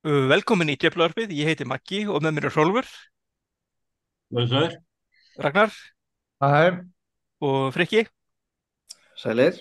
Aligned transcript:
Velkomin 0.00 0.70
í 0.72 0.78
Djöflavarpið, 0.80 1.32
ég 1.36 1.50
heiti 1.50 1.66
Maggi 1.68 2.06
og 2.08 2.22
með 2.24 2.32
mér 2.32 2.46
er 2.48 2.54
Hrólfur, 2.54 2.86
Blessaður. 4.32 4.78
Ragnar 5.36 5.74
Hæ, 6.40 6.86
og 7.44 7.74
Frikki. 7.74 8.06
Sælir. 9.20 9.58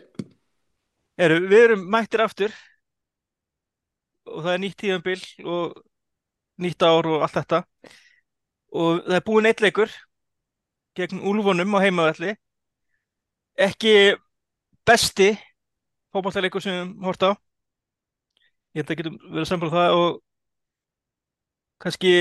Eru, 1.19 1.41
við 1.51 1.63
erum 1.65 1.83
mættir 1.91 2.23
aftur 2.23 2.55
og 4.29 4.45
það 4.45 4.53
er 4.53 4.61
nýtt 4.63 4.77
tíðanbill 4.79 5.25
og 5.43 5.75
nýtt 6.63 6.87
ár 6.87 7.11
og 7.11 7.25
allt 7.27 7.35
þetta. 7.35 7.61
Og 8.71 9.03
það 9.09 9.17
er 9.19 9.27
búinn 9.27 9.51
eitt 9.51 9.65
leikur 9.65 9.91
gegn 10.95 11.19
Úlfunum 11.19 11.75
á 11.75 11.83
heimavalli. 11.83 12.37
Ekki 13.59 14.15
besti 14.87 15.33
fótballtleikur 16.15 16.63
sem 16.63 16.77
við 16.77 16.81
höfum 16.85 17.05
hort 17.11 17.27
á. 17.27 17.31
Ég 18.71 18.85
held 18.85 18.95
að 18.95 18.99
getum 19.03 19.21
verið 19.33 19.51
samfélag 19.51 19.75
það 19.75 19.99
og 19.99 20.25
kannski 21.81 22.13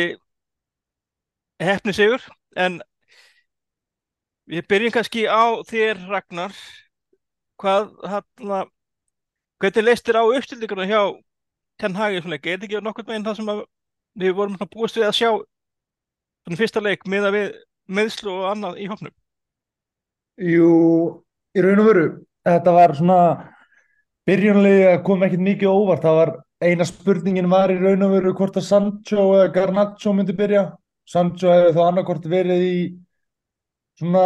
hefni 1.62 1.94
sigur. 1.96 2.24
En 2.56 2.80
við 4.48 4.66
byrjum 4.70 4.94
kannski 4.96 5.26
á 5.28 5.58
þér 5.68 6.04
Ragnar. 6.08 6.56
Hvað, 7.58 7.90
hérna, 8.06 8.64
hvernig 9.58 9.84
leist 9.84 10.06
þér 10.06 10.20
á 10.22 10.24
uppstillinguna 10.30 10.86
hjá 10.86 11.00
Ten 11.78 11.96
Hag? 11.98 12.18
Er 12.18 12.26
þetta 12.26 12.68
ekki 12.68 12.82
nokkurn 12.82 13.10
veginn 13.10 13.26
það 13.26 13.40
sem 13.40 13.54
við 14.18 14.36
vorum 14.38 14.58
búist 14.70 14.98
við 14.98 15.08
að 15.08 15.16
sjá 15.18 15.30
svona 15.32 16.58
fyrsta 16.58 16.82
leik 16.82 17.06
með 17.06 17.28
að 17.28 17.38
við 17.38 17.48
meðslu 17.98 18.34
og 18.34 18.52
annað 18.52 18.78
í 18.82 18.86
hópnum? 18.90 19.14
jú, 20.38 20.68
í 21.54 21.62
raun 21.64 21.82
og 21.82 21.88
veru, 21.90 22.06
þetta 22.46 22.74
var 22.74 22.94
svona 22.96 23.20
byrjunlega 24.28 24.98
kom 25.06 25.24
ekkert 25.26 25.44
mikið 25.44 25.72
óvart, 25.72 26.04
það 26.04 26.18
var 26.20 26.34
eina 26.64 26.86
spurningin 26.86 27.50
var 27.50 27.70
í 27.70 27.78
raun 27.78 28.02
og 28.06 28.14
veru 28.16 28.34
hvort 28.36 28.58
að 28.58 28.66
Sancho 28.66 29.28
eða 29.36 29.50
Garnacho 29.54 30.14
myndi 30.14 30.34
byrja. 30.36 30.64
Sancho 31.08 31.52
hefði 31.52 31.74
þá 31.76 31.82
annarkvort 31.86 32.26
verið 32.28 32.64
í 32.66 32.78
svona 33.98 34.24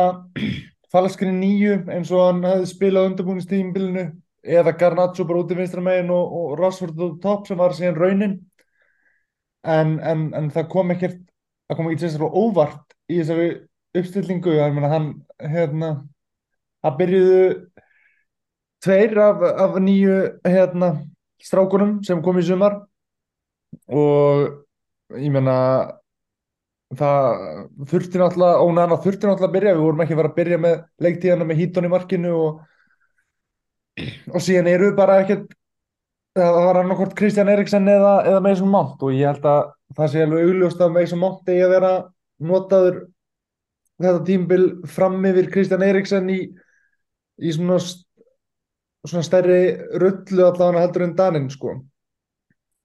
falskri 0.92 1.32
nýju 1.32 1.82
eins 1.92 2.12
og 2.12 2.26
hann 2.26 2.46
hefði 2.46 2.70
spilað 2.72 3.10
undirbúinistímbilinu 3.10 4.06
eða 4.42 4.76
Garnacho 4.78 5.26
bara 5.28 5.44
út 5.44 5.52
í 5.54 5.58
vinstra 5.58 5.84
megin 5.84 6.10
og, 6.12 6.32
og 6.38 6.56
Rashford 6.60 6.98
á 6.98 7.06
topp 7.22 7.46
sem 7.48 7.60
var 7.60 7.76
síðan 7.76 8.00
raunin 8.00 8.38
en, 9.62 9.98
en, 10.00 10.32
en 10.34 10.50
það 10.50 10.70
kom 10.72 10.90
ekkert 10.94 11.20
það 11.68 11.78
kom 11.78 11.90
ekkert 11.90 12.04
sérstaklega 12.06 12.42
óvart 12.42 12.96
í 13.08 13.20
þessari 13.20 13.50
uppstillingu 14.00 14.56
meina 14.74 14.90
hann 14.90 15.08
hérna 15.38 15.92
það 16.82 16.98
byrjuðu 16.98 17.44
tveir 18.82 19.18
af, 19.22 19.44
af 19.62 19.78
nýju 19.78 20.16
hérna 20.48 20.92
strákunum 21.42 21.98
sem 22.06 22.22
kom 22.24 22.38
í 22.40 22.44
sumar. 22.46 22.78
Og 23.92 25.16
ég 25.18 25.32
meina 25.32 25.56
það 26.92 27.30
þurfti 27.88 28.20
náttúrulega, 28.20 28.60
ónæðan 28.66 29.02
þurfti 29.04 29.28
náttúrulega 29.28 29.48
að 29.48 29.56
byrja, 29.56 29.74
við 29.76 29.86
vorum 29.86 30.04
ekki 30.04 30.14
að 30.14 30.20
fara 30.20 30.30
að 30.32 30.38
byrja 30.38 30.60
með 30.60 30.78
leiktíðana 31.06 31.48
með 31.48 31.60
hítun 31.62 31.88
í 31.88 31.92
markinu 31.92 32.32
og, 32.36 32.62
og 34.32 34.44
síðan 34.44 34.70
eru 34.74 34.90
við 34.90 34.98
bara 34.98 35.18
ekkert 35.22 35.54
það 36.36 36.58
var 36.66 36.80
annarkort 36.80 37.14
Kristján 37.16 37.50
Eriksen 37.52 37.88
eða, 37.92 38.12
eða 38.28 38.42
Mason 38.44 38.70
Mount. 38.72 39.00
Og 39.04 39.16
ég 39.16 39.28
held 39.28 39.48
að 39.48 39.72
það 39.96 40.12
sé 40.12 40.24
alveg 40.24 40.48
augljóst 40.48 40.84
að 40.84 40.94
Mason 40.96 41.20
Mount 41.20 41.48
eigi 41.48 41.64
að 41.66 41.74
vera 41.74 41.92
notaður 42.42 43.00
þetta 44.02 44.22
tímbil 44.26 44.62
fram 44.90 45.18
yfir 45.28 45.50
Kristján 45.52 45.84
Eriksen 45.86 46.30
í, 46.32 46.40
í 47.42 47.52
svona, 47.54 47.78
svona 49.10 49.26
stærri 49.26 49.62
rullu 49.98 50.46
allavega 50.46 50.84
heldur 50.84 51.06
en 51.06 51.16
Danin 51.18 51.50
sko. 51.50 51.76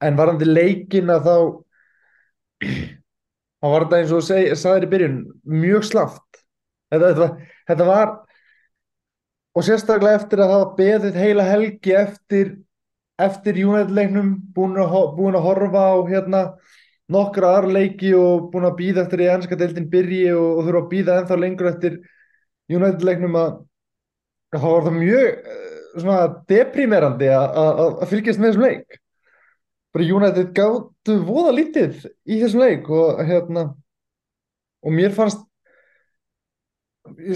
En 0.02 0.18
varandi 0.18 0.46
leikin 0.46 1.10
að 1.14 1.28
þá 1.28 1.36
þá 3.58 3.68
var 3.72 3.86
þetta 3.86 4.00
eins 4.02 4.14
og 4.16 4.24
seg, 4.26 4.54
sagðir 4.58 4.88
í 4.88 4.92
byrjun 4.92 5.20
mjög 5.50 5.86
slaft 5.88 6.42
þetta, 6.92 7.10
þetta, 7.10 7.28
þetta 7.72 7.88
var 7.88 8.14
og 9.58 9.66
sérstaklega 9.66 10.22
eftir 10.22 10.44
að 10.44 10.54
hafa 10.54 10.72
beðið 10.78 11.20
heila 11.22 11.46
helgi 11.48 11.96
eftir 11.98 12.56
eftir 13.18 13.58
United-leiknum 13.64 14.36
búin 14.54 14.78
búin 15.18 15.38
að 15.38 15.48
horfa 15.48 15.86
á 15.90 15.98
hérna 16.10 16.42
nokkra 17.14 17.56
aðra 17.56 17.80
leiki 17.80 18.12
og 18.18 18.52
búin 18.54 18.68
að 18.68 18.78
býða 18.82 19.06
eftir 19.06 19.24
í 19.24 19.30
ennska 19.32 19.58
deildin 19.58 19.90
byrji 19.90 20.28
og, 20.36 20.60
og 20.60 20.68
þurfa 20.68 20.84
að 20.84 20.92
býða 20.92 21.18
ennþá 21.22 21.40
lengur 21.42 21.72
eftir 21.72 21.98
United-leiknum 22.70 23.40
að 23.42 23.56
þá 24.58 24.68
var 24.68 24.86
það 24.86 25.00
mjög 25.02 25.42
svona 26.04 26.44
deprimerandi 26.50 27.30
að, 27.34 28.00
fylgjast 28.12 28.42
með 28.42 28.54
þessum 28.54 28.66
leik. 28.68 29.02
Bara 29.96 30.08
United 30.18 30.54
gáttu 30.56 31.18
voða 31.26 31.54
lítið 31.58 32.06
í 32.28 32.40
þessum 32.44 32.64
leik 32.64 32.90
og 32.94 33.22
hérna 33.28 33.70
og 34.84 34.94
mér 34.94 35.16
fannst 35.16 35.44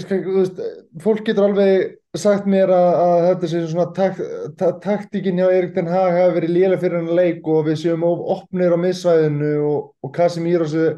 skal, 0.02 0.20
veist, 0.36 0.60
fólk 1.02 1.24
getur 1.26 1.48
alveg 1.48 1.98
sagt 2.18 2.48
mér 2.50 2.70
að, 2.72 2.90
að 3.02 3.26
þetta 3.26 3.50
sé 3.50 3.62
svona 3.70 3.86
tak, 3.96 4.20
ta, 4.60 4.70
taktíkin 4.82 5.40
hjá 5.40 5.46
Erik 5.48 5.74
Ten 5.76 5.88
Hag 5.90 6.16
hafi 6.16 6.36
verið 6.36 6.54
lélega 6.56 6.82
fyrir 6.82 7.00
hann 7.00 7.16
leik 7.16 7.48
og 7.48 7.66
við 7.68 7.78
séum 7.80 8.04
of 8.06 8.24
opnir 8.36 8.74
á 8.76 8.78
miðsvæðinu 8.80 9.52
og, 9.64 9.92
og 10.04 10.14
Casemiro 10.14 10.68
sé 10.68 10.90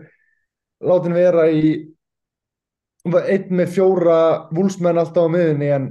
látin 0.85 1.17
vera 1.17 1.47
í 1.55 1.75
einn 3.05 3.53
með 3.53 3.75
fjóra 3.77 4.19
vúlsmenn 4.55 4.99
alltaf 5.01 5.29
á 5.29 5.33
miðunni 5.33 5.71
en 5.77 5.91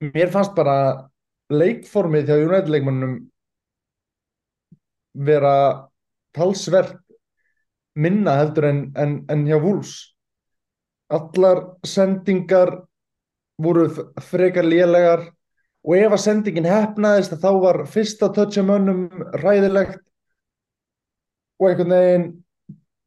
mér 0.00 0.32
fannst 0.32 0.54
bara 0.56 0.76
leikformið 1.52 2.30
hjá 2.30 2.38
United 2.38 2.72
leikmannum 2.72 3.16
vera 5.26 5.54
talsvert 6.36 6.96
minna 8.00 8.36
heldur 8.38 8.68
en, 8.68 8.80
en, 8.96 9.16
en 9.28 9.46
hjá 9.48 9.58
Wolves. 9.60 9.96
Allar 11.10 11.64
sendingar 11.84 12.76
voru 13.60 13.88
frekar 14.22 14.64
lélegar 14.64 15.26
og 15.84 15.96
ef 15.96 16.14
að 16.14 16.22
sendingin 16.22 16.68
hefnaðist 16.68 17.34
þá 17.40 17.50
var 17.64 17.80
fyrsta 17.90 18.30
toucha 18.36 18.62
mönnum 18.64 19.08
ræðilegt 19.42 20.00
og 21.60 21.68
einhvern 21.68 21.94
veginn 21.96 22.28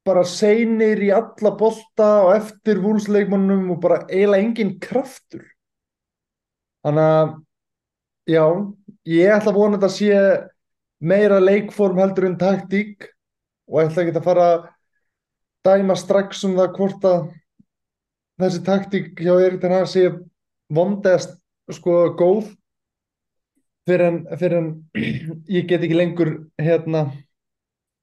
bara 0.04 0.26
seinir 0.28 1.00
í 1.02 1.10
alla 1.16 1.54
bolta 1.58 2.10
og 2.26 2.34
eftir 2.36 2.82
vúlsleikmannum 2.84 3.70
og 3.74 3.80
bara 3.82 4.04
eiginlega 4.10 4.44
engin 4.44 4.74
kraftur 4.84 5.46
þannig 6.84 7.10
að 7.10 7.34
já, 8.34 8.46
ég 9.10 9.36
ætla 9.36 9.54
að 9.54 9.60
vona 9.60 9.78
að 9.78 9.84
þetta 9.84 9.94
sé 9.98 10.20
meira 11.04 11.40
leikform 11.44 12.00
heldur 12.00 12.30
en 12.30 12.40
taktík 12.40 13.10
og 13.68 13.84
ætla 13.84 14.04
ekki 14.04 14.18
að 14.20 14.28
fara 14.28 14.50
að 14.52 14.68
dæma 15.68 15.96
strax 16.00 16.44
um 16.48 16.58
það 16.60 16.76
hvort 16.78 17.08
að 17.08 17.22
þessi 18.44 18.64
taktík 18.68 19.14
hjá 19.20 19.34
Erik 19.38 19.62
Ten 19.62 19.76
Hag 19.76 19.88
sé 19.92 20.10
vondest 20.74 21.38
sko 21.72 22.10
góð 22.20 22.52
fyrir 23.88 24.08
en, 24.08 24.20
fyrir 24.40 24.60
en 24.60 24.74
ég 25.58 25.68
get 25.70 25.84
ekki 25.84 25.98
lengur 25.98 26.34
hérna 26.62 27.08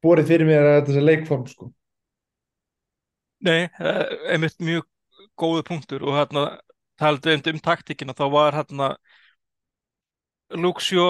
borið 0.04 0.32
fyrir 0.32 0.48
mér 0.48 0.66
að 0.66 0.78
þetta 0.80 0.96
sé 0.96 1.04
leikform 1.04 1.46
sko. 1.48 1.70
Nei, 3.44 3.68
einmitt 4.28 4.58
mjög 4.60 4.84
góðu 5.40 5.64
punktur 5.68 6.04
og 6.04 6.16
hérna 6.18 6.44
talandi 7.00 7.34
um, 7.36 7.42
um 7.54 7.64
taktíkina 7.64 8.16
þá 8.16 8.24
var 8.32 8.56
hérna 8.58 8.94
Luxjó 10.50 11.06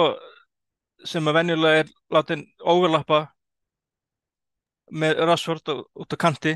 sem 1.05 1.27
að 1.27 1.37
venjulega 1.39 1.83
er 1.83 1.93
látin 2.13 2.43
overlappa 2.61 3.23
með 4.91 5.23
Rashford 5.25 5.71
út 5.73 6.13
á 6.13 6.17
kanti 6.19 6.53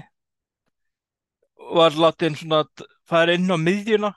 var 1.76 1.96
látin 1.98 2.36
svona 2.38 2.62
að 2.64 2.86
fara 3.10 3.34
inn 3.34 3.50
á 3.50 3.58
miðjuna 3.58 4.12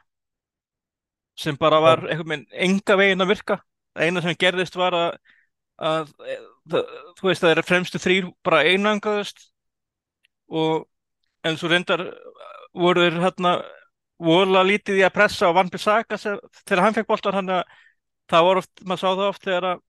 sem 1.38 1.56
bara 1.56 1.80
var 1.80 2.02
einhvern 2.08 2.28
veginn 2.28 2.46
enga 2.66 2.96
veginn 2.98 3.22
að 3.22 3.30
virka. 3.32 3.58
Það 3.94 4.08
eina 4.08 4.22
sem 4.24 4.38
gerðist 4.42 4.76
var 4.78 4.96
að, 4.96 5.10
að, 5.78 6.10
að 6.26 6.88
þú 7.18 7.28
veist 7.28 7.44
það 7.44 7.52
er 7.54 7.66
fremstu 7.66 8.00
þrýr 8.02 8.30
bara 8.44 8.64
einangaðust 8.66 9.44
og 10.48 10.88
en 11.46 11.58
svo 11.58 11.70
reyndar 11.70 12.02
voru 12.74 13.06
þeir 13.06 13.20
hérna 13.22 13.54
vorulega 14.18 14.66
lítið 14.66 15.00
í 15.00 15.04
að 15.06 15.14
pressa 15.14 15.50
á 15.50 15.56
Van 15.56 15.70
Bissaka 15.72 16.18
þegar 16.18 16.82
hann 16.84 16.96
fekk 16.96 17.08
boltan 17.08 17.38
hann 17.38 17.52
að 17.58 17.76
það 18.28 18.46
var 18.48 18.60
oft, 18.62 18.82
maður 18.84 19.00
sá 19.02 19.08
það 19.08 19.28
oft 19.28 19.44
þegar 19.46 19.68
að 19.72 19.84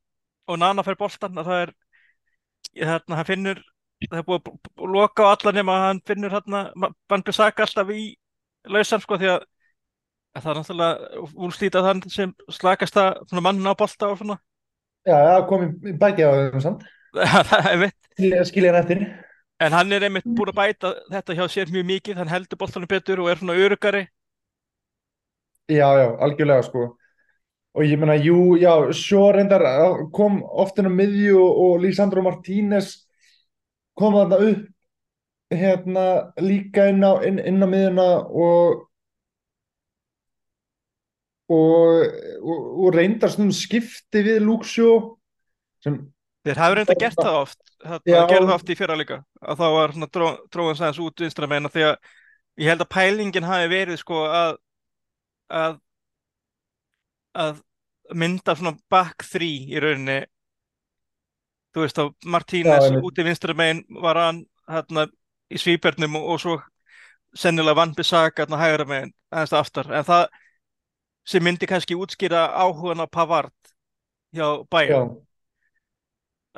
og 0.49 0.57
Nana 0.57 0.85
fær 0.85 0.97
boltan 0.97 1.37
að 1.37 1.49
það 1.49 1.61
er 1.63 1.71
hérna, 2.79 3.19
hann 3.19 3.27
finnur 3.27 3.61
það 4.07 4.19
er 4.21 4.27
búið 4.27 4.49
að 4.49 4.91
loka 4.95 5.27
á 5.27 5.31
alla 5.33 5.53
nema 5.55 5.75
að 5.75 5.85
hann 5.85 6.01
finnur 6.07 6.33
hérna 6.33 6.65
Van 6.79 7.25
Bissaka 7.25 7.65
alltaf 7.65 7.93
í 7.93 8.03
lausan 8.69 9.03
sko 9.03 9.19
því 9.19 9.31
að, 9.35 9.47
að 10.35 10.45
það 10.45 10.51
er 10.51 10.59
náttúrulega 10.59 11.23
úlstýta 11.47 11.83
þann 11.85 12.03
sem 12.11 12.35
slakast 12.53 12.99
að 13.01 13.41
mann 13.43 13.65
á 13.65 13.73
bolta 13.77 14.11
og 14.11 14.21
svona. 14.21 14.39
Já, 15.07 15.15
það 15.15 15.47
kom 15.49 15.65
í 15.65 15.71
í 15.89 15.97
bæti 15.99 16.25
á 16.27 16.31
þeim 16.31 16.63
samt. 16.63 16.85
Það 17.49 17.67
er 17.71 17.77
mitt 17.81 18.47
Skilja 18.49 18.73
hann 18.73 18.83
eftir. 18.83 18.99
En 19.59 19.73
hann 19.73 19.91
er 19.95 20.05
einmitt 20.05 20.27
búin 20.27 20.51
að 20.51 20.59
bæta 20.59 20.91
þetta 21.09 21.35
hjá 21.35 21.45
sér 21.51 21.71
mjög 21.73 21.87
mikið, 21.89 22.19
hann 22.19 22.31
heldur 22.31 22.59
boltanum 22.59 22.89
betur 22.91 23.23
og 23.23 23.31
er 23.31 23.39
svona 23.39 23.57
örugari 23.59 24.03
Já, 25.69 25.87
já, 25.99 26.07
algjörlega 26.17 26.65
sko 26.65 26.87
og 27.77 27.85
ég 27.85 27.99
meina, 28.01 28.15
jú, 28.17 28.57
já, 28.57 28.73
Sjó 28.97 29.29
reyndar 29.31 29.63
kom 30.11 30.41
oft 30.43 30.79
inn 30.81 30.89
á 30.89 30.93
miðju 30.93 31.37
og, 31.37 31.59
og 31.63 31.83
Lísandro 31.83 32.23
Martínez 32.25 33.05
kom 33.93 34.17
þarna 34.17 34.39
upp 34.49 34.67
hérna 35.53 36.05
líka 36.41 36.89
inn 36.89 37.05
á, 37.05 37.21
inn, 37.25 37.39
inn 37.39 37.61
á 37.61 37.67
miðjuna 37.69 38.07
og 38.29 38.85
og, 41.49 42.05
og, 42.41 42.57
og 42.85 42.93
reyndar 42.93 43.31
svona 43.33 43.55
skipti 43.55 44.21
við 44.25 44.41
Luxjó 44.45 44.93
sem 45.83 46.01
Þeir 46.47 46.61
hafa 46.61 46.75
reynda 46.77 46.95
gert 46.95 47.17
það 47.19 47.37
oft, 47.41 47.59
það 47.83 48.05
Já. 48.07 48.19
gerðu 48.29 48.47
það 48.47 48.53
oft 48.55 48.69
í 48.71 48.75
fyrra 48.79 48.95
líka, 48.95 49.17
að 49.43 49.59
þá 49.59 49.65
var 49.75 49.93
svona 49.93 50.07
dró, 50.15 50.27
dróðan 50.53 50.77
sæðans 50.79 50.99
út 51.03 51.23
vinstra 51.25 51.49
meina 51.51 51.71
því 51.73 51.83
að 51.89 51.97
ég 52.63 52.71
held 52.71 52.83
að 52.85 52.91
pælingin 52.95 53.47
hafi 53.49 53.67
verið 53.73 53.99
sko 53.99 54.21
að, 54.23 54.53
að, 55.49 55.79
að 57.33 57.61
mynda 58.15 58.55
svona 58.57 58.77
back 58.91 59.25
three 59.27 59.69
í 59.69 59.81
rauninni, 59.81 60.23
þú 61.73 61.85
veist 61.85 61.99
þá 61.99 62.03
Martínez 62.25 62.89
út 62.97 63.21
í 63.21 63.25
vinstra 63.27 63.55
megin 63.57 63.83
var 64.01 64.17
hann 64.17 64.43
hérna 64.69 65.05
í 65.49 65.61
svípernum 65.61 66.17
og, 66.19 66.27
og 66.33 66.41
svo 66.41 66.57
sennilega 67.37 67.77
Van 67.77 67.93
Bissaka 67.97 68.43
hérna 68.43 68.61
hægra 68.61 68.87
megin, 68.89 69.13
aðeins 69.29 69.55
aftar, 69.57 69.91
en 69.93 70.05
það 70.05 70.27
sem 71.29 71.43
myndi 71.45 71.69
kannski 71.69 71.97
útskýra 71.97 72.47
áhugan 72.57 73.05
á 73.05 73.07
Pavard 73.09 73.53
hjá 74.33 74.45
já, 74.45 74.63
Bayern 74.69 75.17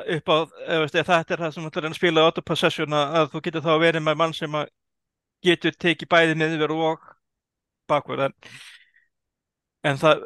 upp 0.01 0.29
á, 0.31 0.37
veist, 0.81 0.95
þetta 0.95 1.35
er 1.35 1.41
það 1.44 1.55
sem 1.55 1.65
ætlar 1.67 1.87
að 1.89 1.97
spila 1.97 2.25
auto 2.25 2.44
possession 2.45 2.95
að, 2.95 3.15
að 3.19 3.31
þú 3.33 3.41
getur 3.47 3.65
þá 3.65 3.73
verið 3.81 4.05
með 4.05 4.19
mann 4.21 4.35
sem 4.35 4.55
að 4.55 4.69
getur 5.45 5.75
tekið 5.75 6.09
bæði 6.11 6.37
miðver 6.39 6.73
og 6.75 7.09
bakverð 7.89 8.29
en, 8.29 8.35
en 9.88 10.00
það 10.01 10.24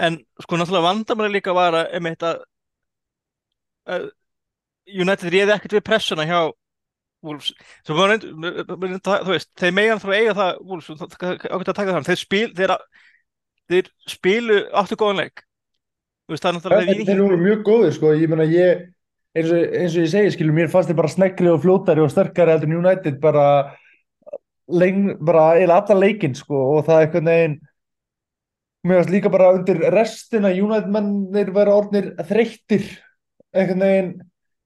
en 0.00 0.18
sko 0.40 0.56
náttúrulega 0.56 0.86
vandamáli 0.86 1.36
líka 1.36 1.54
var 1.56 1.76
að 1.76 1.94
einmitt 1.98 2.24
að, 2.24 2.42
að 3.84 4.08
United 4.88 5.32
réði 5.32 5.54
ekkert 5.54 5.76
við 5.76 5.86
pressuna 5.86 6.26
hjá 6.28 6.40
Wolves. 7.22 7.52
Reynd, 7.86 8.24
þú 9.06 9.30
veist, 9.30 9.52
þeir 9.60 9.74
megan 9.76 10.00
þrá 10.02 10.14
eiga 10.16 10.32
það 10.38 10.62
Wolves, 10.66 10.88
ákveðt 10.90 11.70
að 11.70 11.76
taka 11.76 11.92
það 11.94 12.08
þeir 12.08 12.18
spil, 12.18 12.46
þeir, 12.58 12.72
þeir 13.70 13.90
spilu 14.10 14.56
áttu 14.80 14.98
góðan 14.98 15.22
leik. 15.22 15.44
Þú 16.26 16.34
veist, 16.34 16.42
það 16.42 16.50
er 16.50 16.56
náttúrulega 16.56 16.96
þeir, 17.12 17.22
voru 17.22 17.38
mjög 17.44 17.62
góðir 17.68 17.94
sko, 17.98 18.14
ég 18.18 18.32
meina 18.32 18.48
ég 18.50 18.82
eins 19.36 19.52
og, 19.52 19.60
eins 19.62 19.94
og 19.94 20.02
ég 20.02 20.10
segi, 20.16 20.32
skilur, 20.34 20.56
mér 20.56 20.72
fannst 20.72 20.90
þeir 20.90 20.98
bara 20.98 21.12
snegri 21.12 21.52
og 21.52 21.62
fljótari 21.62 22.02
og 22.02 22.10
sterkari 22.12 22.56
heldur 22.56 22.72
en 22.72 22.78
United 22.80 23.20
bara 23.22 23.46
bara 24.72 25.44
eða 25.60 25.78
allan 25.80 26.00
leikinn 26.00 26.34
sko 26.38 26.58
og 26.78 26.86
það 26.86 26.96
er 26.96 27.06
einhvern 27.06 27.30
veginn 27.30 27.56
mér 28.82 29.00
fannst 29.00 29.14
líka 29.14 29.32
bara 29.32 29.52
undir 29.56 29.80
restina 29.94 30.52
United 30.52 30.90
mennir 30.92 31.52
vera 31.54 31.74
orðnir 31.78 32.12
þreyttir 32.28 32.86
einhvern 33.52 33.84
veginn. 33.86 34.12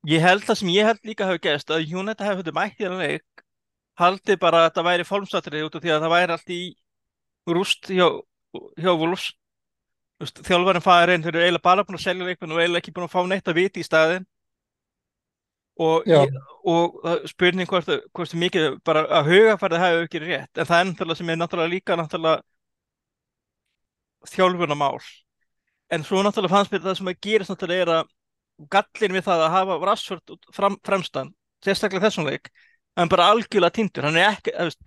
Ég 0.07 0.23
held 0.23 0.45
það 0.47 0.61
sem 0.61 0.75
ég 0.75 0.87
held 0.89 1.09
líka 1.09 1.27
hafi 1.29 1.43
gerst 1.49 1.73
að 1.75 1.89
United 1.91 2.27
hafi 2.27 2.43
þetta 2.43 2.57
mætt 2.57 2.79
í 2.79 2.85
þennan 2.85 3.03
leik 3.05 3.45
haldið 3.97 4.39
bara 4.41 4.67
að 4.67 4.75
það 4.77 4.89
væri 4.91 5.09
fólmsatrið 5.09 5.67
út 5.67 5.77
af 5.79 5.85
því 5.85 5.93
að 5.95 6.05
það 6.05 6.15
væri 6.15 6.37
allt 6.37 6.53
í 6.53 6.63
rúst 7.57 7.89
hjá, 7.89 8.07
hjá 8.77 8.93
veist, 10.21 10.41
þjálfarinn 10.47 10.85
fæði 10.85 11.07
reyn 11.11 11.25
þeir 11.25 11.35
eru 11.35 11.45
eiginlega 11.45 11.67
bara 11.67 11.85
búin 11.87 11.99
að 11.99 12.07
selja 12.07 12.27
leikmenn 12.29 12.55
og 12.55 12.61
eiginlega 12.63 12.83
ekki 12.83 12.97
búin 12.97 13.07
að 13.07 13.15
fá 13.15 13.21
neitt 13.31 13.51
að 13.51 13.59
viti 13.61 13.83
í 13.83 13.87
staðin 13.87 14.27
og, 15.77 16.07
ég, 16.09 16.37
og 16.65 17.01
er 17.13 17.25
spurning 17.31 17.69
hvort, 17.69 17.91
hvort 18.17 18.37
mikið 18.45 18.79
bara 18.87 19.05
að 19.19 19.33
hugafærið 19.33 19.83
hafi 19.85 20.05
ekki 20.07 20.23
rétt 20.25 20.61
en 20.61 20.69
það 20.69 20.79
er 20.79 20.89
náttúrulega 20.91 21.21
sem 21.21 21.33
er 21.33 21.41
náttúrulega 21.41 21.75
líka 21.75 21.99
náttúrulega 22.01 22.43
þjálfunamál 24.33 25.01
en 25.95 26.05
svo 26.05 26.23
náttúrulega 26.25 26.55
fannst 26.55 26.75
mér 26.75 26.85
það 26.85 26.99
sem 26.99 27.11
að 27.13 27.21
gerist 27.27 27.53
náttúrulega 27.53 27.87
er 27.87 27.93
að 27.97 28.13
gallin 28.73 29.17
við 29.17 29.27
það 29.27 29.45
að 29.45 29.55
hafa 29.55 29.79
Rashford 29.85 30.35
út 30.35 30.47
fram, 30.57 30.79
fremstan, 30.87 31.33
sérstaklega 31.65 32.09
þessum 32.09 32.29
leik 32.31 32.51
hann 32.97 33.07
er 33.07 33.13
bara 33.13 33.31
algjörlega 33.33 33.77
tindur 33.77 34.09
hann 34.09 34.17
er 34.17 34.31
ekki, 34.33 34.55
veist, 34.57 34.81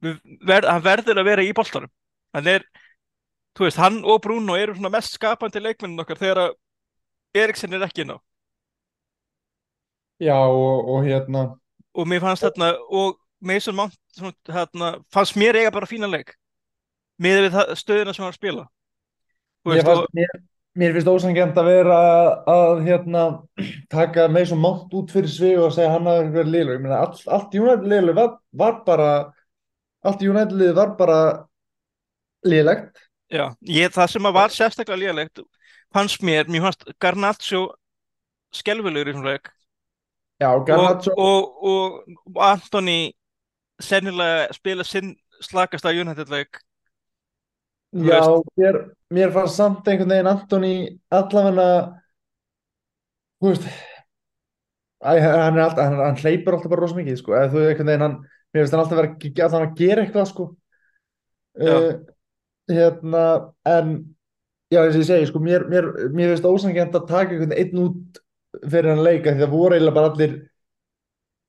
verð, 0.00 0.68
hann 0.68 0.84
verður 0.84 1.20
að 1.20 1.28
vera 1.28 1.44
í 1.44 1.52
boltanum. 1.56 1.92
Hann 2.34 2.48
er, 2.50 2.66
þú 3.58 3.66
veist, 3.66 3.80
hann 3.80 4.00
og 4.06 4.20
Bruno 4.24 4.56
eru 4.58 4.76
svona 4.76 4.92
mest 4.94 5.16
skapandi 5.16 5.62
leikmennin 5.62 6.00
okkar 6.02 6.20
þegar 6.20 6.42
að 6.46 6.58
Eriksen 7.40 7.74
er 7.76 7.86
ekki 7.86 8.04
inn 8.04 8.16
á. 8.16 8.18
Já 10.20 10.36
og, 10.36 10.88
og 10.90 11.06
hérna. 11.06 11.46
Og 11.96 12.08
mér 12.08 12.22
fannst 12.24 12.44
þarna 12.44 12.74
og 12.88 13.18
Mason 13.40 13.76
Mount 13.76 13.96
svona, 14.16 14.34
þarna, 14.48 14.90
fannst 15.12 15.38
mér 15.40 15.60
eiga 15.60 15.72
bara 15.74 15.88
fína 15.88 16.10
leik 16.10 16.34
með 17.20 17.54
stöðuna 17.78 18.14
sem 18.16 18.24
hann 18.24 18.36
spila 18.36 18.66
mér, 19.68 19.82
fannst, 19.84 20.06
og, 20.06 20.14
mér, 20.16 20.32
mér 20.80 20.96
finnst 20.96 21.10
ósangjönd 21.10 21.60
að 21.60 21.70
vera 21.70 21.98
að, 22.06 22.30
að 22.54 22.82
hérna 22.86 23.26
taka 23.92 24.26
með 24.32 24.50
svo 24.50 24.58
mátt 24.62 24.96
út 24.96 25.12
fyrir 25.12 25.32
svig 25.32 25.60
og 25.60 25.74
segja 25.76 25.92
hann 25.94 26.08
að 26.10 26.32
vera 26.36 26.54
liðlug 26.54 26.78
ég 26.78 26.82
meina 26.86 27.02
allt, 27.04 27.22
allt 27.28 27.54
United 27.58 27.86
liðlug 27.92 28.18
var, 28.18 28.34
var 28.62 28.82
bara 28.88 29.12
allt 30.06 30.24
United 30.24 30.56
lið 30.56 30.74
var 30.78 30.96
bara 30.98 31.20
liðlegt. 32.46 33.06
Já, 33.30 33.50
ég, 33.68 33.92
það 33.94 34.12
sem 34.14 34.26
að 34.26 34.36
var 34.40 34.54
sérstaklega 34.54 35.02
líðalegt 35.04 35.42
fannst 35.94 36.22
mér, 36.22 36.48
mér 36.50 36.68
fannst 36.68 36.86
Garnaccio 37.02 37.66
skelfilegur 38.54 39.12
í 39.12 39.16
svona 39.16 39.34
leik. 39.34 39.50
Já, 40.40 40.50
Garnaccio 40.66 41.14
og, 41.18 41.60
og, 41.70 42.00
og 42.32 42.42
Antoni 42.46 43.12
sennilega 43.80 44.48
spila 44.56 44.86
sinn 44.86 45.14
slakasta 45.44 45.92
United 45.94 46.32
leik. 46.32 46.60
þú 46.60 46.69
Já, 47.90 48.22
mér, 48.56 48.76
mér 49.10 49.32
fannst 49.34 49.58
samt 49.58 49.88
einhvern 49.90 50.12
veginn 50.12 50.30
Antoni 50.30 50.74
allavega 51.10 51.70
þú 53.40 53.48
veist 53.48 53.66
hann, 55.02 55.56
er 55.58 55.64
alltaf, 55.64 55.82
hann, 55.88 55.98
hann 56.04 56.20
hleypur 56.20 56.54
alltaf 56.54 56.70
bara 56.70 56.84
rosa 56.84 56.98
mikið 56.98 57.18
sko. 57.18 57.34
eða 57.34 57.50
þú 57.50 57.58
veist 57.58 57.72
einhvern 57.72 57.90
veginn 57.90 58.04
hann, 58.06 58.16
mér 58.52 58.62
finnst 58.62 58.76
hann 58.76 58.84
alltaf 58.84 59.00
vera 59.00 59.48
að 59.48 59.56
að 59.58 59.74
gera 59.80 60.04
eitthvað 60.04 60.30
sko. 60.30 60.46
Uh, 61.60 61.90
hérna 62.70 63.24
en 63.66 63.94
já 64.70 64.84
eins 64.84 64.94
og 64.94 65.02
ég 65.02 65.08
segi 65.08 65.30
sko, 65.32 65.42
mér, 65.42 65.66
mér, 65.72 65.88
mér 66.14 66.34
finnst 66.34 66.46
ósangjönd 66.46 66.94
að 66.94 67.08
taka 67.10 67.34
einhvern 67.34 67.56
veginn 67.56 67.74
einn 67.74 67.88
út 67.88 68.22
fyrir 68.60 68.92
hann 68.92 69.02
leika 69.06 69.34
því 69.34 69.42
það 69.42 69.56
voru 69.56 69.74
eiginlega 69.76 69.98
bara 69.98 70.12
allir 70.12 70.38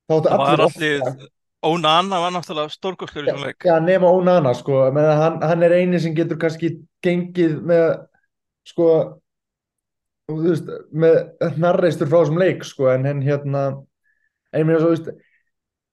þá 0.09 0.15
var 0.15 0.65
allir 0.65 1.05
allir 1.05 1.29
Onana 1.61 2.19
var 2.23 2.31
náttúrulega 2.33 2.73
stórkostlur 2.73 3.27
í 3.27 3.31
svona 3.31 3.51
leik. 3.51 3.65
Já, 3.67 3.75
nema 3.83 4.09
Onana 4.09 4.53
sko, 4.57 4.83
menn 4.93 5.09
hann, 5.19 5.41
hann 5.45 5.65
er 5.67 5.75
eini 5.77 5.99
sem 6.01 6.15
getur 6.17 6.39
kannski 6.41 6.73
gengið 7.05 7.59
með 7.69 7.85
sko 8.71 8.87
þú 10.31 10.37
veist, 10.45 10.71
með 10.93 11.19
hnarreistur 11.57 12.09
frá 12.09 12.21
þessum 12.21 12.39
leik 12.41 12.65
sko, 12.67 12.87
en 12.93 13.05
henn 13.09 13.21
hérna 13.25 13.65
ég 14.55 14.65
meina 14.65 14.79
svo, 14.81 14.91
þú 14.91 14.95
veist 14.95 15.27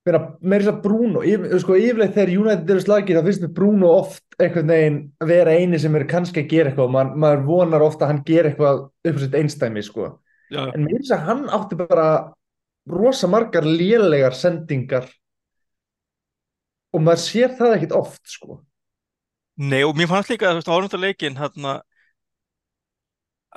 meira 0.08 0.62
þess 0.62 0.72
að 0.72 0.80
Bruno, 0.86 1.22
yf, 1.26 1.44
sko, 1.60 1.76
yfirleitt 1.76 2.14
þegar 2.16 2.30
United 2.32 2.70
eru 2.72 2.84
slagið, 2.84 3.18
þá 3.18 3.26
finnst 3.26 3.44
mér 3.44 3.52
Bruno 3.58 3.90
oft 3.92 4.38
einhvern 4.40 4.72
veginn 4.72 4.98
vera 5.28 5.56
eini 5.58 5.80
sem 5.82 5.98
er 5.98 6.06
kannski 6.08 6.44
að 6.44 6.52
gera 6.54 6.70
eitthvað 6.70 6.88
og 6.88 6.94
man, 6.94 7.12
maður 7.20 7.44
vonar 7.48 7.84
ofta 7.84 8.06
að 8.06 8.14
hann 8.14 8.22
gera 8.28 8.48
eitthvað 8.48 8.80
upp 8.88 9.20
á 9.20 9.22
sitt 9.24 9.36
einstæmi 9.36 9.84
sko, 9.84 10.08
já, 10.54 10.62
en 10.64 10.86
mér 10.86 10.96
finnst 10.96 11.16
að 11.18 11.26
hann 11.28 11.44
átti 11.58 11.80
bara 11.82 12.08
rosa 12.88 13.28
margar 13.28 13.68
lélegar 13.68 14.36
sendingar 14.38 15.10
og 16.94 17.04
maður 17.04 17.22
sér 17.24 17.54
það 17.58 17.74
ekkit 17.76 17.94
oft 17.98 18.22
sko. 18.32 18.60
Nei, 19.58 19.82
og 19.84 19.96
mér 19.98 20.08
fannst 20.10 20.30
líka, 20.30 20.52
þú 20.52 20.60
veist, 20.60 20.70
árundur 20.70 21.00
leikin 21.02 21.38
hérna 21.38 21.78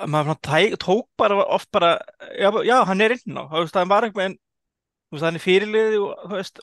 að 0.02 0.08
maður 0.10 0.28
svona 0.32 0.40
tæ, 0.48 0.76
tók 0.82 1.06
bara 1.20 1.36
oft 1.56 1.68
bara, 1.74 1.90
já, 2.40 2.48
já 2.66 2.76
hann 2.88 3.04
er 3.04 3.14
inn 3.16 3.38
á 3.38 3.44
þú 3.50 3.60
veist, 3.62 3.76
hann 3.78 3.90
var 3.92 4.06
eitthvað 4.06 4.28
en 4.30 4.36
þú 4.38 5.16
veist, 5.18 5.26
hann 5.28 5.38
er 5.38 5.44
fyrirliði 5.46 6.00
og 6.02 6.24
þú 6.24 6.38
veist, 6.38 6.62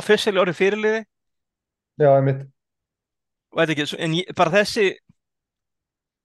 officially 0.00 0.42
orðin 0.42 0.58
fyrirliði, 0.60 1.02
Já, 1.98 2.08
einmitt. 2.16 2.48
veit 3.56 3.70
ekki, 3.74 3.86
en 4.04 4.16
ég, 4.18 4.32
bara 4.36 4.54
þessi 4.58 4.88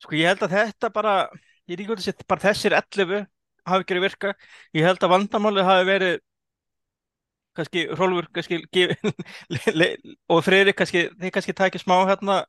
sko, 0.03 0.15
ég 0.17 0.29
held 0.31 0.43
að 0.47 0.55
þetta 0.57 0.89
bara 0.95 1.13
ég 1.69 1.75
er 1.75 1.83
ekki 1.83 1.93
út 1.93 2.01
að 2.01 2.07
setja, 2.07 2.27
bara 2.29 2.43
þessir 2.47 2.75
11 2.77 3.25
hafi 3.69 3.85
verið 3.85 3.99
að 4.01 4.05
virka, 4.07 4.33
ég 4.77 4.87
held 4.87 5.03
að 5.05 5.13
vandamálið 5.13 5.67
hafi 5.69 5.87
verið 5.89 6.15
kannski 7.59 7.85
Hrólfur, 7.91 8.29
kannski 8.35 8.61
gef, 8.73 8.95
le, 9.53 9.73
le, 9.75 9.89
og 10.31 10.41
Freyri 10.45 10.73
kannski, 10.77 11.05
þeir 11.19 11.35
kannski 11.35 11.55
tækja 11.57 11.83
smá 11.83 11.95
hérna 12.09 12.41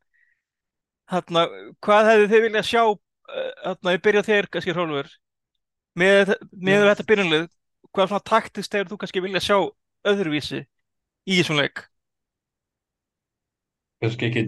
hérna, 1.10 1.46
hvað 1.84 2.10
hefðu 2.12 2.30
þið 2.32 2.44
viljað 2.46 2.68
sjá 2.70 2.82
eh, 2.86 3.52
hérna, 3.66 3.96
ég 3.96 4.04
byrja 4.06 4.24
þér 4.30 4.50
kannski 4.54 4.76
Hrólfur 4.76 5.12
með, 5.98 6.34
með 6.54 6.88
þetta 6.88 7.08
byrjunlið 7.12 7.46
hvað 7.90 8.12
svona 8.12 8.28
taktist 8.32 8.72
þegar 8.72 8.90
þú 8.92 9.00
kannski 9.02 9.24
vilja 9.26 9.44
sjá 9.44 9.56
öðruvísi 10.10 10.64
í 10.64 11.38
þessum 11.40 11.60
leik 11.60 11.84
kannski 14.00 14.30
ekki 14.30 14.44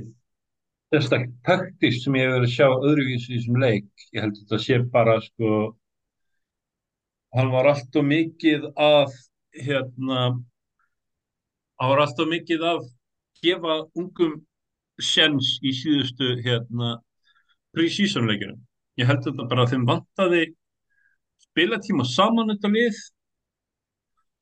sérstak 0.92 1.28
taktist 1.47 2.04
sem 2.04 2.16
ég 2.19 2.26
hef 2.28 2.35
verið 2.37 2.49
að 2.49 2.54
sjá 2.54 2.66
öðruvísi 2.69 3.31
í 3.31 3.38
þessum 3.38 3.61
leik. 3.62 3.88
Ég 4.12 4.25
held 4.25 4.35
að 4.35 4.40
þetta 4.42 4.59
sé 4.61 4.78
bara 4.92 5.16
sko 5.25 5.50
hann 7.33 7.52
var 7.52 7.69
alltof 7.71 8.04
mikið 8.04 8.66
að 8.76 9.14
hérna 9.57 10.25
hann 11.83 11.91
var 11.91 12.05
alltof 12.05 12.29
mikið 12.31 12.61
að 12.62 12.85
gefa 13.43 13.79
ungum 13.99 14.37
sjens 15.03 15.57
í 15.67 15.73
síðustu 15.75 16.37
hérna 16.45 16.93
pre-season 17.75 18.29
leikinu. 18.31 18.55
Ég 19.01 19.09
held 19.09 19.25
þetta 19.25 19.49
bara 19.51 19.65
að 19.65 19.73
þeim 19.73 19.89
vantaði 19.89 20.43
spilatíma 21.43 22.07
saman 22.07 22.53
þetta 22.53 22.71
lið 22.71 23.01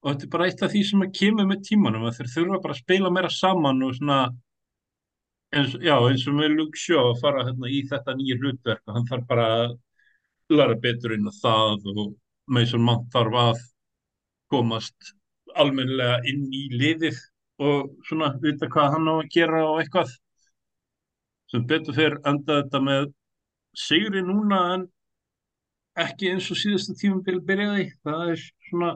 og 0.00 0.10
þetta 0.10 0.26
er 0.26 0.32
bara 0.34 0.48
eitt 0.50 0.64
af 0.66 0.72
því 0.74 0.82
sem 0.90 1.04
að 1.06 1.14
kemur 1.16 1.48
með 1.48 1.64
tímanum 1.70 2.04
að 2.08 2.18
þeir 2.18 2.30
þurfa 2.34 2.60
bara 2.66 2.76
að 2.76 2.82
spila 2.82 3.12
meira 3.14 3.32
saman 3.32 3.82
og 3.86 3.96
svona 3.96 4.18
eins, 5.56 5.78
já, 5.80 5.94
eins 5.96 6.26
og 6.28 6.36
með 6.36 6.56
Luke 6.58 6.80
Shaw 6.82 7.10
að 7.14 7.22
fara 7.22 7.46
hérna, 7.48 7.70
í 7.72 7.80
þetta 7.88 8.16
nýja 8.18 8.38
hlutverk 8.40 8.84
og 8.84 8.98
hann 8.98 9.08
þarf 9.08 9.26
bara 9.30 9.48
að 9.62 9.78
læra 10.50 10.76
betur 10.82 11.16
inn 11.16 11.30
á 11.30 11.32
það 11.40 11.88
og 11.94 12.04
Mason 12.50 12.84
Mount 12.84 13.08
þarf 13.14 13.40
að 13.46 13.64
komast 14.50 15.14
almennilega 15.58 16.20
inn 16.30 16.48
í 16.54 16.66
liðið 16.74 17.18
og 17.60 17.92
svona 18.08 18.32
vita 18.42 18.68
hvað 18.72 18.94
hann 18.96 19.10
á 19.10 19.14
að 19.18 19.30
gera 19.34 19.62
og 19.68 19.82
eitthvað. 19.82 20.14
Sem 21.50 21.66
betur 21.66 21.96
fyrir 21.96 22.18
enda 22.30 22.60
þetta 22.62 22.80
með 22.86 23.12
sigri 23.76 24.22
núna 24.24 24.60
en 24.74 24.88
ekki 26.00 26.30
eins 26.32 26.48
og 26.52 26.58
síðasta 26.60 26.96
tímabili 26.98 27.42
byrjaði. 27.46 27.86
Það 28.06 28.34
er 28.34 28.44
svona 28.68 28.90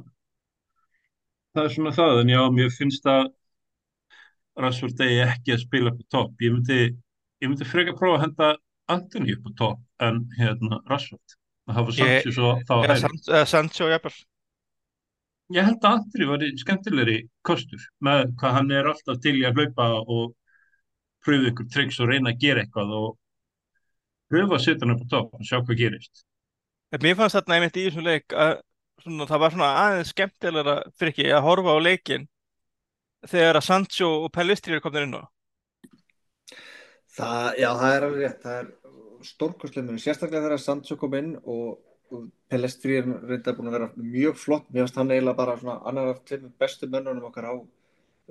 það 1.54 1.64
er 1.64 1.74
svona 1.76 1.94
það, 1.94 2.20
en 2.22 2.34
já, 2.34 2.40
mér 2.50 2.70
finnst 2.74 3.08
að 3.10 3.24
Rashford 4.64 5.00
eigi 5.02 5.22
ekki 5.24 5.54
að 5.54 5.64
spila 5.64 5.90
upp 5.90 6.02
á 6.02 6.06
topp, 6.14 6.42
ég 6.42 6.54
myndi 6.54 6.78
myndi 7.44 7.66
freka 7.68 7.94
prófa 7.98 8.20
að 8.20 8.24
henda 8.28 8.50
Antoni 8.94 9.34
upp 9.34 9.48
á 9.48 9.52
topp 9.58 10.04
en 10.04 10.20
hérna 10.38 10.78
Rashford. 10.90 11.36
Að 11.64 11.78
hafa 11.78 11.94
Sancho 11.96 12.32
svo 12.36 12.50
þá 12.68 12.72
að 12.76 12.90
eða 12.92 13.44
Sancho, 13.48 13.88
jafnvel. 13.88 14.16
Ég 15.52 15.66
held 15.66 15.84
að 15.84 15.98
Antoni 15.98 16.28
var 16.30 16.44
skemmtilegri 16.60 17.18
kostur 17.44 17.82
með 18.04 18.30
hvað 18.40 18.56
hann 18.58 18.72
er 18.72 18.88
alltaf 18.90 19.20
til 19.22 19.36
í 19.40 19.44
að 19.48 19.60
hlaupa 19.60 19.88
og 20.00 20.34
pröfu 21.24 21.50
ykkur 21.50 21.68
tricks 21.72 22.00
og 22.00 22.10
reyna 22.12 22.32
að 22.32 22.40
gera 22.44 22.64
eitthvað 22.64 22.94
og 22.98 23.10
pröfa 24.32 24.56
að 24.58 24.64
setja 24.66 24.86
hann 24.86 24.94
upp 24.96 25.04
á 25.04 25.12
topp 25.16 25.36
og 25.36 25.44
sjá 25.48 25.58
hvað 25.60 25.80
gerist 25.82 26.24
Mér 26.94 27.16
fannst 27.18 27.34
þarna 27.34 27.58
einmitt 27.58 27.76
í 27.80 27.88
þessum 27.88 28.06
leik 28.06 28.34
að 28.38 28.52
svona, 29.02 29.26
það 29.26 29.42
var 29.42 29.54
svona 29.54 29.70
aðeins 29.82 30.12
skemmtilegra 30.14 30.76
fyrir 30.94 31.12
ekki 31.12 31.26
að 31.34 31.46
horfa 31.48 31.74
á 31.74 31.78
leikin 31.82 32.28
þegar 33.28 33.58
að 33.58 33.66
Sancho 33.66 34.10
og 34.24 34.32
Pellistri 34.34 34.76
eru 34.76 34.84
komin 34.84 35.08
inn 35.08 35.16
á. 35.18 35.24
Það, 37.14 37.48
já, 37.62 37.68
það 37.80 37.96
er 37.96 38.06
alveg 38.06 38.22
rétt. 38.24 38.40
Það 38.44 38.60
er 38.60 38.70
stórkostlega 39.24 39.86
munum. 39.86 40.02
Sérstaklega 40.02 40.46
þegar 40.46 40.62
Sancho 40.62 40.98
kom 41.00 41.16
inn 41.18 41.34
og, 41.40 41.76
og 42.12 42.28
Pellestri 42.52 42.98
er 42.98 43.08
reynda 43.08 43.54
búin 43.56 43.70
að 43.70 43.76
vera 43.78 43.88
mjög 43.96 44.36
flott. 44.40 44.68
Mér 44.70 44.84
finnst 44.84 44.98
hann 45.00 45.12
eiginlega 45.12 45.38
bara 45.38 45.56
svona 45.60 45.78
annar 45.88 46.12
af 46.12 46.20
tveimur 46.28 46.52
bestu 46.60 46.88
mönnunum 46.90 47.28
okkar 47.30 47.48
á 47.50 47.54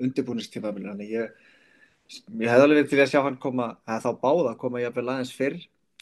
undirbúinistímabilið. 0.03 0.91
Þannig 0.93 1.13
ég, 1.13 1.33
ég 2.43 2.53
hefði 2.53 2.67
alveg 2.67 2.79
verið 2.79 2.91
til 2.93 3.01
að 3.03 3.11
sjá 3.13 3.21
hann 3.25 3.39
koma, 3.41 3.69
eða 3.87 4.03
þá 4.05 4.21
báða 4.23 4.53
koma 4.61 4.83
jafnvel 4.83 5.09
aðeins 5.15 5.33
fyrr. 5.37 5.59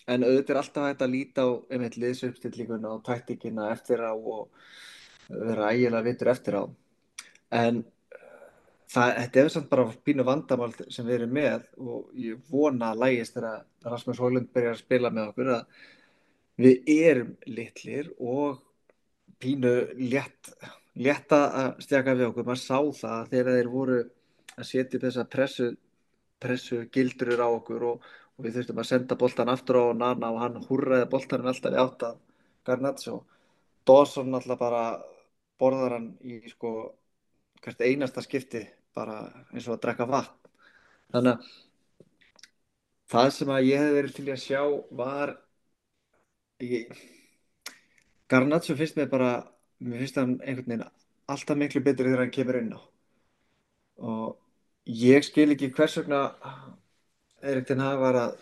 En 0.10 0.26
auðvitað 0.26 0.54
er 0.56 0.62
alltaf 0.62 0.88
hægt 0.90 1.06
að 1.06 1.16
líta 1.16 1.46
á 1.46 1.50
einmitt 1.72 1.98
liðsauppstillíkuna 2.02 2.94
og 2.98 3.04
taktíkina 3.08 3.72
eftir 3.72 4.02
á 4.04 4.12
og 4.12 4.50
vera 5.30 5.72
ægilega 5.72 6.08
vitur 6.10 6.32
eftir 6.34 6.58
á. 6.58 6.64
En 7.52 7.84
það, 8.92 9.14
þetta 9.18 9.42
er 9.42 9.52
samt 9.54 9.70
bara 9.72 9.88
pínu 10.06 10.26
vandamál 10.28 10.72
sem 10.90 11.08
við 11.08 11.20
erum 11.20 11.34
með 11.38 11.66
og 11.80 12.12
ég 12.20 12.42
vona 12.52 12.92
að 12.92 13.04
lægist 13.06 13.38
þegar 13.38 13.66
Rasmus 13.94 14.22
Hólund 14.22 14.52
byrjar 14.54 14.78
að 14.78 14.84
spila 14.84 15.12
með 15.14 15.32
okkur 15.32 15.54
að 15.56 15.90
við 16.66 16.92
erum 16.94 17.36
litlir 17.50 18.12
og 18.20 18.62
pínu 19.42 19.74
létt, 19.98 20.52
létt 20.96 21.34
að 21.36 21.82
stjaka 21.86 22.16
við 22.18 22.30
okkur. 22.30 22.48
Maður 22.48 22.64
sá 22.64 22.80
það 23.02 23.32
þegar 23.34 23.58
þeir 23.58 23.72
voru 23.76 24.00
að 24.56 24.68
setja 24.70 25.00
upp 25.00 25.06
þessa 25.08 25.28
pressu, 25.36 25.70
pressu 26.42 26.82
gildurur 26.94 27.46
á 27.46 27.50
okkur 27.50 27.88
og, 27.94 28.10
og 28.38 28.46
við 28.46 28.60
þurftum 28.60 28.82
að 28.84 28.90
senda 28.92 29.18
boltan 29.20 29.54
aftur 29.54 29.82
á 29.82 29.86
Nana 29.98 30.34
og 30.34 30.42
hann 30.44 30.60
húrraði 30.68 31.10
boltanum 31.12 31.52
alltaf 31.52 31.76
í 31.76 31.82
átt 31.82 32.08
að 32.10 32.20
Garnaccio. 32.68 33.22
Dawson 33.88 34.36
alltaf 34.38 34.60
bara 34.62 34.84
borðar 35.62 35.98
hann 35.98 36.12
í 36.26 36.42
sko 36.50 36.92
hvert 37.62 37.84
einasta 37.86 38.24
skipti 38.26 38.64
bara 38.96 39.22
eins 39.52 39.68
og 39.68 39.78
að 39.78 39.84
drekka 39.86 40.08
vatn 40.10 40.50
þannig 41.14 41.34
að 41.36 41.52
það 43.12 43.32
sem 43.36 43.52
að 43.54 43.68
ég 43.68 43.84
hef 43.84 43.96
verið 43.98 44.16
til 44.18 44.28
að 44.32 44.44
sjá 44.46 44.62
var 45.02 45.34
ég, 46.62 46.92
Garnaccio 48.32 48.76
finnst 48.80 48.96
mér 49.00 49.10
bara 49.12 49.32
mér 49.82 50.04
finnst 50.04 50.20
hann 50.22 50.38
einhvern 50.40 50.70
veginn 50.70 50.86
alltaf 51.32 51.58
miklu 51.58 51.82
betri 51.84 52.08
þegar 52.10 52.24
hann 52.26 52.34
kemur 52.36 52.60
inn 52.60 52.74
á. 52.78 52.82
Og 54.02 54.38
ég 54.86 55.26
skil 55.26 55.52
ekki 55.54 55.72
hvers 55.76 55.98
vegna 56.00 56.22
Erik 57.42 57.68
Ten 57.70 57.82
Hag 57.84 58.00
var 58.02 58.18
að 58.20 58.40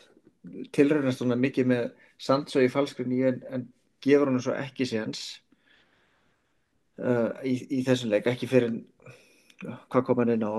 tilraunast 0.75 1.21
svona 1.21 1.37
mikið 1.39 1.69
með 1.71 1.89
Sancho 2.19 2.63
í 2.63 2.71
falskrinni 2.71 3.21
en, 3.27 3.41
en 3.53 3.67
gefur 4.03 4.31
hann 4.31 4.41
svo 4.43 4.55
ekki 4.55 4.87
séns 4.87 5.23
uh, 6.99 7.31
í, 7.43 7.55
í 7.79 7.83
þessum 7.87 8.11
leik, 8.13 8.27
ekki 8.31 8.47
fyrir 8.49 8.75
hvað 9.91 10.05
kom 10.07 10.21
hann 10.23 10.33
inn 10.35 10.47
á? 10.47 10.53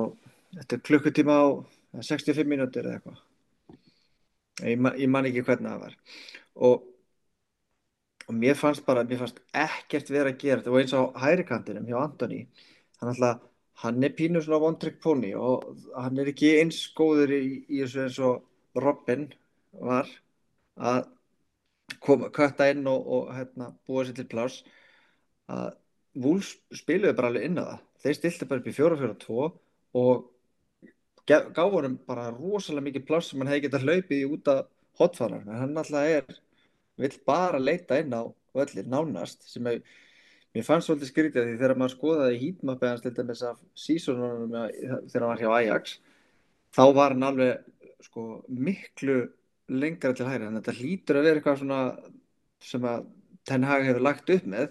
Er 0.61 0.81
klukkutíma 0.85 1.37
á 1.40 1.47
65 2.02 2.49
mínútur 2.49 2.87
eða 2.87 2.99
eitthvað. 2.99 3.21
Ég, 4.67 4.79
man- 4.83 4.97
ég 5.00 5.09
man 5.11 5.29
ekki 5.29 5.45
hvernig 5.47 5.71
það 5.71 5.85
var. 5.85 5.95
Og, 6.69 6.83
og 8.30 8.37
mér 8.38 8.58
fannst 8.58 8.84
bara 8.87 9.02
mér 9.04 9.18
fannst 9.25 9.40
ekkert 9.50 10.10
vera 10.14 10.30
að 10.30 10.42
gera 10.42 10.60
þetta. 10.60 10.72
Og 10.72 10.80
eins 10.80 10.94
á 10.94 11.02
hægri 11.25 11.46
kantinum 11.49 11.88
hjá 11.88 11.99
Antoni 11.99 12.44
hann 13.00 13.12
alltaf, 13.12 13.42
hann 13.82 14.04
er 14.06 14.14
pínu 14.14 14.42
svona 14.44 14.60
one 14.68 14.78
trick 14.78 15.00
pony 15.02 15.32
og 15.34 15.66
hann 15.96 16.20
er 16.20 16.30
ekki 16.30 16.52
eins 16.60 16.82
góður 16.96 17.34
í, 17.34 17.42
í 17.66 17.82
þessu 17.82 18.04
eins 18.04 18.18
og 18.22 18.80
Robin 18.84 19.26
var 19.72 20.08
að 20.78 21.06
koma, 22.04 22.30
kötta 22.30 22.70
inn 22.70 22.87
og, 22.87 23.06
og 23.06 23.32
hérna, 23.34 23.72
búa 23.88 24.04
sér 24.06 24.20
til 24.20 24.28
pláss. 24.30 24.60
Að 25.50 25.72
Wolves 26.20 26.54
spiluðu 26.75 27.16
bara 27.18 27.30
alveg 27.32 27.49
inn 27.49 27.58
á 27.58 27.64
það. 27.64 27.80
Þeir 28.04 28.18
stiltu 28.18 28.50
bara 28.50 28.62
upp 28.62 28.70
í 28.70 28.76
4-4-2 28.76 29.49
og 30.00 30.28
honum 31.30 31.99
bara 32.06 32.30
rosalega 32.34 32.87
mikið 32.87 33.06
pláss 33.06 33.30
sem 33.30 33.42
hann 33.42 33.50
hefði 33.50 33.66
getað 33.66 33.84
hlaupið 33.87 34.22
í 34.22 34.30
út 34.34 34.49
af 34.54 34.62
hotfarar 35.00 35.44
en 35.46 35.60
hann 35.60 35.82
alltaf 35.82 36.06
er 36.14 36.40
vill 37.00 37.16
bara 37.26 37.59
leita 37.62 37.99
inn 38.02 38.12
á 38.14 38.23
völlir 38.57 38.87
nánast 38.90 39.45
sem 39.49 39.66
er, 39.71 39.80
mér 40.54 40.66
fannst 40.66 40.88
svolítið 40.90 41.11
skrítið 41.12 41.45
því 41.50 41.59
þegar 41.61 41.76
maður 41.78 41.95
skoðaði 41.97 42.40
hítmappið 42.45 42.90
hans 42.90 43.04
til 43.04 43.12
dæmis 43.19 43.42
af 43.47 43.59
sísonunum 43.78 44.54
þegar 45.11 45.26
hann 45.26 45.30
var 45.33 45.42
hjá 45.45 45.50
Ajax 45.61 45.99
þá 46.76 46.83
var 46.97 47.14
hann 47.14 47.28
alveg 47.28 47.64
sko 48.07 48.25
miklu 48.49 49.21
lengra 49.71 50.12
til 50.16 50.26
hægri 50.26 50.49
en 50.49 50.59
þetta 50.59 50.75
hlýtur 50.80 51.21
að 51.21 51.26
vera 51.28 51.40
eitthvað 51.40 51.61
svona 51.62 51.80
sem 52.61 52.87
að 52.90 53.09
Ten 53.49 53.64
Hag 53.64 53.87
hefur 53.87 54.02
lagt 54.04 54.28
upp 54.35 54.45
með 54.52 54.69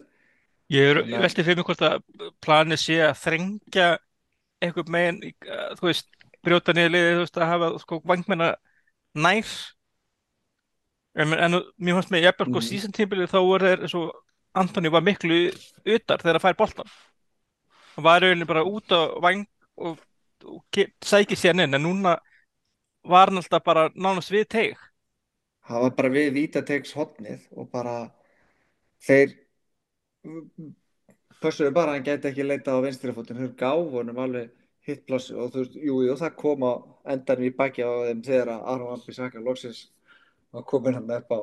Ég 0.70 0.92
er 0.92 1.00
að- 1.02 1.24
veltið 1.24 1.48
fyrir 1.48 1.58
mig 1.58 1.66
hvort 1.66 1.82
að 1.88 2.04
planið 2.46 2.78
sé 2.84 2.98
að 3.02 3.16
þrengja 3.24 3.88
einhvern 4.62 4.92
megin, 4.94 5.18
í- 5.24 5.48
að, 5.50 5.80
þú 5.80 5.88
veist, 5.88 6.10
brjóta 6.46 6.74
niður 6.76 6.92
liðið, 6.94 7.16
þú 7.16 7.24
veist, 7.24 7.40
að 7.40 7.50
hafa 7.50 7.70
sko 7.82 7.98
vangmenna 8.12 8.50
nær. 9.16 9.48
En, 11.16 11.34
en 11.34 11.52
mér 11.78 11.98
fannst 11.98 12.12
með 12.14 12.26
jafnvel 12.28 12.48
sko 12.50 12.60
Mhm. 12.60 12.68
síðan 12.70 12.94
tímbilið 12.96 13.32
þá 13.34 13.40
voru 13.42 13.66
þeir 13.70 13.82
eins 13.86 13.96
og 13.96 14.12
Antoni 14.56 14.90
var 14.90 15.02
miklu 15.06 15.38
utar 15.86 16.18
þegar 16.22 16.36
að 16.40 16.42
fær 16.42 16.58
boltan. 16.58 16.90
Hann 17.96 18.04
var 18.06 18.22
rauninni 18.22 18.46
bara 18.50 18.64
út 18.66 18.90
á 18.92 19.02
vang 19.22 19.46
og, 19.78 20.00
og 20.46 20.64
sækir 21.06 21.38
síðan 21.38 21.66
inn, 21.68 21.74
en 21.76 21.84
núna 21.84 22.18
var 23.04 23.28
hann 23.30 23.38
alltaf 23.42 23.64
bara 23.64 23.90
nánast 23.96 24.32
við 24.32 24.48
teig. 24.50 24.78
það 25.70 25.82
var 25.84 25.94
bara 26.00 26.10
við 26.16 26.30
vítategs 26.38 26.94
hotnið 26.98 27.46
og 27.56 27.70
bara 27.72 27.96
þeir 29.08 29.36
pössuðu 31.44 31.72
bara 31.76 31.92
að 31.94 31.98
hann 31.98 32.06
gæti 32.08 32.30
ekki 32.30 32.46
leita 32.46 32.76
á 32.76 32.84
vinstri 32.84 33.14
fótinn 33.16 33.40
þau 33.42 33.52
gáfu 33.62 33.92
honum 33.98 34.20
alveg 34.26 34.50
hitt 34.88 35.06
pláss 35.08 35.30
og 35.32 35.52
þú 35.54 35.62
veist, 35.64 35.76
jú, 35.90 35.96
jú, 36.08 36.16
það 36.20 36.36
kom 36.42 36.66
á 36.66 36.74
endanum 37.14 37.48
í 37.50 37.54
baki 37.60 37.86
á 37.86 37.92
þeim 38.10 38.24
þegar 38.28 38.52
að 38.56 38.66
Aron 38.74 38.94
Ambi 38.96 39.16
Saka 39.18 39.44
loksins 39.46 39.82
var 40.54 40.66
komin 40.70 40.98
hann 40.98 41.12
upp 41.18 41.32
á 41.36 41.40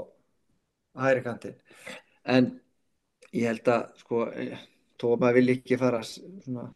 hægri 1.06 1.25
kantinn. 1.26 1.60
En 2.25 2.50
ég 3.32 3.46
held 3.50 3.70
að 3.70 3.86
sko, 4.02 4.26
eh, 4.32 4.58
þó 4.98 5.06
að 5.12 5.22
maður 5.22 5.38
vil 5.40 5.54
ekki 5.56 5.78
fara 5.80 6.02
að 6.02 6.12
svona 6.44 6.68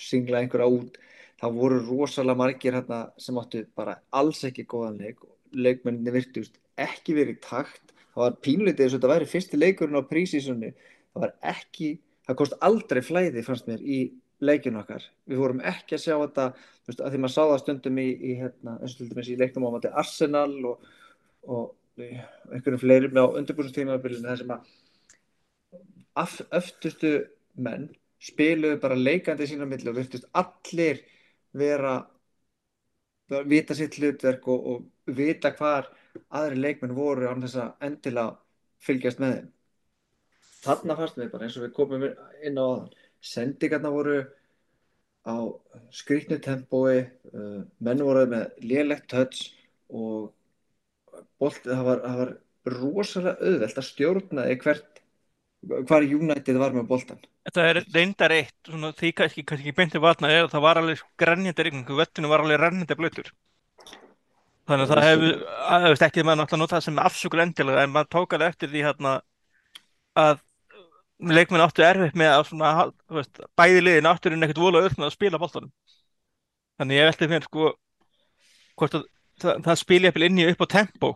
singla 0.00 0.40
einhverja 0.40 0.72
út 0.72 0.98
það 1.40 1.56
voru 1.60 1.80
rosalega 1.84 2.40
margir 2.40 2.76
hérna 2.76 3.00
sem 3.20 3.38
áttu 3.38 3.64
bara 3.76 4.00
alls 4.12 4.42
ekki 4.48 4.66
góðan 4.68 5.00
leik. 5.00 5.24
Leikmenninni 5.52 6.12
virtust 6.12 6.58
ekki 6.80 7.16
verið 7.16 7.40
takt. 7.44 7.92
Það 8.14 8.22
var 8.22 8.38
pínlítið 8.44 8.84
eins 8.84 8.94
og 8.94 9.00
þetta 9.00 9.12
væri 9.12 9.28
fyrsti 9.30 9.60
leikurinn 9.60 10.00
á 10.00 10.08
prísísunni 10.08 10.72
það 11.16 11.24
var 11.24 11.34
ekki, 11.54 11.90
það 12.26 12.38
kost 12.40 12.56
aldrei 12.64 13.02
flæði 13.04 13.44
fannst 13.44 13.68
mér 13.68 13.82
í 13.82 14.00
leikinu 14.44 14.80
okkar. 14.82 15.04
Við 15.28 15.40
vorum 15.40 15.62
ekki 15.64 15.96
að 15.96 16.02
sjá 16.04 16.14
þetta 16.20 16.46
veist, 16.56 17.00
að 17.00 17.12
því 17.12 17.20
maður 17.22 17.34
sá 17.34 17.42
það 17.42 17.60
stundum 17.62 18.00
í, 18.00 18.06
í 18.12 18.36
hérna, 18.40 18.76
eins 18.80 18.94
og 18.94 19.00
til 19.00 19.10
dæmis 19.12 19.30
í 19.32 19.38
leiknum 19.40 19.68
á 19.68 19.70
mati 19.76 19.92
Arsenal 19.92 20.52
og, 20.72 20.88
og 21.46 21.76
einhverjum 21.96 22.80
fleirum 22.82 23.20
á 23.22 23.24
undirbúrstímabilinu 23.40 24.28
þar 24.28 24.40
sem 24.42 24.52
að 24.56 26.42
öftustu 26.58 27.12
menn 27.56 27.88
spiluðu 28.22 28.80
bara 28.82 28.98
leikandi 28.98 29.46
sín 29.48 29.64
á 29.64 29.68
milli 29.68 29.90
og 29.90 29.98
virtust 29.98 30.28
allir 30.36 31.02
vera 31.56 31.98
vita 33.48 33.74
sitt 33.74 33.98
hlutverk 33.98 34.46
og, 34.48 34.66
og 34.70 35.16
vita 35.16 35.52
hvar 35.56 35.88
aðri 36.30 36.60
leikmenn 36.60 36.96
voru 36.96 37.28
án 37.28 37.42
þess 37.44 37.60
að 37.62 37.86
endilega 37.88 38.36
fylgjast 38.86 39.20
með 39.20 39.36
þeim. 39.36 39.52
Þarna 40.66 40.96
fannst 40.98 41.18
mér 41.18 41.30
bara 41.32 41.46
eins 41.46 41.58
og 41.58 41.66
við 41.66 41.74
komum 41.76 42.06
inn 42.06 42.60
á 42.60 42.68
sendingarna 43.22 43.92
voru 43.92 44.16
á 45.26 45.36
skrýtnu 45.94 46.38
tempói 46.42 47.02
uh, 47.02 47.62
menn 47.82 48.04
voru 48.06 48.26
með 48.30 48.46
lélegt 48.62 49.08
touch 49.10 49.50
og 49.90 50.32
boltið, 51.40 51.72
það 51.72 51.88
var, 51.88 52.04
það 52.04 52.20
var 52.22 52.34
rosalega 52.76 53.50
auðvelt 53.50 53.80
að 53.80 53.88
stjórna 53.88 54.46
því 54.46 54.60
hvert 54.64 55.02
hvar 55.66 56.04
United 56.04 56.58
var 56.60 56.74
með 56.76 56.86
boltan 56.90 57.24
Þetta 57.46 57.64
er 57.70 57.78
reyndar 57.94 58.32
eitt, 58.34 58.56
svona, 58.66 58.88
því 58.98 59.12
kannski, 59.20 59.42
kannski 59.46 59.72
beinti 59.74 60.00
vatna 60.02 60.30
er 60.34 60.44
að 60.44 60.54
það 60.56 60.64
var 60.64 60.80
alveg 60.80 61.02
grænjandi 61.22 61.66
rigning, 61.66 61.92
vettinu 62.00 62.30
var 62.32 62.42
alveg 62.42 62.58
rennandi 62.58 62.96
blöytur. 62.98 63.28
Þannig 64.66 64.82
að 64.82 64.90
það 64.90 65.06
hefur, 65.06 66.00
ekki 66.08 66.24
maður 66.26 66.40
náttúrulega 66.40 66.60
nota 66.64 66.74
það 66.74 66.84
sem 66.88 66.98
afsökul 67.04 67.42
endilega, 67.44 67.84
en 67.86 67.92
maður 67.94 68.10
tók 68.16 68.34
alveg 68.34 68.50
eftir 68.50 68.72
því 68.72 68.82
hérna 68.88 69.12
að 70.18 70.42
leikmenn 71.38 71.62
áttu 71.62 71.86
erfitt 71.86 72.18
með 72.18 72.32
að 72.32 72.42
svona, 72.50 72.72
veist, 73.14 73.42
bæði 73.62 73.84
liðin 73.86 74.10
átturinn 74.10 74.48
ekkert 74.48 74.62
vola 74.64 74.82
öll 74.82 74.94
með 74.96 75.06
að 75.06 75.14
spila 75.14 75.42
boltanum. 75.44 75.70
Þannig 76.82 76.98
ég 76.98 77.08
veldi 77.12 77.30
fyrir 77.30 77.46
sko, 77.46 77.70
hvort 78.74 78.98
að 78.98 79.06
það, 79.42 79.62
það 79.66 79.80
spili 79.82 80.10
eppil 80.10 80.26
inn 80.28 80.42
í 80.42 80.48
upp 80.50 80.64
á 80.64 80.66
tempó. 80.76 81.12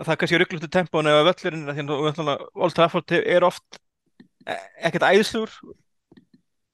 Að 0.00 0.08
það 0.08 0.18
kannski 0.20 0.40
rugglustu 0.40 0.72
tempón 0.72 1.08
ef 1.10 1.18
að 1.20 1.28
völlurinn, 1.30 1.68
að 1.68 2.46
Old 2.54 2.76
Trafford 2.76 3.12
er 3.18 3.44
oft 3.46 3.82
ekkert 4.46 5.06
æðslur 5.06 5.52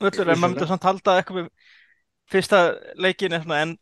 völlur 0.02 0.30
en 0.30 0.40
maður 0.40 0.54
myndi 0.54 0.68
samt 0.70 0.86
halda 0.86 1.18
eitthvað 1.18 1.42
við 1.42 1.48
fyrsta 2.32 2.62
leikin 3.00 3.36
en 3.36 3.76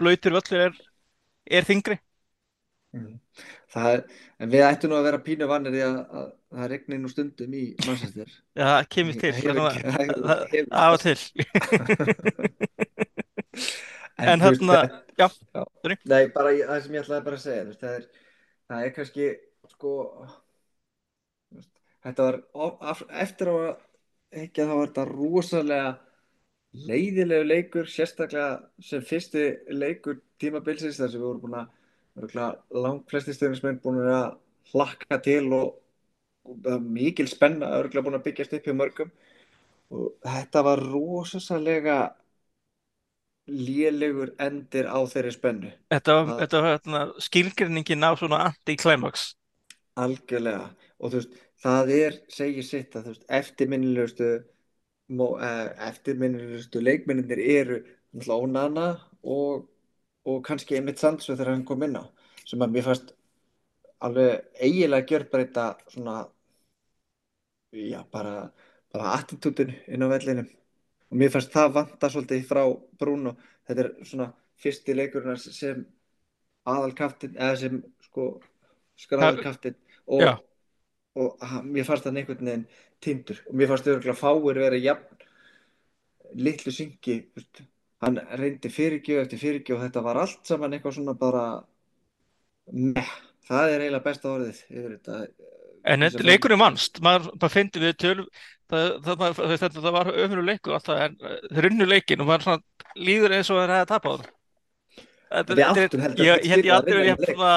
blöytur 0.00 0.36
völlur 0.36 0.66
er, 0.68 0.74
er 1.58 1.66
þingri 1.66 1.98
mm. 2.94 3.14
það 3.74 3.90
er, 3.90 4.04
en 4.40 4.52
við 4.54 4.66
ættum 4.68 4.92
nú 4.92 4.98
að 4.98 5.08
vera 5.10 5.24
pínu 5.26 5.50
vannir 5.50 5.78
í 5.78 5.84
að, 5.84 5.96
að 6.20 6.28
það 6.54 6.70
regni 6.74 7.00
nú 7.00 7.12
stundum 7.12 7.56
í 7.56 7.64
mannsæstir 7.86 8.30
Já, 8.30 8.64
það 8.64 8.84
kemur 8.96 9.14
til 9.24 9.32
af 10.70 10.90
og 10.94 11.00
til 11.04 11.18
En, 14.14 14.28
en 14.28 14.44
hérna 14.44 14.76
já, 15.18 15.26
já. 15.26 15.64
Nei, 16.06 16.28
bara 16.34 16.52
það 16.54 16.80
sem 16.84 16.94
ég 16.94 17.02
ætlaði 17.02 17.24
bara 17.26 17.38
að 17.38 17.44
segja 17.44 17.64
það 17.80 17.96
er, 17.98 18.04
það 18.70 18.84
er 18.86 18.92
kannski 18.94 19.28
sko 19.72 19.94
þetta 22.04 22.28
var 22.28 22.40
eftir 23.24 23.50
á 23.50 23.54
að 23.54 23.72
ekki 24.44 24.62
að 24.62 24.70
það 24.70 24.78
var 24.80 24.90
þetta 24.90 25.06
rosalega 25.10 25.90
leiðilegu 26.74 27.46
leikur 27.46 27.90
sérstaklega 27.90 28.48
sem 28.82 29.02
fyrsti 29.06 29.44
leikur 29.74 30.18
tímabilsins 30.42 30.98
þar 30.98 31.12
sem 31.12 31.20
við 31.22 31.28
vorum 31.28 31.44
búin 31.44 31.60
að 31.60 31.72
langt 32.74 33.10
flesti 33.10 33.34
stöðnismenn 33.34 33.80
búin 33.82 34.02
að 34.06 34.34
hlakka 34.72 35.18
til 35.22 35.46
og, 35.54 35.76
mikil 36.82 37.26
spenna 37.30 37.70
búin 38.06 38.18
að 38.18 38.26
byggjast 38.28 38.56
upp 38.58 38.66
hjá 38.66 38.74
mörgum. 38.76 39.12
Og 39.94 40.12
þetta 40.24 40.62
var 40.66 40.82
rosalega 40.82 41.98
lélegur 43.46 44.32
endir 44.40 44.88
á 44.88 44.98
þeirri 45.08 45.32
spennu. 45.34 45.72
Þetta 45.92 46.16
var, 46.24 46.68
hérna, 46.70 47.02
skilgrinningin 47.22 48.06
á 48.06 48.16
svona 48.16 48.40
anti-climax. 48.48 49.34
Algjörlega. 50.00 50.70
Og 50.98 51.12
þú 51.12 51.20
veist 51.20 51.36
það 51.64 51.92
er, 51.98 52.18
segir 52.32 52.66
sitt 52.66 52.96
að 52.98 53.12
eftirminnilegustu 53.38 54.30
eh, 54.34 55.68
eftirminnilegustu 55.88 56.82
leikminninir 56.82 57.42
eru 57.58 57.82
Onana 58.30 58.88
og, 59.22 59.68
og 60.24 60.42
kannski 60.46 60.78
Emmitt 60.78 61.02
Sandsson 61.02 61.36
þegar 61.36 61.54
hann 61.54 61.66
kom 61.68 61.82
inn 61.86 61.98
á 61.98 62.04
sem 62.44 62.62
að 62.62 62.76
mér 62.76 62.86
fannst 62.88 63.14
alveg 64.04 64.44
eiginlega 64.60 65.08
gjörbreyta 65.10 65.66
svona 65.88 66.24
já 67.72 68.04
bara 68.12 68.52
bara 68.92 69.14
attitútin 69.18 69.74
inn 69.88 70.04
á 70.04 70.08
vellinu 70.12 70.44
og 71.14 71.20
mér 71.20 71.30
fannst 71.30 71.52
það 71.54 71.76
vanta 71.76 72.10
svolítið 72.10 72.48
frá 72.48 72.64
Bruno. 72.98 73.36
Þetta 73.68 73.84
er 73.84 73.90
svona 74.08 74.32
fyrsti 74.58 74.96
leikurinn 74.98 75.38
sem 75.38 75.84
aðalkaftin 76.66 77.36
eða 77.38 77.60
sem 77.60 77.78
sko 78.02 78.26
skræðarkaftin 78.98 79.76
og 80.10 80.24
já. 80.24 80.32
og 81.14 81.44
mér 81.68 81.86
fannst 81.86 82.08
það 82.08 82.18
einhvern 82.18 82.50
veginn 82.50 82.66
tindur 83.04 83.40
og 83.46 83.54
mér 83.60 83.70
fannst 83.70 83.86
þau 83.86 84.16
fáir 84.18 84.60
vera 84.64 84.80
jafn 84.80 85.22
litlu 86.34 86.74
syngi 86.74 87.20
hann 88.02 88.18
reyndi 88.40 88.70
fyrirgjöf 88.72 89.24
eftir 89.24 89.42
fyrirgjöf 89.42 89.78
og 89.78 89.86
þetta 89.86 90.04
var 90.04 90.20
allt 90.24 90.42
saman 90.48 90.74
eitthvað 90.74 90.96
svona 90.98 91.14
bara 91.18 91.44
meh, 92.72 93.12
það 93.46 93.70
er 93.70 93.84
eiginlega 93.84 94.06
besta 94.08 94.32
orðið 94.32 94.62
þetta. 94.70 95.20
En 95.84 96.06
leikurinn 96.24 96.60
vannst, 96.60 97.00
maður, 97.04 97.34
maður 97.36 97.52
fyndi 97.52 97.82
við 97.82 97.96
töl 98.00 98.26
það, 98.70 98.88
það, 99.04 99.24
það, 99.40 99.78
það 99.80 99.92
var 99.98 100.10
öfnur 100.14 100.48
leikur 100.48 100.76
alltaf 100.78 101.02
en 101.04 101.18
þeir 101.50 101.70
unnu 101.70 101.88
leikin 101.88 102.24
og 102.24 102.30
maður 102.30 102.64
líður 102.96 103.36
eins 103.38 103.50
og 103.52 103.60
það 103.60 103.64
er 103.66 103.76
að 103.80 103.92
tapa 103.92 104.14
á 104.14 104.14
það 104.20 104.32
Ég 105.34 106.50
held 106.52 106.66
ég 106.68 106.74
aldrei 106.76 106.98
verið 107.00 107.54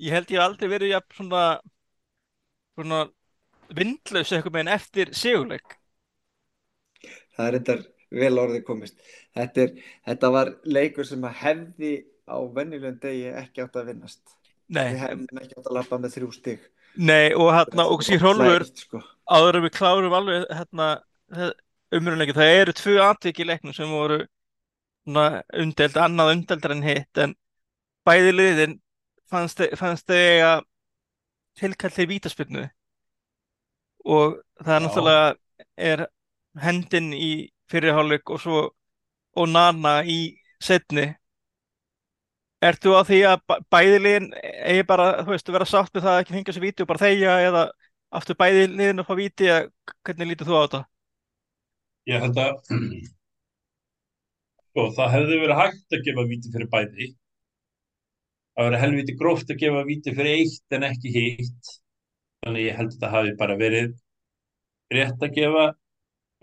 ég 0.00 0.14
held 0.14 0.30
ég 0.32 0.40
aldrei 0.40 0.70
verið 0.72 0.94
svona 1.12 1.42
svona 2.74 3.00
vindlaus 3.76 4.32
eitthvað 4.32 4.54
með 4.54 4.62
henn 4.62 4.74
eftir 4.74 5.12
sigurleik. 5.16 5.76
Það 7.36 7.46
er 7.46 7.56
þetta 7.58 7.76
vel 8.20 8.42
orðið 8.42 8.64
komist. 8.66 8.96
Þetta, 9.36 9.66
er, 9.66 9.90
þetta 10.08 10.30
var 10.34 10.52
leikur 10.66 11.06
sem 11.06 11.26
að 11.28 11.38
hefði 11.44 11.92
á 12.26 12.38
vennilegum 12.56 12.98
degi 13.02 13.30
ekki 13.42 13.64
átt 13.64 13.78
að 13.80 13.92
vinnast. 13.92 14.22
Nei. 14.70 14.92
við 14.94 15.00
hefðum 15.02 15.40
ekki 15.42 15.56
átt 15.58 15.66
að 15.66 15.76
lappa 15.76 15.98
með 15.98 16.12
þrjú 16.14 16.28
stygg 16.36 16.66
Nei 16.96 17.30
og 17.34 17.52
hérna 17.54 17.86
og 17.90 18.02
síðan 18.04 18.22
Hrólfur 18.24 18.66
sko. 18.76 19.00
áður 19.30 19.60
við 19.66 19.74
klárum 19.76 20.14
alveg 20.16 20.46
hérna 20.50 20.88
umrunleiki 21.94 22.34
það 22.36 22.54
eru 22.58 22.74
tvö 22.76 22.96
atviki 23.04 23.46
leiknum 23.46 23.74
sem 23.74 23.90
voru 23.90 24.24
umdelt, 25.10 25.96
annað 25.96 26.32
umdeltar 26.34 26.74
en 26.74 26.82
hitt 26.84 27.18
en 27.18 27.34
bæði 28.06 28.34
liðin 28.34 28.76
fannst 29.30 29.62
þau 30.10 30.18
að 30.48 30.66
tilkallir 31.60 32.10
vítaspilnu 32.10 32.66
og 34.10 34.40
það 34.64 34.74
er 34.74 34.84
náttúrulega 34.84 35.30
er 35.76 36.04
hendin 36.60 37.12
í 37.14 37.32
fyrirhállug 37.70 38.34
og 38.34 38.42
svo 38.42 38.60
og 39.38 39.48
Nana 39.48 40.00
í 40.02 40.20
setni 40.62 41.06
Ertu 42.60 42.92
á 42.92 43.00
því 43.08 43.18
að 43.24 43.54
bæðiliðin 43.72 44.26
eigi 44.36 44.82
bara, 44.88 45.06
þú 45.24 45.32
veist, 45.32 45.46
að 45.48 45.56
vera 45.56 45.66
sátt 45.68 45.94
með 45.94 46.02
það 46.04 46.12
að 46.12 46.18
ekki 46.22 46.34
fengja 46.34 46.54
sér 46.56 46.64
víti 46.66 46.84
og 46.84 46.88
bara 46.90 47.00
þeia 47.00 47.36
eða 47.46 47.62
aftur 48.20 48.36
bæðiliðin 48.42 49.00
að 49.00 49.08
fá 49.08 49.14
víti 49.16 49.48
eða 49.48 49.94
hvernig 50.04 50.28
lítið 50.30 50.50
þú 50.50 50.58
á 50.58 50.62
þetta? 50.64 50.80
Ég 52.10 52.26
held 52.26 52.40
að 52.42 52.52
sko, 54.68 54.84
það 54.98 55.12
hefði 55.14 55.38
verið 55.44 55.60
hægt 55.62 55.96
að 55.96 56.04
gefa 56.08 56.26
víti 56.34 56.52
fyrir 56.52 56.70
bæði. 56.74 57.08
Það 58.50 58.68
verið 58.68 58.84
helviti 58.84 59.16
gróft 59.22 59.54
að 59.54 59.60
gefa 59.64 59.86
víti 59.88 60.14
fyrir 60.18 60.42
eitt 60.42 60.76
en 60.76 60.86
ekki 60.90 61.14
hitt. 61.16 61.72
Þannig 62.44 62.66
ég 62.66 62.76
held 62.76 62.92
að 62.92 63.00
það 63.06 63.16
hafi 63.16 63.32
bara 63.40 63.56
verið 63.60 63.96
rétt 64.92 65.24
að 65.24 65.34
gefa 65.38 65.64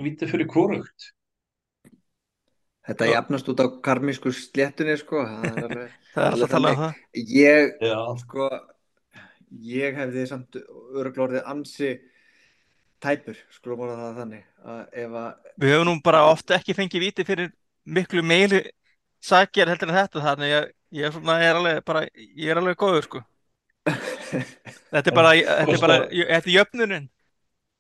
víti 0.02 0.30
fyrir 0.34 0.50
kórugt 0.50 1.12
Þetta 2.88 3.10
jafnast 3.10 3.50
út 3.52 3.62
á 3.64 3.68
karmísku 3.84 4.32
sléttunni 4.32 4.96
sko. 5.00 5.24
Það 5.28 5.48
er 5.50 5.64
alveg, 5.68 5.96
það 6.14 6.26
er 6.26 6.36
alltaf 6.38 6.54
talað 6.54 6.76
um 6.76 6.84
það. 6.84 7.02
Ég, 7.36 7.74
sko 8.24 8.50
ég 9.68 9.98
hefði 9.98 10.24
samt 10.30 10.60
örglórið 10.98 11.44
ansi 11.48 11.92
tæpur, 13.04 13.38
skulum 13.54 13.84
orða 13.86 13.98
það 14.02 14.22
þannig 14.22 14.46
að 14.68 15.18
að 15.22 15.52
Við 15.62 15.74
höfum 15.74 15.90
nú 15.90 15.96
bara 16.04 16.24
ofta 16.32 16.58
ekki 16.58 16.76
fengið 16.78 17.04
víti 17.06 17.26
fyrir 17.28 17.52
miklu 17.88 18.24
meili 18.26 18.64
sakjar 19.24 19.72
heldur 19.72 19.92
en 19.92 20.00
þetta 20.00 20.24
þannig 20.24 20.56
að 20.58 20.66
ég 20.98 21.08
er 21.08 21.14
svona, 21.14 21.38
ég 21.42 21.52
er 21.52 21.60
alveg 21.60 21.84
bara, 21.88 22.06
ég 22.16 22.52
er 22.52 22.62
alveg 22.62 22.80
góður 22.80 23.06
sko. 23.08 23.22
Þetta 24.92 25.12
er 25.12 25.16
bara, 25.16 25.30
þetta 25.36 25.74
er 25.74 25.80
bara, 25.80 25.96
þetta 26.12 26.38
er 26.38 26.52
jöfnunin. 26.52 27.06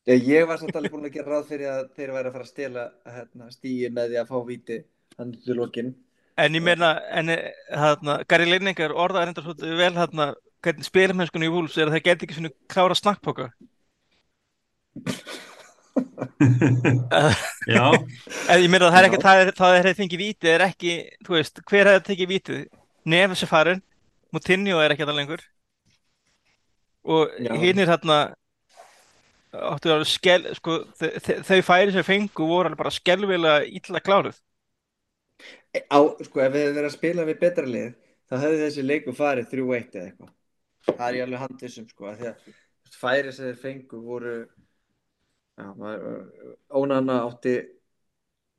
Ég, 0.07 0.21
ég 0.23 0.45
var 0.47 0.59
samt 0.59 0.75
alveg 0.79 0.93
búin 0.93 1.07
að 1.07 1.17
gera 1.17 1.33
ráð 1.33 1.49
fyrir 1.49 1.71
að 1.71 1.89
þeir 1.97 2.13
væri 2.15 2.29
að 2.29 2.35
fara 2.37 2.45
að 2.45 2.51
stela 2.51 2.85
hérna, 3.15 3.47
stíi 3.51 3.89
með 3.91 4.13
því 4.13 4.19
að 4.21 4.29
fá 4.29 4.37
víti 4.47 4.77
þannig 5.17 5.45
til 5.45 5.57
lokin. 5.57 5.95
En 6.37 6.53
ég 6.53 6.61
meina, 6.61 6.91
en 7.17 7.31
hérna, 7.33 8.19
Gary 8.29 8.45
Lineker 8.45 8.93
orðaði 8.93 9.25
reyndar 9.25 9.45
svolítið 9.45 9.79
vel 9.79 9.95
hérna 9.95 10.27
hvernig 10.65 10.85
spilamennskunni 10.85 11.49
í 11.49 11.53
Wolves 11.53 11.77
er 11.77 11.89
að 11.89 11.97
það 11.97 12.05
geti 12.07 12.27
ekki 12.27 12.37
svona 12.37 12.53
klára 12.69 12.97
snakkpoka. 12.97 13.47
Já. 17.73 17.85
En 17.89 18.61
ég 18.61 18.69
meina 18.69 18.91
það 18.93 18.99
er 18.99 19.07
ekki, 19.09 19.21
það 19.25 19.41
er 19.41 19.47
það 19.57 19.77
er 19.79 19.97
fengið 19.97 20.23
vítið, 20.23 20.49
er 20.53 20.65
ekki, 20.67 20.93
þú 21.25 21.31
veist, 21.39 21.55
hver 21.69 21.89
hefði 21.91 22.07
tekið 22.11 22.33
vítið? 22.33 22.59
Nefnir 23.07 23.39
sem 23.39 23.49
farin, 23.49 23.81
Moutinho 24.35 24.81
er 24.83 24.93
ekki 24.93 25.05
þetta 25.05 25.17
lengur. 25.17 25.41
Og 27.07 27.21
hinn 27.63 27.81
er 27.81 27.89
hérna 27.89 28.17
áttu 29.57 29.93
að 29.93 30.03
skel, 30.11 30.41
sko, 30.59 30.71
þau 30.99 31.59
færi 31.65 31.95
sem 31.95 32.05
fengu 32.05 32.49
voru 32.49 32.67
alveg 32.67 32.81
bara 32.83 32.93
skelvilega 32.93 33.63
illa 33.79 33.99
kláruð 34.03 34.37
á, 35.87 35.99
sko, 36.27 36.41
ef 36.43 36.53
við 36.53 36.65
hefum 36.65 36.77
verið 36.77 36.89
að 36.89 36.95
spila 36.95 37.27
við 37.27 37.39
betra 37.43 37.67
lið 37.67 37.89
þá 38.27 38.35
hefði 38.43 38.61
þessi 38.63 38.85
leikur 38.85 39.17
farið 39.17 39.49
3-1 39.53 39.97
eða 39.97 40.05
eitthvað. 40.07 40.33
Það 40.87 41.07
er 41.07 41.17
ég 41.17 41.25
alveg 41.27 41.43
handvissum 41.43 41.87
sko, 41.89 42.11
af 42.11 42.19
því 42.19 42.29
að 42.31 42.97
færi 42.97 43.33
sem 43.35 43.49
þeir 43.49 43.59
fengu 43.63 44.01
voru, 44.03 44.35
já, 45.57 45.67
maður, 45.79 46.21
Ónana 46.71 47.19
átti 47.25 47.57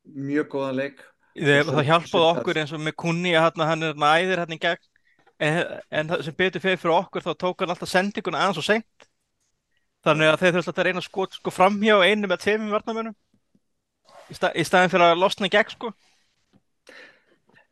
mjög 0.09 0.53
góðan 0.55 0.79
leik. 0.83 1.03
Þeir, 1.39 1.69
það 1.69 1.89
hjálpaði 1.89 2.29
okkur 2.33 2.63
eins 2.63 2.73
og 2.75 2.83
með 2.83 2.97
kunni 2.99 3.35
að 3.39 3.45
hann, 3.47 3.67
hann 3.71 3.89
er 3.89 4.01
næðir 4.03 4.43
hann 4.43 4.57
í 4.57 4.61
gegn 4.63 4.87
en, 5.39 5.61
en 5.91 6.11
það 6.11 6.25
sem 6.27 6.37
betur 6.39 6.65
fyrir 6.65 6.95
okkur 6.95 7.25
þá 7.25 7.31
tók 7.39 7.63
hann 7.63 7.73
alltaf 7.75 7.91
sendinguna 7.91 8.43
aðeins 8.43 8.61
og 8.63 8.67
seint 8.67 9.09
þannig 10.07 10.33
að 10.33 10.41
þeir 10.43 10.53
þurftu 10.57 10.73
alltaf 10.73 10.83
að 10.83 10.89
reyna 10.89 11.03
að 11.03 11.07
sko, 11.09 11.27
sko 11.39 11.55
framhjá 11.55 11.97
einu 12.03 12.31
með 12.31 12.43
tveimum 12.45 12.75
varnamönnum 12.75 13.17
í, 14.29 14.39
sta, 14.39 14.51
í 14.55 14.65
staðin 14.67 14.93
fyrir 14.93 15.13
að 15.13 15.23
losna 15.23 15.49
í 15.49 15.55
gegn 15.55 15.75
sko 15.75 15.93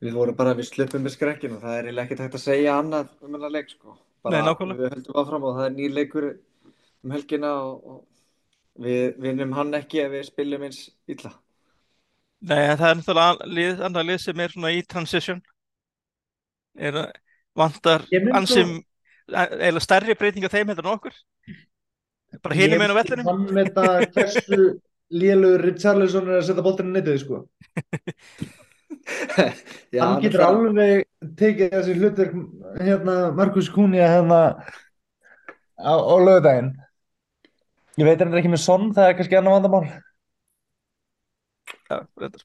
Við 0.04 0.12
vorum 0.16 0.37
bara, 0.37 0.52
við 0.56 0.68
sluppum 0.68 1.06
með 1.06 1.14
skrekkin 1.14 1.54
og 1.56 1.62
það 1.62 1.78
er 1.78 1.87
eiginlega 1.87 2.04
ekkert 2.04 2.22
hægt 2.26 2.37
að 2.37 2.44
segja 2.44 2.76
annað 2.76 3.14
um 3.24 3.37
hennar 3.37 3.54
leik 3.54 3.70
sko. 3.72 3.96
Bara 4.26 4.42
Nei, 4.44 4.74
við 4.76 4.92
höldum 4.92 5.20
áfram 5.22 5.46
og 5.48 5.56
það 5.56 5.68
er 5.68 5.74
nýr 5.76 5.94
leikur 5.96 6.26
um 7.06 7.14
helgina 7.14 7.52
og, 7.62 7.87
og 7.94 8.85
við 8.87 9.20
vinnum 9.24 9.54
hann 9.56 9.72
ekki 9.78 10.02
ef 10.04 10.12
við 10.12 10.26
spilum 10.28 10.66
eins 10.68 10.82
illa. 11.09 11.32
Nei, 12.44 12.59
en 12.59 12.80
það 12.80 12.90
er 12.90 12.98
náttúrulega 13.00 13.48
lið, 13.59 13.85
annað 13.88 14.09
lið 14.11 14.20
sem 14.26 14.42
er 14.44 14.52
svona 14.52 14.74
í 14.76 14.82
transition 14.85 15.40
er 16.76 17.00
að 17.00 17.14
vantar 17.56 18.04
mynd 18.12 18.35
ansum 18.37 18.74
eða 19.32 19.82
stærri 19.82 20.16
breyting 20.18 20.44
á 20.44 20.52
þeim 20.52 20.68
heldur 20.70 20.87
en 20.87 20.92
okkur 20.92 21.16
bara 22.44 22.59
hinum 22.59 22.85
einu 22.85 22.92
á 22.94 22.98
vellinum 23.00 23.30
Hann 23.30 23.46
með 23.48 23.70
þetta 23.70 23.87
hversu 24.12 24.61
lélugur 25.16 25.64
Richarlison 25.64 26.28
er 26.28 26.40
að 26.40 26.46
setja 26.48 26.64
boltinn 26.66 26.90
í 26.90 26.96
netið 26.98 27.20
sko. 27.22 27.42
Já, 29.95 30.03
hann 30.03 30.23
getur 30.25 30.42
alveg 30.47 31.05
tekið 31.38 31.75
þessi 31.77 31.95
hlutverk 31.99 32.35
hérna 32.81 33.16
Markus 33.37 33.69
Kúnja 33.73 34.09
hérna 34.11 34.40
á, 35.79 35.92
á 35.95 36.14
lögudaginn 36.19 36.73
ég 37.97 38.09
veit 38.09 38.21
hann 38.21 38.35
er 38.35 38.42
ekki 38.42 38.53
með 38.53 38.64
sonn 38.64 38.90
það 38.97 39.11
er 39.11 39.19
kannski 39.19 39.38
annar 39.38 39.57
vandamál. 39.57 39.85
Já, 41.87 42.01
reyndar. 42.19 42.42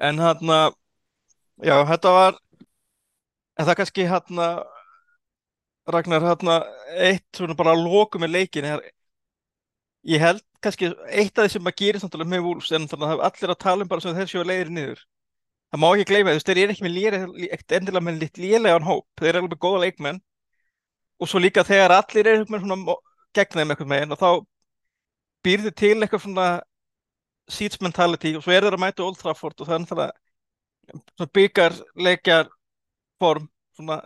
En 0.00 0.22
hann 0.22 0.52
já, 1.60 1.74
þetta 1.90 2.14
var 2.16 2.38
en 3.58 3.66
það 3.66 3.78
kannski 3.82 4.06
hann 4.08 4.44
Ragnar 5.90 6.22
hann 6.22 6.54
eitt 7.02 7.26
svona 7.34 7.56
bara 7.58 7.74
að 7.74 7.84
loku 7.88 8.20
með 8.22 8.34
leikin 8.36 8.68
er, 8.68 8.82
ég 10.08 10.22
held 10.22 10.42
kannski 10.64 10.90
eitt 11.08 11.38
af 11.38 11.46
því 11.46 11.52
sem 11.54 11.70
að 11.70 11.78
gerist 11.80 12.06
náttúrulega 12.06 12.32
með 12.32 12.44
Wolves 12.46 12.70
er 12.72 12.82
náttúrulega 12.82 13.16
að 13.16 13.24
allir 13.28 13.52
að 13.54 13.62
tala 13.64 13.84
um 13.84 13.90
bara 13.90 14.04
sem 14.04 14.16
þeir 14.16 14.30
séu 14.30 14.40
að 14.42 14.50
leiðir 14.50 14.72
niður. 14.76 15.02
Það 15.70 15.80
má 15.82 15.86
ekki 15.90 16.06
gleyma 16.10 16.32
þú 16.32 16.38
veist, 16.38 16.48
þeir 16.48 16.60
eru 16.62 16.74
ekki 16.74 16.84
með 16.86 16.96
léri, 16.96 17.20
ekkert 17.54 17.76
endilega 17.78 18.06
með 18.06 18.20
litt 18.24 18.40
lélegan 18.40 18.86
hóp. 18.88 19.06
Þeir 19.20 19.28
eru 19.30 19.42
alveg 19.42 19.52
með 19.54 19.62
góða 19.64 19.82
leikmenn. 19.84 20.20
Og 21.20 21.30
svo 21.30 21.42
líka 21.42 21.64
þegar 21.68 21.94
allir 21.94 22.30
eru 22.32 22.46
með 22.50 22.64
svona 22.64 22.96
gegn 23.36 23.60
þeim 23.60 23.72
eitthvað 23.74 23.90
meginn 23.92 24.16
og 24.16 24.20
þá 24.20 24.30
býrðu 25.46 25.72
til 25.76 25.96
eitthvað 26.00 26.24
svona 26.24 26.48
seats 27.50 27.80
mentality 27.82 28.34
og 28.36 28.44
svo 28.44 28.54
er 28.54 28.66
þeir 28.66 28.76
að 28.76 28.82
mæta 28.82 29.04
Old 29.04 29.18
Trafford 29.20 29.62
og 29.62 29.70
er 29.70 29.82
náttúrulega 29.84 31.28
byggar 31.36 31.76
leikjar 31.94 32.50
form 33.20 33.46
svona, 33.76 34.00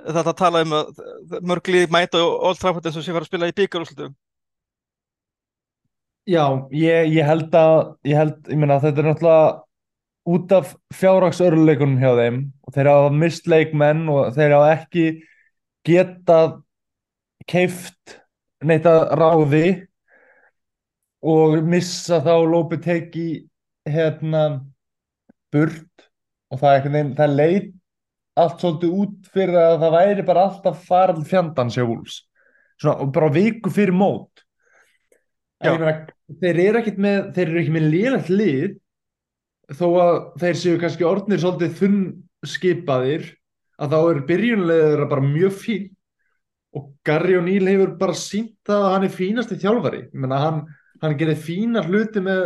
þetta 0.00 0.24
að 0.24 0.38
tala 0.40 0.62
um 0.64 0.74
að 0.78 1.02
mörg 1.50 1.70
lið 1.74 1.92
mæta 1.92 2.22
Old 2.22 2.60
Trafford 2.60 2.88
eins 2.88 2.96
og 2.96 3.04
sé 3.04 3.12
fara 3.12 3.26
að 3.26 3.30
spila 3.32 3.50
í 3.50 3.56
byggarúslutum 3.60 4.16
Já, 6.28 6.44
ég, 6.76 7.14
ég 7.16 7.24
held 7.24 7.54
að 7.56 7.78
ég 8.04 8.18
held, 8.18 8.38
ég 8.52 8.60
meina 8.60 8.76
þetta 8.82 9.00
er 9.00 9.06
náttúrulega 9.08 9.44
út 10.28 10.52
af 10.52 10.74
fjárhagsörleikunum 10.92 12.00
hjá 12.02 12.10
þeim 12.18 12.40
og 12.66 12.74
þeir 12.74 12.90
hafa 12.92 13.12
mist 13.16 13.48
leikmenn 13.48 14.02
og 14.12 14.34
þeir 14.36 14.54
hafa 14.58 14.74
ekki 14.74 15.04
getað 15.88 16.58
keift 17.48 18.18
neitt 18.60 18.88
að 18.90 19.04
ráði 19.16 19.68
og 21.24 21.56
missa 21.64 22.20
þá 22.26 22.34
Lopetegi 22.50 23.30
hérna 23.88 24.42
burt 25.52 26.08
og 26.52 26.60
það 26.60 26.68
er 26.68 26.76
einhvern 26.76 26.98
veginn, 26.98 27.14
það 27.16 27.36
leit 27.38 27.72
allt 28.38 28.60
svolítið 28.60 29.00
út 29.00 29.32
fyrir 29.32 29.58
að 29.62 29.78
það 29.82 29.96
væri 29.96 30.26
bara 30.28 30.44
alltaf 30.50 30.84
farað 30.86 31.24
fjandans 31.30 31.78
hjá 31.78 31.86
svona, 31.88 32.98
og 33.00 33.10
bara 33.16 33.32
viku 33.32 33.72
fyrir 33.72 33.96
mót 33.96 34.44
en 35.58 35.72
Já. 35.72 35.72
ég 35.72 35.80
meina, 35.80 36.17
þeir 36.28 36.60
eru 36.66 36.80
ekkert 36.82 37.00
með 37.02 37.18
þeir 37.36 37.46
eru 37.46 37.60
ekki 37.62 37.74
með 37.74 37.88
lélegt 37.94 38.30
lið 38.32 38.76
þó 39.78 39.86
að 40.02 40.16
þeir 40.42 40.58
séu 40.62 40.80
kannski 40.80 41.06
orðnir 41.08 41.42
svolítið 41.42 41.76
þunn 41.80 42.00
skipaðir 42.48 43.28
að 43.78 43.94
þá 43.94 43.98
er 44.00 44.24
byrjunlega 44.28 44.90
þeirra 44.92 45.08
bara 45.10 45.26
mjög 45.26 45.54
fín. 45.62 45.86
Og 46.76 46.88
Gary 47.06 47.36
O'Neill 47.38 47.68
hefur 47.70 47.94
bara 48.00 48.16
sínt 48.16 48.72
að 48.72 48.88
hann 48.92 49.06
er 49.06 49.12
fínasti 49.12 49.56
þjálfari. 49.60 50.02
Ég 50.10 50.18
meina, 50.20 50.40
hann, 50.42 50.58
hann 51.02 51.16
gerir 51.20 51.38
fína 51.40 51.82
hluti 51.86 52.22
með 52.24 52.42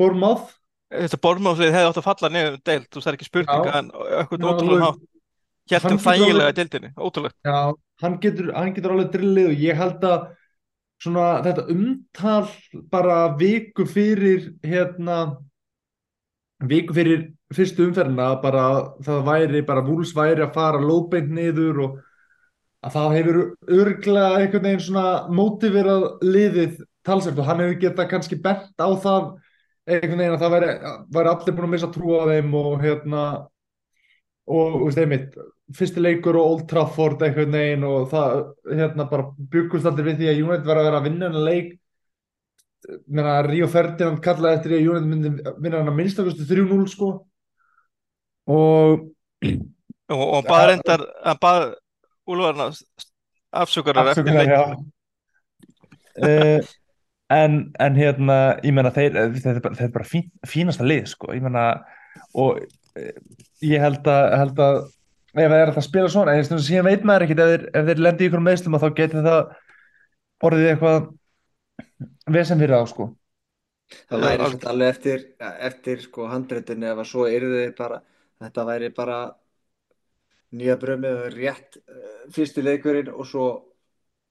Bournemouth. 0.00 0.56
Þetta 0.90 1.20
bormáðslið 1.22 1.70
hefði 1.76 1.90
átt 1.90 2.00
að 2.00 2.06
falla 2.08 2.32
niður 2.34 2.56
um 2.56 2.62
deild, 2.66 2.86
þú 2.90 3.02
er 3.04 3.16
ekki 3.16 3.28
spurning 3.28 3.68
Já. 3.68 3.74
en 3.78 3.90
Já, 3.94 4.22
ótrúlega 4.26 4.88
hátt. 4.88 5.04
Um 5.04 5.10
getur 5.70 6.00
þægilega 6.02 6.54
deildinni, 6.56 6.90
ótrúlega 6.98 7.34
Já, 7.46 7.74
hann 8.02 8.16
getur, 8.24 8.48
hann 8.56 8.72
getur 8.74 8.94
alveg 8.96 9.12
drillið 9.14 9.50
og 9.52 9.62
ég 9.62 9.78
held 9.78 10.06
að 10.08 10.24
svona 11.00 11.40
þetta 11.44 11.66
umtal 11.72 12.48
bara 12.92 13.20
viku 13.40 13.86
fyrir 13.88 14.50
hérna 14.66 15.20
viku 16.68 16.94
fyrir 16.96 17.30
fyrstu 17.54 17.88
umferðina 17.88 18.34
bara 18.42 18.64
það 19.04 19.26
væri 19.26 19.62
bara 19.66 19.84
vúls 19.86 20.12
væri 20.16 20.44
að 20.44 20.54
fara 20.54 20.82
lóðbeint 20.82 21.32
niður 21.34 21.84
og 21.86 21.98
að 22.84 22.96
það 22.96 23.14
hefur 23.16 23.38
örglega 23.80 24.40
einhvern 24.40 24.66
veginn 24.66 24.84
svona 24.84 25.06
mótiverað 25.36 26.06
liðið 26.24 26.82
talsett 27.06 27.38
og 27.38 27.48
hann 27.48 27.62
hefur 27.64 27.80
getað 27.86 28.10
kannski 28.12 28.40
bent 28.40 28.76
á 28.80 28.88
það 29.02 29.32
einhvern 29.90 30.20
veginn 30.22 30.36
að 30.36 30.44
það 30.44 30.54
væri, 30.56 30.70
væri 31.16 31.32
allir 31.32 31.56
búin 31.56 31.68
að 31.68 31.72
missa 31.74 31.90
trú 31.94 32.14
á 32.20 32.24
þeim 32.30 32.54
og 32.60 32.70
hérna 32.84 33.24
og 34.50 34.78
veist 34.84 35.00
einmitt 35.00 35.40
fyrsti 35.76 36.02
leikur 36.02 36.38
og 36.40 36.46
Old 36.52 36.64
Trafford 36.70 37.22
einhvern 37.22 37.54
veginn 37.54 37.86
og 37.86 38.08
það 38.10 38.40
hérna 38.70 39.06
bara 39.10 39.28
byggust 39.52 39.88
allir 39.88 40.10
við 40.10 40.22
því 40.22 40.30
að 40.32 40.42
United 40.44 40.68
var 40.68 40.80
að 40.80 40.88
vera 40.88 41.00
að 41.00 41.08
vinna 41.08 41.28
hennar 41.28 41.46
leik. 41.46 41.74
Menna, 43.06 43.34
Ríó 43.46 43.68
Ferdinand 43.70 44.22
kallaði 44.24 44.56
eftir 44.56 44.72
því 44.72 44.78
að 44.78 44.88
United 44.88 45.10
myndi 45.10 45.56
vinna 45.60 45.82
hann 45.82 45.92
að 45.92 45.98
minnstakosti 46.00 46.48
3-0 46.48 46.86
sko. 46.90 47.10
Og 48.50 49.06
og, 50.10 50.24
og 50.24 50.48
bað 50.48 50.66
reyndar, 50.72 51.06
hann 51.24 51.40
bað 51.42 51.66
Úlfarna 52.30 52.70
afsökunar 53.60 54.12
eftir 54.12 54.28
leik 54.30 54.52
uh, 56.20 56.60
en, 57.34 57.56
en 57.80 57.98
hérna 57.98 58.36
ég 58.66 58.74
meina 58.74 58.92
þeir, 58.94 59.16
þetta 59.36 59.54
er 59.54 59.62
bara, 59.64 59.78
þetta 59.78 59.88
er 59.88 59.94
bara 59.96 60.08
fín, 60.08 60.28
fínasta 60.46 60.86
lið 60.86 61.08
sko, 61.14 61.32
ég 61.34 61.42
meina 61.44 61.64
og 62.38 62.60
uh, 62.60 63.12
ég 63.66 63.82
held 63.82 64.06
að, 64.10 64.24
held 64.42 64.64
að 64.66 64.80
ef 65.30 65.46
það 65.46 65.56
er 65.60 65.72
að 65.72 65.86
spila 65.86 66.10
svona, 66.12 66.34
en 66.34 66.42
þess 66.42 66.56
að 66.56 66.66
síðan 66.66 66.88
veit 66.90 67.06
maður 67.06 67.26
ekkert 67.26 67.42
ef 67.44 67.50
þeir, 67.52 67.64
ef 67.80 67.88
þeir 67.90 68.02
lendi 68.06 68.24
í 68.24 68.30
ykkur 68.30 68.44
meðslum 68.46 68.76
að 68.76 68.84
þá 68.84 68.90
geti 69.00 69.24
það 69.26 69.40
orðið 70.48 70.70
eitthvað 70.72 71.08
vesen 72.36 72.62
fyrir 72.62 72.76
þá 72.80 72.92
sko 72.94 73.08
Það 74.06 74.20
væri 74.22 74.30
alveg. 74.30 74.50
svolítið 74.50 74.70
alveg 74.70 74.88
eftir, 74.94 75.22
eftir 75.66 76.02
sko 76.04 76.26
handreitinu 76.30 76.86
ef 76.92 77.00
að 77.02 77.08
svo 77.10 77.24
yrði 77.26 77.62
þið 77.64 77.72
bara, 77.80 77.96
þetta 78.44 78.66
væri 78.68 78.90
bara 78.94 79.16
nýja 80.60 80.76
brömið 80.82 81.16
og 81.24 81.34
rétt 81.34 81.78
uh, 81.80 82.20
fyrsti 82.34 82.62
leikurinn 82.62 83.10
og 83.14 83.26
svo 83.26 83.46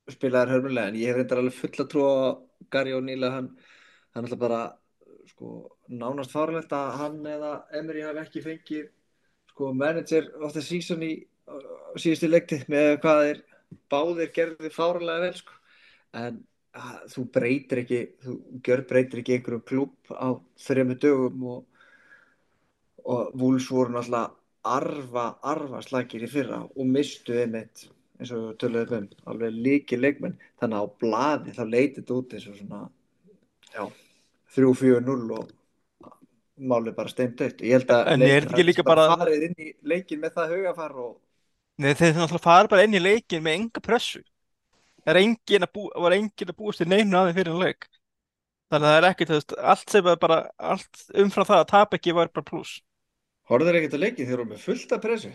spilaðar 0.10 0.56
hörmulega 0.56 0.92
en 0.92 1.00
ég 1.00 1.12
hef 1.12 1.20
reyndar 1.20 1.42
alveg 1.42 1.58
fulla 1.58 1.88
trú 1.92 2.06
á 2.08 2.16
Gary 2.72 2.96
O'Neill 2.96 3.28
að 3.28 3.36
hann, 3.36 3.50
hann 4.16 4.30
ætla 4.30 4.40
bara 4.42 4.62
sko 5.30 5.52
nánast 5.92 6.34
fárlegt 6.34 6.72
að 6.76 6.96
hann 7.02 7.20
eða 7.30 7.52
Emery 7.80 8.04
hafi 8.08 8.24
ekki 8.24 8.44
fengið 8.46 8.88
sko 9.60 9.74
manager 9.74 10.32
of 10.42 10.54
the 10.54 10.62
season 10.64 11.02
í 11.04 11.16
síðustu 12.00 12.30
leikti 12.30 12.62
með 12.72 12.94
hvað 13.04 13.24
þeir 13.26 13.40
báðir 13.92 14.30
gerði 14.32 14.70
fárlega 14.72 15.24
vel 15.26 15.34
sko. 15.36 15.58
En 16.16 16.38
að, 16.80 16.94
þú 17.12 17.24
breytir 17.36 17.82
ekki 17.84 18.00
þú 18.24 18.36
gjör 18.64 18.86
breytir 18.88 19.20
ekki 19.20 19.36
einhverjum 19.36 19.66
klúb 19.68 20.14
á 20.16 20.40
þrejum 20.64 20.96
dögum 21.04 21.44
og, 21.52 21.84
og 23.04 23.36
Wolves 23.36 23.68
voru 23.68 23.98
náttúrulega 23.98 24.32
arfa, 24.70 25.28
arfa 25.44 25.84
slagir 25.84 26.24
í 26.24 26.32
fyrra 26.32 26.62
og 26.64 26.88
mistu 26.96 27.36
einmitt 27.42 27.90
eins 28.20 28.32
og 28.36 28.56
töluðum 28.64 29.10
um 29.10 29.32
alveg 29.34 29.60
líki 29.60 30.00
leikmenn. 30.00 30.40
Þannig 30.62 30.80
að 30.80 30.88
á 30.88 30.96
blaði 31.04 31.58
þá 31.60 31.64
leytið 31.68 32.16
út 32.16 32.38
eins 32.38 32.48
og 32.48 32.60
svona 32.62 32.84
já, 33.76 33.84
3-4-0 34.56 35.36
og 35.36 35.56
málið 36.60 36.96
bara 36.98 37.12
steint 37.12 37.42
aukt 37.42 37.62
ég 37.64 37.76
held 37.78 37.92
að 37.96 38.24
er 38.28 38.48
líka 38.68 38.84
bara- 38.84 39.08
farið 39.18 39.46
inn 39.50 39.56
í 39.60 39.70
leikin 39.94 40.20
með 40.22 40.34
það 40.38 40.54
hugafar 40.58 40.96
og 41.06 41.18
Nei, 41.80 41.94
þeir 41.96 42.18
náttúrulega 42.18 42.44
fara 42.44 42.68
bara 42.68 42.84
inn 42.84 42.98
í 42.98 43.00
leikin 43.00 43.44
með 43.46 43.54
enga 43.56 43.80
pressu. 43.80 44.20
Það 45.06 45.12
er 45.14 45.20
engin 45.22 45.64
að, 45.64 45.70
bú, 45.78 45.86
var 45.96 46.12
engin 46.18 46.50
að 46.52 46.58
búast 46.60 46.82
til 46.82 46.88
neinu 46.92 47.16
aðeins 47.16 47.38
fyrir 47.38 47.54
en 47.54 47.62
leik? 47.64 47.88
Þannig 48.70 48.84
að 48.84 48.92
það 48.92 48.98
er 49.00 49.08
ekkert, 49.10 49.30
veist, 49.34 49.54
allt 49.74 49.94
sem 49.96 50.10
er 50.12 50.18
bara 50.20 50.40
allt 50.60 51.00
umfram 51.24 51.48
það 51.48 51.62
að 51.64 51.70
tapa 51.72 51.96
ekki 51.98 52.14
var 52.18 52.28
bara 52.36 52.44
pluss 52.52 52.82
Horður 53.50 53.80
ekkert 53.80 53.96
að 53.96 54.04
leiki 54.04 54.26
þegar 54.26 54.30
þú 54.30 54.38
erum 54.42 54.52
með 54.52 54.66
fullt 54.68 54.92
af 54.98 55.02
pressu? 55.08 55.32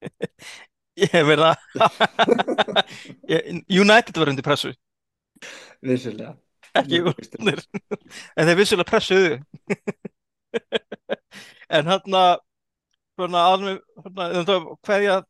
Ég 1.00 1.26
meina 1.26 1.50
ég- 3.28 3.64
United 3.82 4.16
var 4.22 4.30
undir 4.32 4.46
pressu. 4.46 4.72
Vissulega. 5.82 6.36
ekki 6.78 7.00
úrnir 7.02 7.58
en 8.38 8.46
þeir 8.46 8.58
vissulega 8.62 8.86
pressuðu 8.92 9.40
en 11.76 11.90
hann 11.90 12.16
að 12.20 12.32
svona 13.18 13.44
alveg 13.52 13.80
hverja 14.86 15.20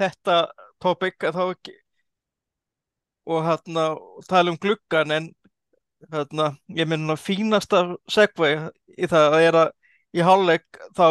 þetta 0.00 0.38
topic 0.80 1.28
að 1.28 1.36
þá 1.38 1.42
ekki 1.54 1.76
og 3.30 3.44
hann 3.46 3.80
að 3.82 3.98
tala 4.30 4.52
um 4.52 4.58
gluggan 4.60 5.14
en 5.16 5.28
hann 6.12 6.44
að 6.46 6.56
ég 6.80 6.88
minna 6.88 7.16
fínasta 7.20 7.82
segvei 8.10 8.54
í 8.96 9.10
það 9.10 9.36
að 9.36 9.46
er 9.48 9.58
að 9.64 9.74
í 10.16 10.24
hálfleik 10.26 10.80
þá 10.96 11.04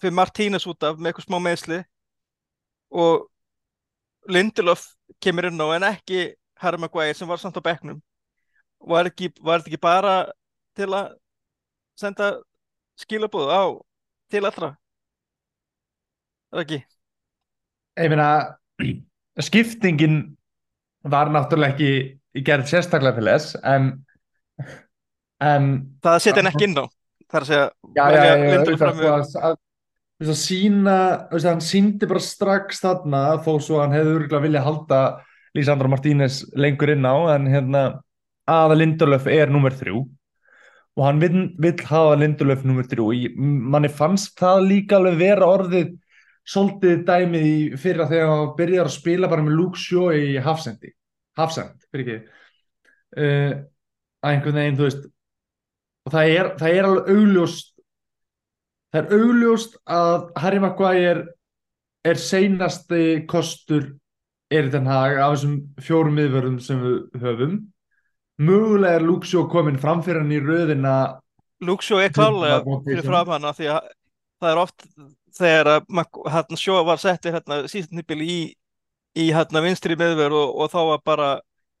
fyrir 0.00 0.16
Martínez 0.16 0.66
út 0.70 0.86
af 0.86 0.98
með 0.98 1.12
eitthvað 1.12 1.28
smá 1.28 1.38
meðsli 1.44 1.80
og 3.04 3.28
Lindelof 4.30 4.86
kemur 5.20 5.50
inn 5.50 5.60
á 5.60 5.66
en 5.76 5.86
ekki 5.90 6.24
Harry 6.62 6.80
Maguire 6.80 7.14
sem 7.14 7.28
var 7.28 7.40
samt 7.42 7.58
á 7.60 7.62
bekknum. 7.64 8.00
Var 8.80 9.10
var 9.44 9.60
þetta 9.60 9.70
ekki 9.70 9.80
bara 9.80 10.14
til 10.76 10.88
að 10.96 11.12
senda 12.00 12.30
skilabúð 13.00 13.50
á 13.50 13.62
til 14.30 14.44
allra. 14.44 14.74
Er 16.52 16.58
það 16.58 16.64
ekki? 16.64 16.80
Ég 18.04 18.10
meina, 18.10 18.28
skiptingin 19.42 20.18
var 21.04 21.30
náttúrulega 21.30 21.74
ekki 21.74 22.42
gerð 22.46 22.70
sérstaklega 22.70 23.18
til 23.20 23.28
þess, 23.28 23.56
en, 23.62 23.90
en 25.44 25.68
það 26.02 26.22
setja 26.24 26.42
hann 26.42 26.50
ekki 26.50 26.68
inn 26.68 26.78
á 26.80 26.86
það 27.34 27.38
er 27.38 27.44
að 27.44 27.50
segja 27.50 27.66
já, 27.94 28.04
já, 28.14 28.22
já, 28.24 28.64
sko, 28.64 28.88
að, 29.10 29.36
að, 29.48 29.60
að 30.24 30.32
sína, 30.40 30.96
hann 31.34 31.62
síndi 31.64 32.08
bara 32.10 32.22
strax 32.22 32.82
þarna, 32.84 33.22
þó 33.44 33.52
svo 33.62 33.80
hann 33.82 33.94
hefði 33.94 34.18
örgulega 34.18 34.44
viljað 34.46 34.68
halda 34.68 35.00
Lísandro 35.54 35.90
Martínez 35.90 36.40
lengur 36.58 36.90
inn 36.94 37.06
á, 37.06 37.14
en 37.36 37.46
hérna 37.50 37.84
að 38.50 38.76
Lindelöf 38.80 39.28
er 39.30 39.52
nummer 39.52 39.74
þrjú 39.74 40.04
og 40.94 41.04
hann 41.08 41.20
vill, 41.22 41.38
vill 41.58 41.80
hafa 41.88 42.14
Lindelöf 42.20 42.64
nummer 42.66 42.86
þrjú, 42.86 43.08
Í- 43.16 43.32
manni 43.38 43.90
fannst 43.90 44.36
það 44.38 44.66
líka 44.68 44.98
alveg 45.00 45.18
vera 45.18 45.48
orðið 45.56 45.94
svolítið 46.44 47.04
dæmið 47.08 47.46
í 47.48 47.56
fyrra 47.80 48.06
þegar 48.10 48.30
hann 48.30 48.54
byrjar 48.58 48.90
að 48.90 48.96
spila 48.98 49.30
bara 49.32 49.42
með 49.46 49.56
Luke 49.58 49.80
Shaw 49.80 50.12
í 50.14 50.36
hafsendi, 50.44 50.92
hafsend, 51.40 51.86
fyrir 51.90 52.04
ekki. 52.04 52.32
Uh, 53.14 53.52
að 54.24 54.32
einhvern 54.34 54.58
veginn, 54.58 54.78
þú 54.78 54.88
veist 54.88 55.04
og 56.04 56.12
það 56.12 56.32
er, 56.34 56.50
það 56.60 56.78
er 56.78 56.88
alveg 56.88 57.10
augljóst 57.14 57.70
það 58.94 59.00
er 59.00 59.18
augljóst 59.18 59.76
að 59.90 60.16
Harry 60.42 60.62
Maguire 60.62 61.22
er 62.04 62.20
seinasti 62.20 63.04
kostur 63.30 63.92
Eritan 64.52 64.86
Hag 64.86 65.16
af 65.18 65.34
þessum 65.34 65.54
fjórum 65.82 66.18
miðvörðum 66.18 66.58
sem 66.62 66.82
við 66.84 67.22
höfum 67.24 67.54
mögulega 68.38 68.98
er 68.98 69.26
Shaw 69.28 69.46
komin 69.50 69.78
framfyrir 69.78 70.22
hann 70.22 70.32
í 70.32 70.40
röðina. 70.42 71.20
Luxo 71.64 72.00
er 72.02 72.12
klálega 72.12 72.62
fyrir 72.84 73.06
fram 73.06 73.28
hana 73.28 73.52
því 73.54 73.70
að 73.72 73.92
það 74.42 74.50
er 74.50 74.60
oft 74.60 74.86
þegar 75.34 75.70
hérna 76.30 76.58
sjó 76.58 76.82
var 76.86 77.00
settir 77.02 77.34
hérna 77.34 77.62
síðan 77.70 78.00
nýpil 78.00 78.20
í, 78.22 78.38
í 79.18 79.30
hérna 79.34 79.62
vinstri 79.64 79.96
meðver 79.98 80.34
og, 80.34 80.54
og 80.60 80.70
þá 80.72 80.80
var 80.90 81.00
bara 81.06 81.30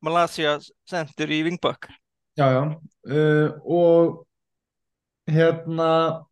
Malaysia 0.04 0.56
sendur 0.88 1.32
í 1.32 1.42
vingbak 1.46 1.90
já 2.38 2.46
já. 2.50 2.62
Uh, 3.04 3.50
og 3.64 4.26
hérna 5.30 6.24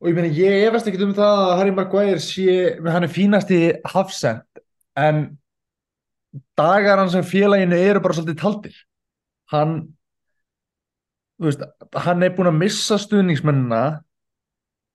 og 0.00 0.08
ég 0.08 0.16
meina 0.16 0.32
ég 0.32 0.66
efast 0.68 0.88
ekki 0.88 1.02
um 1.04 1.14
það 1.16 1.42
að 1.44 1.56
Harry 1.58 1.74
Maguire 1.76 2.22
sé, 2.24 2.56
hann 2.80 3.06
er 3.06 3.12
fínasti 3.12 3.60
hafsend 3.92 4.62
en 4.98 5.38
dagar 6.58 6.98
hans 7.00 7.12
sem 7.16 7.26
félaginu 7.26 7.76
eru 7.78 8.00
bara 8.02 8.14
svolítið 8.16 8.38
taldir. 8.40 8.76
Hann 9.50 9.74
veist, 11.40 11.62
hann 12.04 12.22
er 12.22 12.34
búinn 12.36 12.52
að 12.52 12.60
missa 12.60 12.98
stuðningsmennina. 13.00 13.82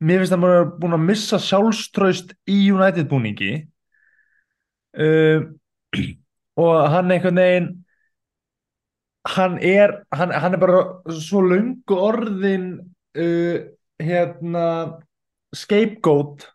Mér 0.06 0.22
finnst 0.22 0.36
hann 0.36 0.44
búinn 0.44 0.60
að- 0.60 0.76
búinn 0.80 0.98
að 1.00 1.08
missa 1.08 1.40
sjálfströst 1.40 2.36
í 2.48 2.60
United 2.72 3.10
búningi. 3.10 3.68
Uh, 4.96 5.52
og 6.56 6.76
hann 6.92 7.12
einhvern 7.12 7.36
veginn 7.36 7.66
hann 9.28 9.58
er 9.60 10.06
hann, 10.14 10.32
hann 10.32 10.54
er 10.54 10.60
bara 10.62 10.84
svo 11.20 11.42
löngu 11.42 11.98
orðin 11.98 12.68
uh, 13.18 13.58
hérna 14.00 14.68
scapegoat 15.56 16.46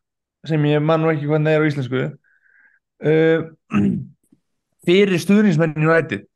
sem 0.46 0.64
ég 0.64 0.80
man 0.80 1.02
nú 1.02 1.10
ekki 1.12 1.28
hvernig 1.28 1.50
það 1.52 1.58
er 1.58 1.60
á 1.60 1.68
íslensku. 1.68 2.02
Uh, 3.04 3.40
fyrir 4.86 5.20
stuðningsmenn 5.20 5.76
United 5.78 6.26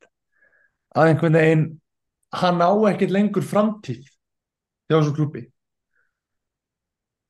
að 0.94 1.11
einhvern 1.11 1.38
veginn 1.38 1.64
hann 2.35 2.62
á 2.62 2.70
ekkert 2.90 3.14
lengur 3.14 3.46
framtíð 3.46 4.04
hjá 4.04 4.96
þessu 4.98 5.14
klubbi 5.16 5.44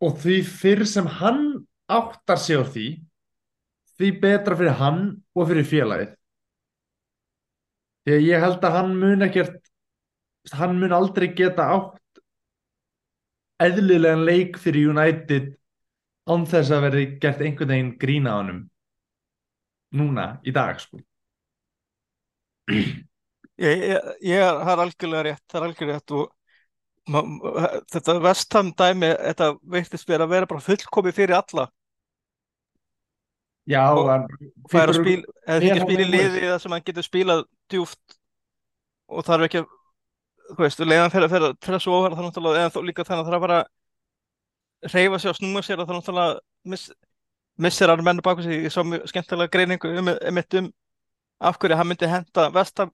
og 0.04 0.18
því 0.20 0.38
fyrr 0.48 0.84
sem 0.88 1.08
hann 1.20 1.42
áttar 1.88 2.40
sig 2.40 2.58
á 2.60 2.64
því 2.64 2.86
því 3.94 4.10
betra 4.20 4.58
fyrir 4.58 4.78
hann 4.80 5.02
og 5.36 5.48
fyrir 5.50 5.68
félagið. 5.68 6.14
Því 8.04 8.16
að 8.16 8.26
ég 8.26 8.42
held 8.42 8.66
að 8.66 8.76
hann 8.78 8.96
mun 9.00 9.24
ekkert 9.24 9.60
hann 10.52 10.78
mun 10.80 10.92
aldrei 10.92 11.30
geta 11.36 11.68
átt 11.76 12.20
eðlilegan 13.64 14.26
leik 14.26 14.58
fyrir 14.60 14.90
United 14.92 15.54
án 16.28 16.44
þess 16.48 16.72
að 16.74 16.86
verði 16.88 17.04
gert 17.22 17.40
einhvern 17.44 17.72
veginn 17.72 17.94
grína 18.00 18.34
á 18.34 18.38
honum 18.42 18.60
núna, 19.94 20.28
í 20.46 20.52
dag 20.54 20.80
sko. 20.82 20.98
Ég, 23.60 23.82
er, 23.84 24.00
það 24.24 24.72
er 24.72 24.82
algjörlega 24.84 25.22
rétt 25.28 25.44
það 25.52 25.60
er 25.60 25.66
algjörlega 25.68 25.98
rétt 26.00 26.14
og 26.16 26.32
þetta 27.92 28.14
vestam 28.24 28.70
dæmi 28.78 29.10
þetta 29.12 29.48
veiktist 29.76 30.08
vera 30.08 30.24
að 30.26 30.32
vera 30.34 30.48
bara 30.50 30.64
fullkomi 30.64 31.12
fyrir 31.14 31.36
alla. 31.36 31.66
Já, 33.68 33.84
Og- 33.96 34.08
hann 34.10 34.26
færa 34.72 34.92
Fyrir- 34.92 35.00
spil, 35.00 35.22
eða 35.46 35.54
er 35.56 35.60
fyrir 35.60 35.78
hann 35.78 35.86
spil 35.88 36.00
í 36.00 36.08
liði 36.10 36.42
það 36.50 36.58
sem 36.64 36.74
hann 36.74 36.84
getur 36.88 37.06
spilað 37.06 37.44
djúft 37.72 38.18
og 39.08 39.24
þarf 39.24 39.46
ekki 39.46 39.62
að 39.62 39.70
þú 40.50 40.58
veist, 40.64 40.82
leiðan 40.84 41.12
fyrir 41.14 41.24
að 41.28 41.32
fyrir 41.36 41.48
að 41.48 41.56
tressa 41.64 41.90
ofar 41.94 42.16
það 42.16 42.26
náttúrulega, 42.26 42.66
eða 42.68 42.82
líka 42.88 43.04
þannig 43.08 43.22
að 43.24 43.30
það 43.30 43.38
er 43.38 43.44
bara 43.46 43.60
reyfa 44.94 45.18
sig 45.22 45.30
og 45.30 45.38
snúma 45.38 45.62
sér 45.64 45.80
og 45.80 45.88
það 45.88 45.96
náttúrulega 46.00 46.40
miss, 46.72 46.90
missir 47.58 47.88
hann 47.88 48.04
menn 48.04 48.22
baku 48.24 48.42
sig 48.42 48.66
í 48.66 48.70
svo 48.70 48.84
mjög 48.84 49.08
skemmtilega 49.10 49.52
greiningu 49.52 49.90
um, 49.98 50.08
um, 50.08 50.38
um 50.60 50.70
af 51.40 51.58
hverju 51.58 51.76
hann 51.76 51.88
myndi 51.88 52.06
henda 52.10 52.48
vestam 52.54 52.90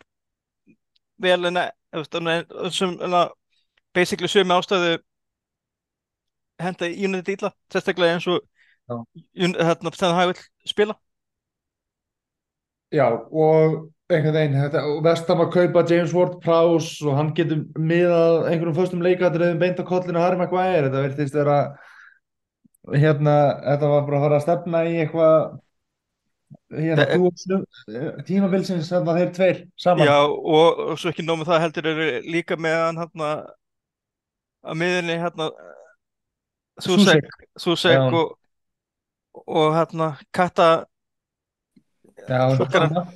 vel 1.21 1.45
en 1.45 1.59
basically 3.95 4.29
sömu 4.29 4.55
ástöðu 4.55 4.99
henda 6.61 6.89
í 6.89 7.07
United 7.07 7.37
illa, 7.37 7.53
sérstaklega 7.73 8.17
eins 8.17 8.27
og 8.31 8.43
hérna, 8.91 9.93
þannig 9.95 10.11
að 10.11 10.19
hann 10.19 10.33
vil 10.33 10.43
spila. 10.69 10.97
Já, 12.91 13.07
og 13.07 13.77
einhvern 14.11 14.35
veginn 14.35 14.59
þetta, 14.59 14.83
og 14.91 15.05
vestam 15.07 15.43
að 15.45 15.53
kaupa 15.55 15.85
James 15.87 16.15
Ward-Prowse 16.15 17.07
og 17.07 17.19
hann 17.19 17.31
getur 17.37 17.63
miðað 17.79 18.49
einhverjum 18.51 18.79
föstum 18.81 19.05
leikadriðum 19.07 19.61
beint 19.63 19.79
á 19.79 19.85
kollinu 19.87 20.23
Harry 20.23 20.41
Maguire, 20.41 20.89
þetta 20.89 21.05
virtist 21.07 21.39
vera 21.39 21.61
hérna, 22.89 23.35
þetta 23.67 23.91
var 23.91 24.07
bara 24.07 24.17
að 24.19 24.25
fara 24.25 24.39
að 24.39 24.45
stefna 24.47 24.83
í 24.89 24.95
eitthvað 25.03 25.37
hérna, 26.81 27.07
þú 27.13 27.29
og 27.29 27.41
snö- 27.45 28.25
tímabilsins 28.27 28.91
þarna 28.91 29.17
þeir 29.19 29.33
tveir 29.37 29.61
saman 29.79 30.09
Já, 30.09 30.17
og, 30.25 30.81
og 30.87 31.01
svo 31.01 31.13
ekki 31.13 31.27
nóg 31.27 31.43
með 31.43 31.51
það 31.53 31.65
heldur 31.67 31.91
eru 31.93 32.09
líka 32.27 32.59
með 32.61 32.79
hann 32.87 33.01
hérna 33.03 33.31
að 34.61 34.81
miðinni 34.81 35.19
hérna 35.21 35.51
Susek, 36.81 37.27
Susek 37.61 38.01
og, 38.17 38.37
og 39.45 39.75
hérna 39.77 40.15
Sokkarann. 42.57 42.95
sama. 42.95 43.13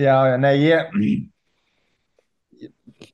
Já, 0.00 0.16
já, 0.32 0.36
nei, 0.40 0.56
ég 0.64 0.88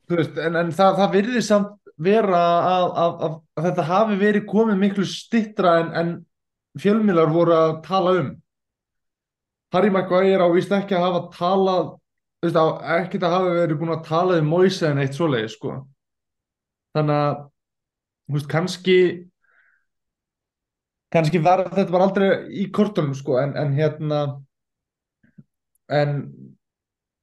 þú 0.08 0.18
veist, 0.20 0.38
en, 0.40 0.56
en 0.58 0.70
það, 0.74 0.94
það 1.00 1.14
virði 1.16 1.42
samt 1.44 1.77
vera 1.98 2.40
að, 2.40 2.88
að, 2.88 3.14
að, 3.26 3.36
að 3.58 3.68
þetta 3.68 3.86
hafi 3.88 4.18
verið 4.20 4.48
komið 4.50 4.82
miklu 4.82 5.06
stittra 5.08 5.78
en, 5.82 5.88
en 5.98 6.12
fjölmiðlar 6.78 7.32
voru 7.34 7.56
að 7.56 7.72
tala 7.86 8.16
um. 8.20 8.34
Harry 9.74 9.90
Maguire 9.92 10.44
á 10.44 10.48
víst 10.54 10.72
ekki 10.72 10.96
að 10.96 11.06
hafa 11.08 11.22
talað 11.34 11.88
veist, 12.44 12.56
ekkert 12.56 13.26
að 13.26 13.34
hafa 13.36 13.56
verið 13.58 13.80
búin 13.80 13.96
að 13.96 14.04
tala 14.06 14.38
um 14.40 14.52
Moise 14.52 14.88
en 14.88 15.02
eitt 15.02 15.18
svoleiði, 15.18 15.50
sko. 15.52 15.74
Þannig 16.96 17.24
að 17.24 17.42
veist, 18.34 18.50
kannski 18.52 18.98
kannski 21.14 21.40
var 21.40 21.64
þetta 21.72 21.92
bara 21.92 22.08
aldrei 22.08 22.28
í 22.60 22.68
kortunum 22.74 23.16
sko 23.16 23.38
en, 23.40 23.54
en 23.56 23.74
hérna 23.76 24.20
en 25.88 26.18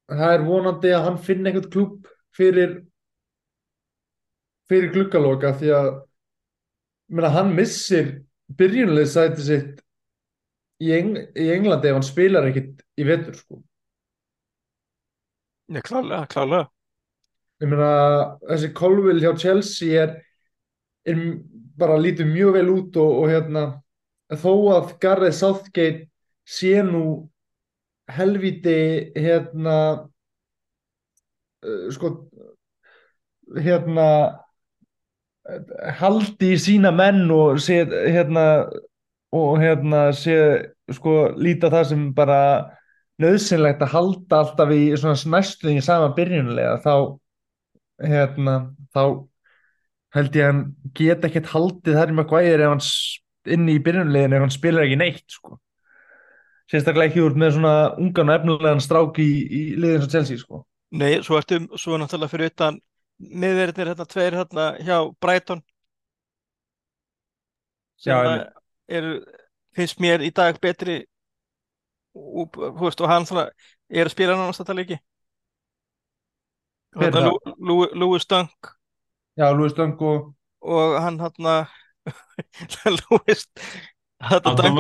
það 0.09 0.31
er 0.31 0.45
vonandi 0.45 0.93
að 0.95 1.05
hann 1.09 1.19
finni 1.21 1.51
einhvern 1.51 1.71
klúb 1.73 2.09
fyrir 2.35 2.79
fyrir 4.69 4.91
gluggaloka 4.93 5.53
því 5.59 5.71
að 5.77 5.89
meina, 7.13 7.31
hann 7.35 7.53
missir 7.57 8.11
byrjunlega 8.57 9.11
sæti 9.11 9.45
sitt 9.45 9.81
í, 10.81 10.91
Eng 10.95 11.15
í 11.17 11.49
Englandi 11.53 11.89
ef 11.89 11.97
hann 11.99 12.07
spilar 12.07 12.49
ekkit 12.49 12.83
í 12.99 13.07
vetur 13.07 13.37
sko. 13.37 13.59
Já, 15.71 15.81
klálega, 15.81 16.25
klálega. 16.29 16.69
Ég 17.63 17.71
meina, 17.71 17.91
þessi 18.49 18.71
Colville 18.75 19.23
hjá 19.23 19.31
Chelsea 19.39 20.01
er, 20.03 20.17
er 21.07 21.21
bara 21.79 21.97
lítið 21.99 22.29
mjög 22.29 22.57
vel 22.59 22.67
út 22.73 22.99
og, 23.01 23.21
og 23.21 23.31
hérna, 23.31 23.63
þó 24.35 24.51
að 24.75 24.91
Gareth 25.01 25.39
Southgate 25.39 26.09
sé 26.45 26.81
nú 26.85 27.05
helviti 28.11 29.11
hérna 29.17 29.77
uh, 31.65 31.87
sko 31.93 32.11
hérna 33.57 34.07
haldi 35.99 36.53
í 36.55 36.61
sína 36.61 36.91
menn 36.95 37.27
og 37.33 37.59
sé 37.61 37.83
hérna 37.85 38.45
og 39.35 39.59
hérna 39.61 40.07
sé 40.15 40.37
sko 40.95 41.35
líta 41.37 41.69
það 41.73 41.91
sem 41.91 42.07
bara 42.17 42.39
nöðsynlegt 43.21 43.83
að 43.83 43.93
halda 43.93 44.41
alltaf 44.41 44.73
í 44.75 44.81
svona 44.99 45.37
næstuðin 45.37 45.79
í 45.79 45.85
sama 45.85 46.11
byrjunulega 46.17 46.79
þá 46.83 46.95
hérna 48.01 48.55
þá 48.95 49.03
held 50.15 50.39
ég 50.39 50.47
að 50.47 50.51
hann 50.51 50.63
get 50.95 51.27
ekkert 51.27 51.51
haldið 51.51 51.99
þar 51.99 52.11
í 52.11 52.17
mjög 52.17 52.31
gvæðir 52.31 52.65
ef 52.65 52.73
hann 52.73 52.83
inni 53.55 53.77
í 53.77 53.83
byrjunulegin 53.85 54.35
ef 54.35 54.45
hann 54.45 54.53
spilar 54.53 54.87
ekki 54.87 54.99
neitt 54.99 55.37
sko. 55.37 55.59
Sérstaklega 56.71 57.11
ekki 57.11 57.21
úr 57.21 57.35
með 57.37 57.57
svona 57.57 57.75
ungan 58.01 58.31
og 58.31 58.39
efnulegan 58.39 58.81
strák 58.81 59.19
í, 59.21 59.29
í 59.45 59.61
liðin 59.77 60.05
sem 60.05 60.13
Chelsea 60.15 60.41
sko. 60.41 60.63
Nei, 60.95 61.19
svo 61.25 61.37
ertu, 61.37 61.59
svo 61.77 61.99
náttúrulega 61.99 62.31
fyrir 62.31 62.53
utan 62.53 62.79
miðverðinir 63.19 63.91
hérna 63.93 64.05
tveir 64.11 64.37
hérna 64.39 64.65
hjá 64.83 64.97
Brighton. 65.23 65.61
Sem 67.97 68.13
Já, 68.13 68.21
eru, 68.87 69.13
finnst 69.75 69.99
mér 70.03 70.23
í 70.25 70.31
dag 70.35 70.59
betri 70.61 70.99
og, 72.15 72.49
þú 72.55 72.85
veist, 72.85 73.01
og 73.03 73.11
hann 73.11 73.27
svona 73.27 73.45
er 73.89 74.07
að 74.07 74.13
spila 74.15 74.35
nánast 74.39 74.61
þetta 74.61 74.75
er 74.75 74.83
Hérna, 77.03 77.21
það? 77.21 77.29
Lú- 77.29 77.55
Lú- 77.69 77.93
Lúis 78.01 78.27
Dunk. 78.27 78.71
Já, 79.37 79.51
Lúis 79.51 79.73
Döng 79.75 79.95
og 80.01 80.33
og 80.61 80.95
hann 81.03 81.19
hérna 81.19 81.67
hérna 82.73 82.91
Adam 84.19 84.55
Dunk 84.55 84.79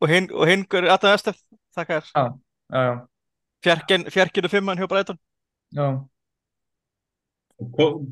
og, 0.00 0.08
hinn 0.08 0.30
og 0.32 0.48
hinn 0.48 0.64
Gur- 0.68 0.88
Adam 0.90 1.14
Estef 1.14 1.38
þakkar. 1.76 2.04
Já, 2.14 2.24
já, 2.72 3.06
fjarkin, 3.62 4.08
fjarkinu 4.10 4.48
fimmann 4.48 4.78
hjá 4.80 4.88
Brighton. 4.88 5.18
Já, 5.70 6.08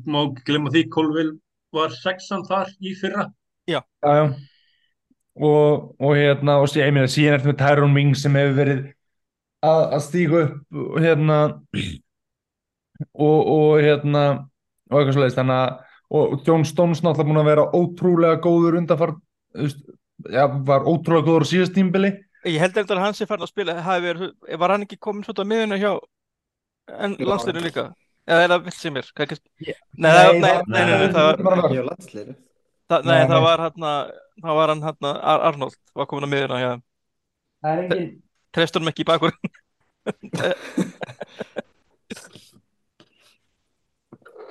má 0.09 0.19
glemma 0.45 0.73
því 0.73 0.83
Colville 0.93 1.37
var 1.75 1.93
sexan 1.93 2.45
þar 2.47 2.71
í 2.81 2.93
fyrra. 2.97 3.29
Já, 3.69 3.81
já. 4.01 4.25
Og, 5.35 5.95
og 5.99 6.13
hérna 6.15 6.59
og 6.63 6.77
ég 6.79 6.93
meina, 6.95 7.11
síðan 7.11 7.39
ertu 7.39 7.51
með 7.51 7.59
Tyrone 7.59 7.93
Mings 7.93 8.21
sem 8.23 8.35
hefur 8.39 8.55
verið 8.55 8.83
að, 9.65 9.81
að 9.97 10.03
stíga 10.05 10.43
upp 10.45 10.79
og 10.85 10.99
hérna 11.03 11.39
og, 13.11 13.39
og 13.41 13.83
hérna 13.83 14.23
og 14.87 15.01
eitthvað 15.01 15.17
svoleiðis. 15.17 15.37
Þannig 15.41 15.59
að 15.65 15.81
og 16.15 16.41
John 16.45 16.65
Stones 16.65 17.01
náttúrulega 17.03 17.29
búin 17.29 17.41
að 17.41 17.49
vera 17.49 17.65
ótrúlega 17.73 18.41
góður 18.43 18.77
undanfart 18.79 19.17
já, 20.29 20.45
var 20.67 20.85
ótrúlega 20.85 21.25
góður 21.25 21.47
á 21.47 21.51
síðast 21.51 21.75
tímbili 21.75 22.13
Ég 22.45 22.61
held 22.61 22.77
að 22.77 22.99
hann 23.01 23.15
sem 23.17 23.25
farið 23.25 23.47
að 23.47 23.49
spila 23.49 23.75
verið, 24.03 24.33
var 24.61 24.75
hann 24.75 24.85
ekki 24.85 24.99
komin 25.01 25.25
svolítið 25.25 25.47
á 25.49 25.51
miðuna 25.51 25.79
hjá 25.81 25.91
en 26.93 27.15
Já. 27.17 27.25
landsliðinu 27.25 27.71
líka 28.25 28.35
eða 28.35 28.43
er 28.45 28.49
það 28.55 28.63
vilt 28.65 28.79
sem 28.79 28.93
mér 28.95 29.07
Nei, 29.15 30.11
það- 30.11 30.33
nei, 30.33 30.41
Nei, 30.41 30.51
nei, 30.75 30.85
nei, 30.85 30.97
nei, 30.97 31.09
það 31.13 31.25
var, 31.25 31.37
það, 32.89 33.01
það 33.05 33.09
hann 33.59 33.85
það 34.45 34.55
var 34.59 34.69
hann 34.73 34.83
hann 34.89 35.09
Arnold 35.49 35.75
var 35.95 36.05
komin 36.11 36.27
á 36.27 36.33
miðuna 36.33 36.59
hjá 36.61 36.71
það 37.65 37.71
er 37.71 37.79
engin 37.85 38.09
treystur 38.55 38.81
hann 38.81 38.91
ekki 38.93 39.05
í 39.05 39.09
bakur 39.09 39.33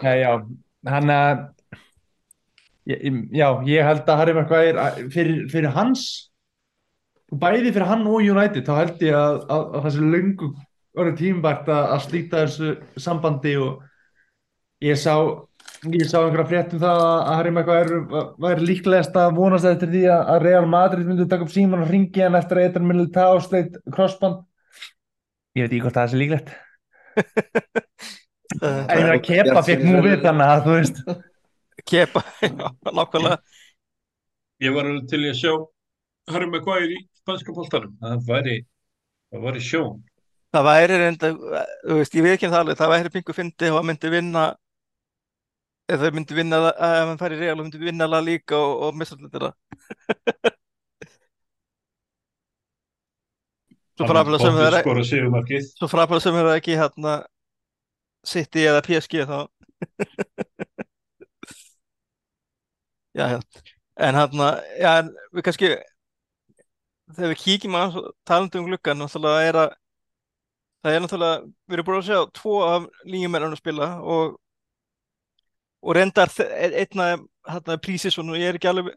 Já, 0.04 0.12
já, 0.20 0.30
hann 0.90 1.10
að 1.14 1.42
já, 2.84 3.46
ég 3.64 3.86
held 3.86 4.08
að 4.10 4.18
Harry 4.20 4.34
Maguire 4.36 4.80
að- 4.82 4.98
fyrir, 5.14 5.44
fyrir 5.52 5.70
hans 5.72 6.02
bæði 7.32 7.70
fyrir 7.72 7.86
hann 7.88 8.02
og 8.10 8.20
United 8.20 8.66
þá 8.66 8.74
held 8.82 9.04
ég 9.06 9.14
að, 9.16 9.38
að, 9.48 9.62
að 9.78 9.86
þessi 9.86 10.10
löngu 10.12 10.50
orðið 10.94 11.18
tímbært 11.20 11.68
að, 11.68 11.84
að 11.94 12.04
slíta 12.06 12.44
þessu 12.44 13.02
sambandi 13.02 13.56
og 13.60 13.82
ég 14.84 14.98
sá 15.00 15.14
ég 15.92 16.06
sá 16.08 16.18
einhverja 16.20 16.46
frétt 16.48 16.74
um 16.76 16.80
það 16.82 17.00
að 17.04 17.30
Harry 17.30 17.52
Maguire 17.54 17.98
væri 18.40 18.68
líklegast 18.68 19.16
að 19.18 19.36
vonast 19.38 19.68
eftir 19.68 19.90
því 19.92 20.04
að 20.12 20.30
að 20.34 20.44
Real 20.46 20.68
Madrid 20.70 21.08
myndi 21.08 21.26
taka 21.28 21.46
upp 21.46 21.52
síman 21.52 21.84
og 21.84 21.90
ringi 21.90 22.24
hann 22.24 22.38
eftir 22.38 22.60
að 22.60 22.68
eitthvað 22.68 22.86
myndi 22.88 23.06
tá 23.14 23.26
sleit 23.44 23.76
crossband. 23.92 24.42
Ég 25.54 25.66
veit 25.66 25.72
ekki 25.72 25.82
hvort 25.84 25.98
það 25.98 26.06
er 26.06 26.12
sér 26.12 26.22
líklegt 26.22 26.54
en 28.64 28.90
ég 28.90 29.04
meina 29.04 29.20
Kepa 29.22 29.62
fekk 29.66 29.84
nú 29.86 30.00
við 30.04 30.16
þannig 30.24 30.48
að 30.48 30.64
þú 30.64 30.78
veist. 30.78 31.04
Kepa, 31.90 32.22
já, 32.40 32.66
nákvæmlega. 32.88 33.38
Ég 34.64 34.74
var 34.74 34.88
alveg 34.88 35.08
til 35.10 35.22
að 35.28 35.38
sjá 35.42 35.52
Harry 36.32 36.48
Maguire 36.48 36.96
í 36.96 37.00
spanska 37.20 37.54
boltanum. 37.54 37.94
Það 38.00 38.26
væri, 38.30 38.58
það 39.30 39.48
væri 39.48 39.64
sjón 39.68 39.94
það 40.54 40.66
væri 40.68 40.98
reynda, 41.02 41.30
þú 41.84 41.98
veist, 42.00 42.16
ég 42.18 42.26
veit 42.26 42.34
ekki 42.36 42.50
það 42.52 42.60
alveg 42.62 42.80
það 42.80 42.92
væri 42.94 43.14
pingu 43.16 43.36
fyndi 43.40 43.70
og 43.72 43.78
hann 43.80 43.88
myndi 43.92 44.12
vinna 44.16 44.44
ef 45.94 46.00
þau 46.02 46.10
myndi 46.16 46.36
vinna 46.38 46.58
það- 46.64 46.82
ef 46.88 47.08
hann 47.10 47.20
færi 47.22 47.38
real 47.40 47.58
og 47.58 47.64
myndi 47.66 47.80
vinna 47.84 48.08
það 48.14 48.26
líka 48.28 48.56
og, 48.60 48.74
og 48.88 48.98
missa 49.00 49.16
þetta 49.20 49.52
svo 53.98 54.06
frábæla 54.10 54.38
sem 54.42 54.56
það 54.58 54.76
er 54.80 55.04
sigumarkið 55.10 55.68
svo 55.78 55.88
frábæla 55.90 56.20
sem 56.24 56.38
það 56.38 56.56
ekki 56.58 56.78
hérna 56.80 57.14
City 58.24 58.62
eða 58.64 58.80
PSG 58.86 59.26
þá. 59.28 59.38
Já, 63.14 63.28
já. 63.30 63.40
En 64.00 64.16
hérna, 64.18 64.46
já, 64.80 64.92
við 65.36 65.44
kannski 65.46 65.68
þegar 67.14 67.30
við 67.32 67.40
kíkjum 67.42 67.76
að 67.78 67.98
talandi 68.26 68.60
um 68.60 68.66
gluggan 68.70 68.98
náttúrulega 69.02 69.48
er 69.50 69.58
að 69.64 69.74
það 70.84 70.94
er 70.96 71.04
náttúrulega, 71.04 71.44
við 71.64 71.76
erum 71.78 71.86
búin 71.88 72.00
að 72.00 72.08
sjá 72.10 72.18
tvo 72.36 72.56
af 72.68 72.88
lígjumennunum 73.08 73.56
að 73.56 73.62
spila 73.62 73.90
og 74.04 74.40
og 75.84 75.96
reyndar 75.96 76.30
er 76.40 76.74
einna 76.80 77.06
hérna 77.48 77.76
prísisson 77.80 78.30
og 78.32 78.40
ég 78.40 78.48
er 78.48 78.58
ekki 78.58 78.70
alveg 78.70 78.94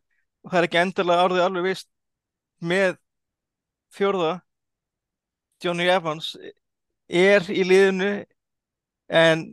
það 0.47 0.59
er 0.59 0.67
ekki 0.67 0.79
endilega 0.81 1.23
árið 1.25 1.43
alveg 1.43 1.65
vist 1.67 1.89
með 2.63 2.97
fjórða. 3.95 4.37
Johnny 5.63 5.87
Evans 5.89 6.35
er 7.09 7.47
í 7.49 7.63
liðinu 7.65 8.11
en 9.09 9.45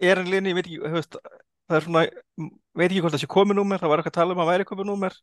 er 0.00 0.22
í 0.22 0.28
liðinu, 0.28 0.52
ég 0.52 0.58
veit 0.58 0.70
ekki 0.70 0.92
veist, 0.94 1.18
það 1.68 1.78
er 1.78 1.86
svona, 1.86 2.04
veit 2.78 2.88
ekki 2.88 3.02
hvort 3.04 3.16
það 3.16 3.24
sé 3.24 3.30
komið 3.34 3.58
númer, 3.60 3.82
það 3.82 3.92
var 3.92 4.02
eitthvað 4.02 4.14
að 4.14 4.20
tala 4.20 4.36
um 4.36 4.42
að 4.44 4.50
væri 4.52 4.68
komið 4.68 4.88
númer 4.88 5.18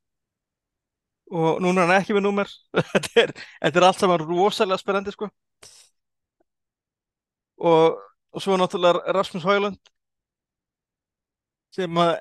og 1.36 1.64
núna 1.64 1.82
er 1.82 1.90
hann 1.90 2.04
ekki 2.04 2.14
með 2.14 2.28
númer. 2.28 2.52
Þetta 2.92 3.22
er, 3.24 3.32
þetta 3.64 3.80
er 3.80 3.86
allt 3.88 4.02
saman 4.04 4.22
rosalega 4.22 4.78
spennandi 4.78 5.14
sko 5.16 5.32
og, 7.58 8.00
og 8.32 8.44
svo 8.44 8.58
náttúrulega 8.60 9.14
Rasmus 9.16 9.46
Højlund 9.48 9.80
sem 11.76 12.02
að 12.02 12.14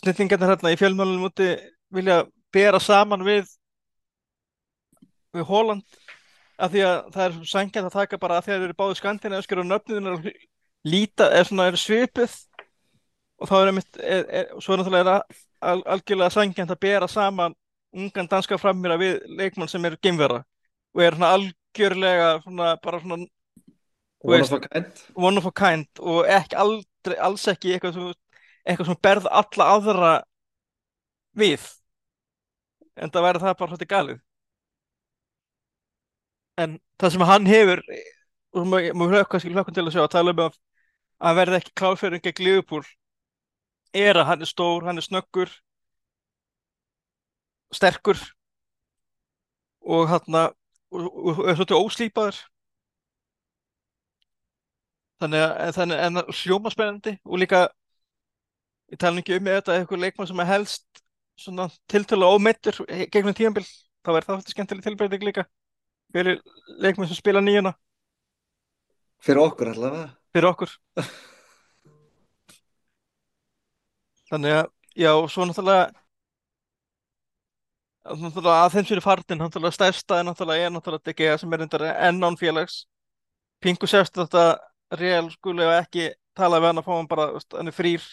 snillingarnir 0.00 0.54
hérna 0.54 0.72
í 0.72 0.78
fjölmjölunum 0.80 1.26
úti 1.28 1.50
vilja 1.92 2.22
bera 2.52 2.80
saman 2.80 3.24
við 3.26 3.48
við 5.34 5.46
Holland 5.46 5.84
af 6.60 6.72
því 6.72 6.84
að 6.84 6.96
það 7.14 7.24
er 7.24 7.36
sangjant 7.48 7.88
að 7.88 7.96
taka 7.96 8.18
bara 8.20 8.38
að 8.38 8.46
því 8.46 8.52
að 8.52 8.58
þeir 8.60 8.68
eru 8.68 8.78
báðu 8.78 8.96
skandinavískir 8.98 9.62
og 9.62 9.68
nöfnin 9.68 10.10
er 10.10 10.30
líta, 10.84 11.30
er 11.32 11.48
svona 11.48 11.68
er 11.70 11.78
svipuð. 11.80 12.34
Og 13.40 13.48
þá 13.48 13.54
er 13.56 13.70
einmitt 13.70 14.00
er, 14.00 14.24
er, 14.28 14.50
svo 14.60 14.74
er 14.74 14.82
náttúrulega 14.82 15.16
al, 15.70 15.82
algjörlega 15.94 16.34
sangjant 16.34 16.74
að 16.74 16.82
bera 16.84 17.08
saman 17.08 17.56
ungan 17.96 18.28
danska 18.30 18.58
frammýra 18.60 18.98
við 19.00 19.22
leikmann 19.38 19.70
sem 19.70 19.84
er 19.88 19.96
geimvera. 20.02 20.42
Og 20.94 21.04
er 21.04 21.16
svona 21.16 21.32
algjörlega 21.38 22.30
svona 22.44 22.74
bara 22.84 23.00
svona 23.00 23.24
One 24.20 24.42
of 24.42 24.52
a 24.52 24.60
kind. 24.60 25.04
one 25.14 25.38
of 25.38 25.46
a 25.46 25.52
kind 25.52 26.00
og 26.00 26.26
ekki 26.28 26.56
aldrei, 26.60 27.16
alls 27.24 27.46
ekki 27.48 27.72
eitthvað 27.72 27.94
sem, 27.96 28.08
eitthvað 28.68 28.90
sem 28.90 28.98
berð 29.02 29.28
alla 29.30 29.68
aðra 29.76 30.14
við. 31.40 31.64
En 33.00 33.12
það 33.12 33.26
væri 33.26 33.42
það 33.44 33.56
bara 33.60 33.70
svolítið 33.70 33.92
galið. 33.94 34.20
En 36.60 36.76
það 37.00 37.14
sem 37.14 37.28
hann 37.32 37.48
hefur 37.48 37.84
og 38.52 38.66
maður 38.66 39.14
hlökkum 39.14 39.74
til 39.74 39.86
að 39.86 39.94
sjá 39.94 40.02
að 40.04 40.12
tala 40.12 40.34
um 40.34 40.44
að 40.44 40.58
að 41.20 41.36
verði 41.36 41.58
ekki 41.60 41.76
kláfyrir 41.76 42.22
gegn 42.24 42.44
Liverpool 42.46 42.84
er 43.96 44.16
að 44.16 44.28
hann 44.30 44.44
er 44.44 44.48
stór, 44.48 44.86
hann 44.86 45.00
er 45.00 45.04
snöggur 45.04 45.52
sterkur 47.74 48.20
og 49.80 50.08
hann 50.10 50.38
er 50.40 50.54
svolítið 50.90 51.76
óslípaður 51.78 52.40
þannig 55.20 55.44
að 55.44 55.74
þannig, 55.76 55.98
en 56.06 56.22
hljóma 56.40 56.72
spennandi 56.72 57.12
og 57.24 57.40
líka 57.42 57.60
ég 58.90 58.98
tala 59.00 59.20
ekki 59.22 59.36
um 59.36 59.44
með 59.46 59.60
þetta 59.60 59.76
eitthvað 59.78 60.04
leikmann 60.04 60.30
sem 60.30 60.42
er 60.42 60.50
helst 60.50 61.02
svona 61.40 61.68
tiltölu 61.90 62.26
ómeittur 62.34 62.76
gegnum 63.12 63.36
tíðanbíl 63.36 63.64
þá 63.64 64.10
er 64.14 64.24
það 64.26 64.34
alltaf 64.36 64.54
skemmtileg 64.54 64.84
tilbreyting 64.86 65.22
líka 65.28 65.44
fyrir 66.12 66.40
leikmann 66.82 67.08
sem 67.08 67.18
spila 67.18 67.40
nýjuna. 67.44 67.72
Fyrir 69.20 69.42
okkur 69.44 69.66
allavega. 69.74 70.08
fyrir 70.32 70.48
okkur. 70.50 70.70
Þannig 74.30 74.52
að 74.56 74.66
já, 74.94 75.12
svo 75.28 75.44
náttúrulega 75.48 75.90
að 78.10 78.72
þeim 78.74 78.86
sér 78.88 79.02
farnin 79.04 79.40
náttúrulega 79.42 79.76
stærsta 79.76 80.20
er 80.20 80.26
náttúrulega 80.26 80.66
er 80.66 80.72
náttúrulega 80.74 81.06
DG 81.10 81.20
sem 81.42 81.52
er 81.54 81.60
enn 82.08 82.24
án 82.24 82.38
félags. 82.40 82.76
Pingu 83.60 83.86
sérst 83.90 84.14
þetta 84.16 84.44
Real 84.98 85.30
skuli 85.30 85.66
ekki 85.76 86.10
tala 86.34 86.60
við 86.60 86.70
hann 86.70 86.82
að 86.82 86.86
fá 86.88 86.92
hann 86.96 87.10
bara, 87.10 87.26
hann 87.56 87.70
er 87.70 87.76
frýr 87.76 88.04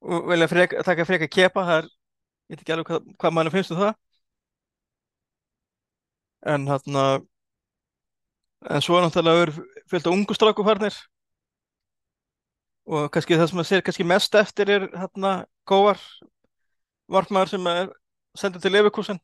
og 0.00 0.28
vilja 0.30 0.48
frek, 0.48 0.76
taka 0.86 1.06
freka 1.08 1.28
kepa 1.28 1.64
það 1.66 1.80
er, 1.82 1.88
ég 1.88 2.54
veit 2.54 2.62
ekki 2.62 2.74
alveg 2.74 2.92
hvað, 2.92 3.08
hvað 3.18 3.34
mann 3.36 3.52
finnst 3.52 3.74
um 3.74 3.82
það. 3.82 3.96
En 6.54 6.68
hann 6.70 7.26
en 8.66 8.82
svo 8.82 8.98
náttúrulega 9.02 9.46
er 9.46 9.52
fylgt 9.90 10.08
á 10.08 10.14
ungu 10.14 10.34
stráku 10.34 10.64
farnir 10.66 10.96
og 12.88 13.10
kannski 13.12 13.36
það 13.38 13.50
sem 13.50 13.62
að 13.62 13.68
sér 13.68 13.84
kannski 13.84 14.06
mest 14.08 14.38
eftir 14.38 14.70
er 14.72 14.86
hérna 14.96 15.32
Góvar 15.68 16.00
vartmaður 17.12 17.52
sem 17.52 17.66
er 17.68 17.90
sendið 18.38 18.64
til 18.64 18.72
Leverkusen. 18.72 19.20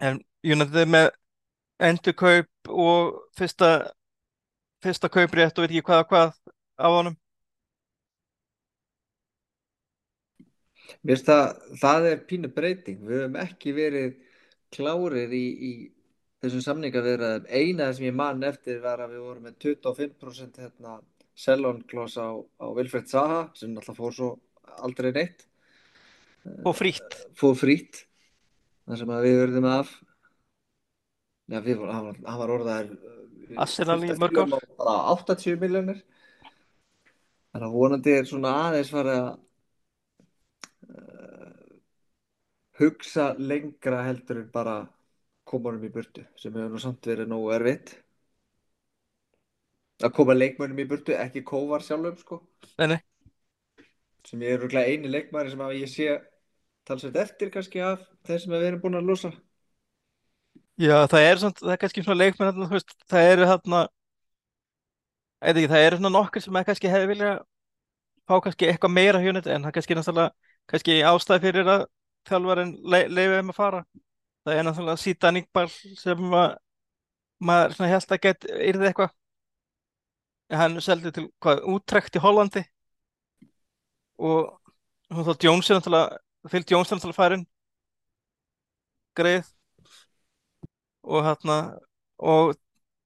En 0.00 0.20
United 0.44 0.88
með 0.90 1.10
endurkaup 1.82 2.70
og 2.70 3.18
fyrsta 3.38 3.72
fyrsta 4.82 5.10
kauprétt 5.12 5.58
og 5.58 5.64
veit 5.66 5.74
ekki 5.76 5.86
hvað 5.88 6.04
og 6.04 6.12
hvað 6.12 6.32
á 6.78 6.86
honum 6.90 7.18
Mér 11.02 11.16
finnst 11.16 11.26
það, 11.26 11.46
það 11.80 12.06
er 12.10 12.20
pínu 12.28 12.48
breyting. 12.54 12.98
Við 13.06 13.22
höfum 13.22 13.38
ekki 13.42 13.72
verið 13.74 14.10
klárir 14.74 15.32
í, 15.34 15.42
í 15.42 15.70
þessum 16.42 16.62
samningaviðræðum. 16.66 17.48
Eina 17.50 17.88
sem 17.96 18.06
ég 18.06 18.14
man 18.18 18.42
eftir 18.46 18.78
var 18.84 19.02
að 19.02 19.16
við 19.16 19.24
vorum 19.24 19.48
með 19.48 19.56
25% 19.64 20.60
hérna, 20.62 20.98
sellonklós 21.38 22.18
á, 22.22 22.28
á 22.38 22.66
Wilfred 22.76 23.10
Zaha 23.10 23.40
sem 23.58 23.74
alltaf 23.74 23.98
fór 23.98 24.14
svo 24.14 24.30
aldrei 24.84 25.10
neitt. 25.16 25.46
og 26.66 26.76
frýtt 26.76 27.18
Fór 27.38 27.56
frýtt. 27.58 28.04
Það 28.86 28.98
sem 29.02 29.14
við 29.26 29.38
verðum 29.40 29.68
af. 29.70 29.92
Já, 31.50 31.60
var- 31.62 31.92
hann 32.26 32.38
var 32.42 32.54
orðaðar 32.58 32.94
Arsenal 33.64 34.00
í 34.06 34.12
mörg 34.18 34.38
ár. 34.42 34.52
Bara 34.78 34.96
80 35.14 35.58
miljónir. 35.60 36.02
Þannig 37.52 37.68
að 37.68 37.76
vonandi 37.76 38.14
er 38.16 38.28
svona 38.28 38.52
aðeins 38.66 38.92
farið 38.94 39.18
að 39.18 39.30
uh, 40.88 41.76
hugsa 42.80 43.26
lengra 43.38 44.02
heldur 44.08 44.40
en 44.42 44.50
bara 44.54 44.76
koma 45.48 45.70
honum 45.70 45.84
í 45.88 45.92
burtu 45.92 46.24
sem 46.40 46.54
hefur 46.56 46.72
nú 46.76 46.80
samt 46.82 47.06
verið 47.10 47.28
nógu 47.32 47.52
erfitt 47.58 47.96
að 50.02 50.14
koma 50.16 50.34
leikmönnum 50.36 50.80
í 50.82 50.88
burtu 50.90 51.14
ekki 51.18 51.42
kóvar 51.46 51.84
sjálfum 51.86 52.16
sko 52.20 52.40
Nei, 52.78 52.86
nei. 52.94 53.00
sem 54.26 54.42
ég 54.46 54.56
er 54.56 54.62
rúglega 54.64 54.90
eini 54.90 55.10
leikmæri 55.12 55.52
sem 55.52 55.62
að 55.66 55.76
ég 55.80 55.90
sé 55.92 56.08
talsveit 56.88 57.18
eftir 57.22 57.52
kannski 57.54 57.82
af 57.86 58.02
þeir 58.26 58.42
sem 58.42 58.54
við 58.56 58.68
erum 58.70 58.82
búin 58.86 58.98
að 58.98 59.10
losa 59.12 59.32
Já, 60.80 61.04
það 61.06 61.26
er 61.28 61.40
samt, 61.42 61.58
það 61.60 61.74
er 61.74 61.80
kannski 61.82 62.02
svona 62.04 62.18
leikmenn 62.22 62.48
þarna, 62.48 62.68
þú 62.70 62.76
veist, 62.78 62.94
það 63.12 63.30
eru 63.32 63.48
þarna 63.50 63.80
ég 65.42 65.48
veit 65.48 65.58
ekki, 65.58 65.70
það 65.72 65.86
eru 65.86 65.98
svona 65.98 66.12
nokkur 66.16 66.44
sem 66.44 66.58
kannski 66.68 66.92
hefði 66.92 67.10
vilja 67.12 67.32
fá 68.28 68.34
kannski 68.44 68.68
eitthvað 68.70 68.94
meira 68.94 69.20
hjá 69.22 69.32
en 69.34 69.66
það 69.66 69.74
kannski 69.76 69.96
náttúrulega 69.98 70.52
kannski 70.70 70.98
ástæði 71.06 71.44
fyrir 71.46 71.70
að 71.72 71.84
þjálfarinn 72.30 72.74
le 72.94 73.00
leiði 73.10 73.38
þeim 73.38 73.52
að 73.52 73.58
fara. 73.58 73.80
Það 74.42 74.58
er 74.58 74.66
náttúrulega 74.68 75.02
Sítan 75.02 75.40
Iqbal 75.40 75.66
sem 75.72 76.36
að 76.38 76.54
maður 77.42 77.76
svona 77.76 77.90
held 77.92 78.14
að 78.14 78.22
get 78.26 78.46
yrði 78.70 78.88
eitthvað. 78.90 79.14
En 80.52 80.60
hann 80.60 80.80
seldi 80.84 81.12
til 81.14 81.26
hvað, 81.42 81.64
útrekt 81.72 82.18
í 82.18 82.22
Hollandi. 82.22 82.62
Og 84.22 84.52
hún 85.12 85.26
þótt 85.26 85.48
Jóns 85.48 85.70
er 85.70 85.80
náttúrulega 85.80 86.52
fyllt 86.52 86.74
Jóns 86.74 86.92
er 86.92 86.98
náttúrulega 86.98 87.18
farin 87.18 87.46
greið 89.18 89.50
og 91.02 91.24
hérna 91.26 91.56
og 92.18 92.54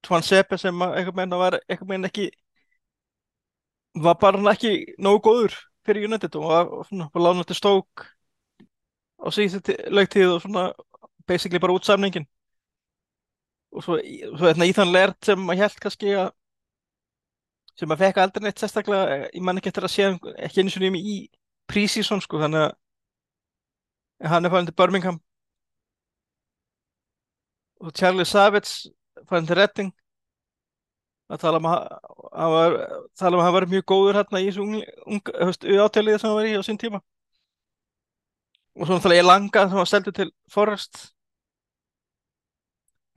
Tvan 0.03 0.23
Sepe 0.23 0.57
sem 0.57 0.81
einhvern 0.81 1.17
veginn 1.17 1.39
var 1.39 1.59
einhvern 1.67 1.89
veginn 1.89 2.09
ekki 2.09 2.27
var 4.03 4.17
bara 4.21 4.37
hann 4.37 4.51
ekki 4.53 4.71
nógu 5.01 5.21
góður 5.27 5.55
fyrir 5.85 6.07
United 6.07 6.35
og 6.35 6.47
var 6.51 6.65
var 7.13 7.23
lánað 7.25 7.49
til 7.49 7.59
stók 7.59 8.05
á 9.17 9.27
síðustu 9.33 9.75
leiktíð 9.89 10.35
og 10.35 10.41
svona 10.41 10.65
basically 11.27 11.59
bara 11.59 11.73
út 11.73 11.85
samningin 11.85 12.27
og 13.71 13.83
svo, 13.83 13.97
svo 14.37 14.45
hérna 14.45 14.67
Ethan 14.69 14.93
Laird 14.93 15.17
sem 15.25 15.49
að 15.49 15.63
held 15.63 15.79
kannski 15.81 16.13
að 16.15 16.29
sem 17.77 17.91
að 17.93 18.01
fekk 18.03 18.19
aldrei 18.21 18.43
neitt 18.45 18.61
sérstaklega 18.61 19.17
ég 19.27 19.43
man 19.45 19.59
ekki 19.59 19.71
eftir 19.71 19.85
að 19.85 19.93
sé 19.93 20.09
ekki 20.47 20.63
einu 20.63 20.73
sinni 20.73 21.01
í 21.01 21.17
pre-season 21.69 22.23
sko 22.23 22.39
þannig 22.41 22.69
að 22.69 24.31
hann 24.31 24.45
er 24.45 24.53
farin 24.53 24.69
til 24.69 24.77
Birmingham 24.77 25.19
og 27.79 27.93
Charlie 27.93 28.25
Savage 28.25 28.91
farin 29.29 29.47
til 29.47 29.57
Redding 29.59 29.91
að 31.29 31.41
tala 31.43 31.59
um 31.59 31.67
að 31.67 31.83
hann 32.37 32.53
var, 32.53 32.77
um 32.77 33.39
að 33.41 33.45
hann 33.45 33.55
var 33.57 33.67
mjög 33.73 33.85
góður 33.91 34.21
hérna 34.21 34.41
í 34.41 34.47
þessu 34.47 35.77
áteliði 35.83 36.21
sem 36.21 36.29
hann 36.29 36.37
var 36.39 36.47
í 36.47 36.55
á 36.55 36.63
sín 36.63 36.79
tíma. 36.79 37.01
Og 38.77 38.85
svo 38.85 38.95
náttúrulega 38.95 39.23
ég 39.23 39.27
langa 39.27 39.67
sem 39.67 39.79
var 39.81 39.89
seldu 39.89 40.13
til 40.15 40.31
Forrest 40.53 41.07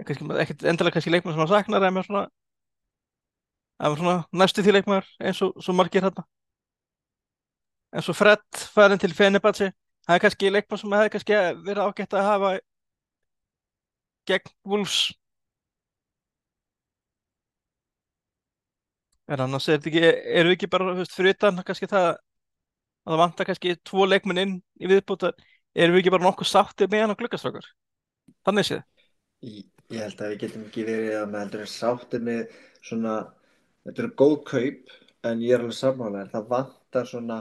ekkert 0.00 0.64
endilega 0.64 0.96
kannski 0.96 1.12
leikmann 1.12 1.34
sem 1.34 1.42
hann 1.42 1.50
saknar 1.50 1.84
en 1.84 2.02
svona, 2.04 2.22
hann 3.80 3.92
var 3.92 4.00
svona 4.00 4.16
næstu 4.32 4.64
því 4.64 4.76
leikmann 4.78 5.10
eins 5.20 5.42
og 5.44 5.60
svo 5.62 5.74
margir 5.76 6.04
hérna. 6.04 6.24
En 7.92 8.02
svo 8.02 8.14
Fred 8.14 8.44
farin 8.74 8.98
til 8.98 9.14
Fenerbahce. 9.14 9.72
Það 10.06 10.14
er 10.14 10.22
kannski 10.24 10.50
leikmann 10.50 10.80
sem 10.80 10.92
hefði 10.96 11.12
kannski 11.14 11.38
verið 11.66 11.82
ágætt 11.84 12.16
að 12.16 12.28
hafa 12.28 12.52
gegn 14.28 14.52
Wolves. 14.68 14.98
En 19.30 19.44
annars 19.44 19.68
er 19.68 19.78
þetta 19.78 19.90
ekki 19.90 20.06
eru 20.40 20.50
við 20.50 20.56
ekki 20.56 20.70
bara, 20.72 20.94
veist, 20.98 21.14
fyrir 21.14 21.36
utan 21.36 21.60
kannski 21.66 21.88
það 21.90 22.08
að 22.10 23.12
það 23.12 23.20
vantar 23.22 23.48
kannski 23.48 23.76
tvo 23.86 24.06
leikmenn 24.08 24.42
inn 24.42 24.56
í 24.82 24.90
viðbúta 24.90 25.30
eru 25.74 25.94
við 25.94 26.02
ekki 26.02 26.14
bara 26.16 26.26
nokkuð 26.26 26.50
sáttið 26.50 26.90
með 26.90 27.04
hann 27.04 27.14
á 27.14 27.18
glukkastrákar 27.20 27.68
þannig 28.46 28.66
séð. 28.66 28.82
Ég, 29.46 29.68
ég 29.94 30.02
held 30.04 30.24
að 30.24 30.32
við 30.32 30.42
getum 30.42 30.66
ekki 30.66 30.86
verið 30.88 31.14
að 31.20 31.30
með 31.30 31.44
heldur 31.44 31.64
en 31.64 31.72
sáttið 31.74 32.26
með 32.26 32.58
svona 32.82 33.14
þetta 33.86 34.04
eru 34.04 34.12
góð 34.22 34.36
kaup 34.50 34.94
en 35.30 35.42
ég 35.44 35.54
er 35.54 35.62
alveg 35.62 35.78
sammálega 35.78 36.32
það 36.34 36.50
vantar 36.50 37.08
svona 37.08 37.38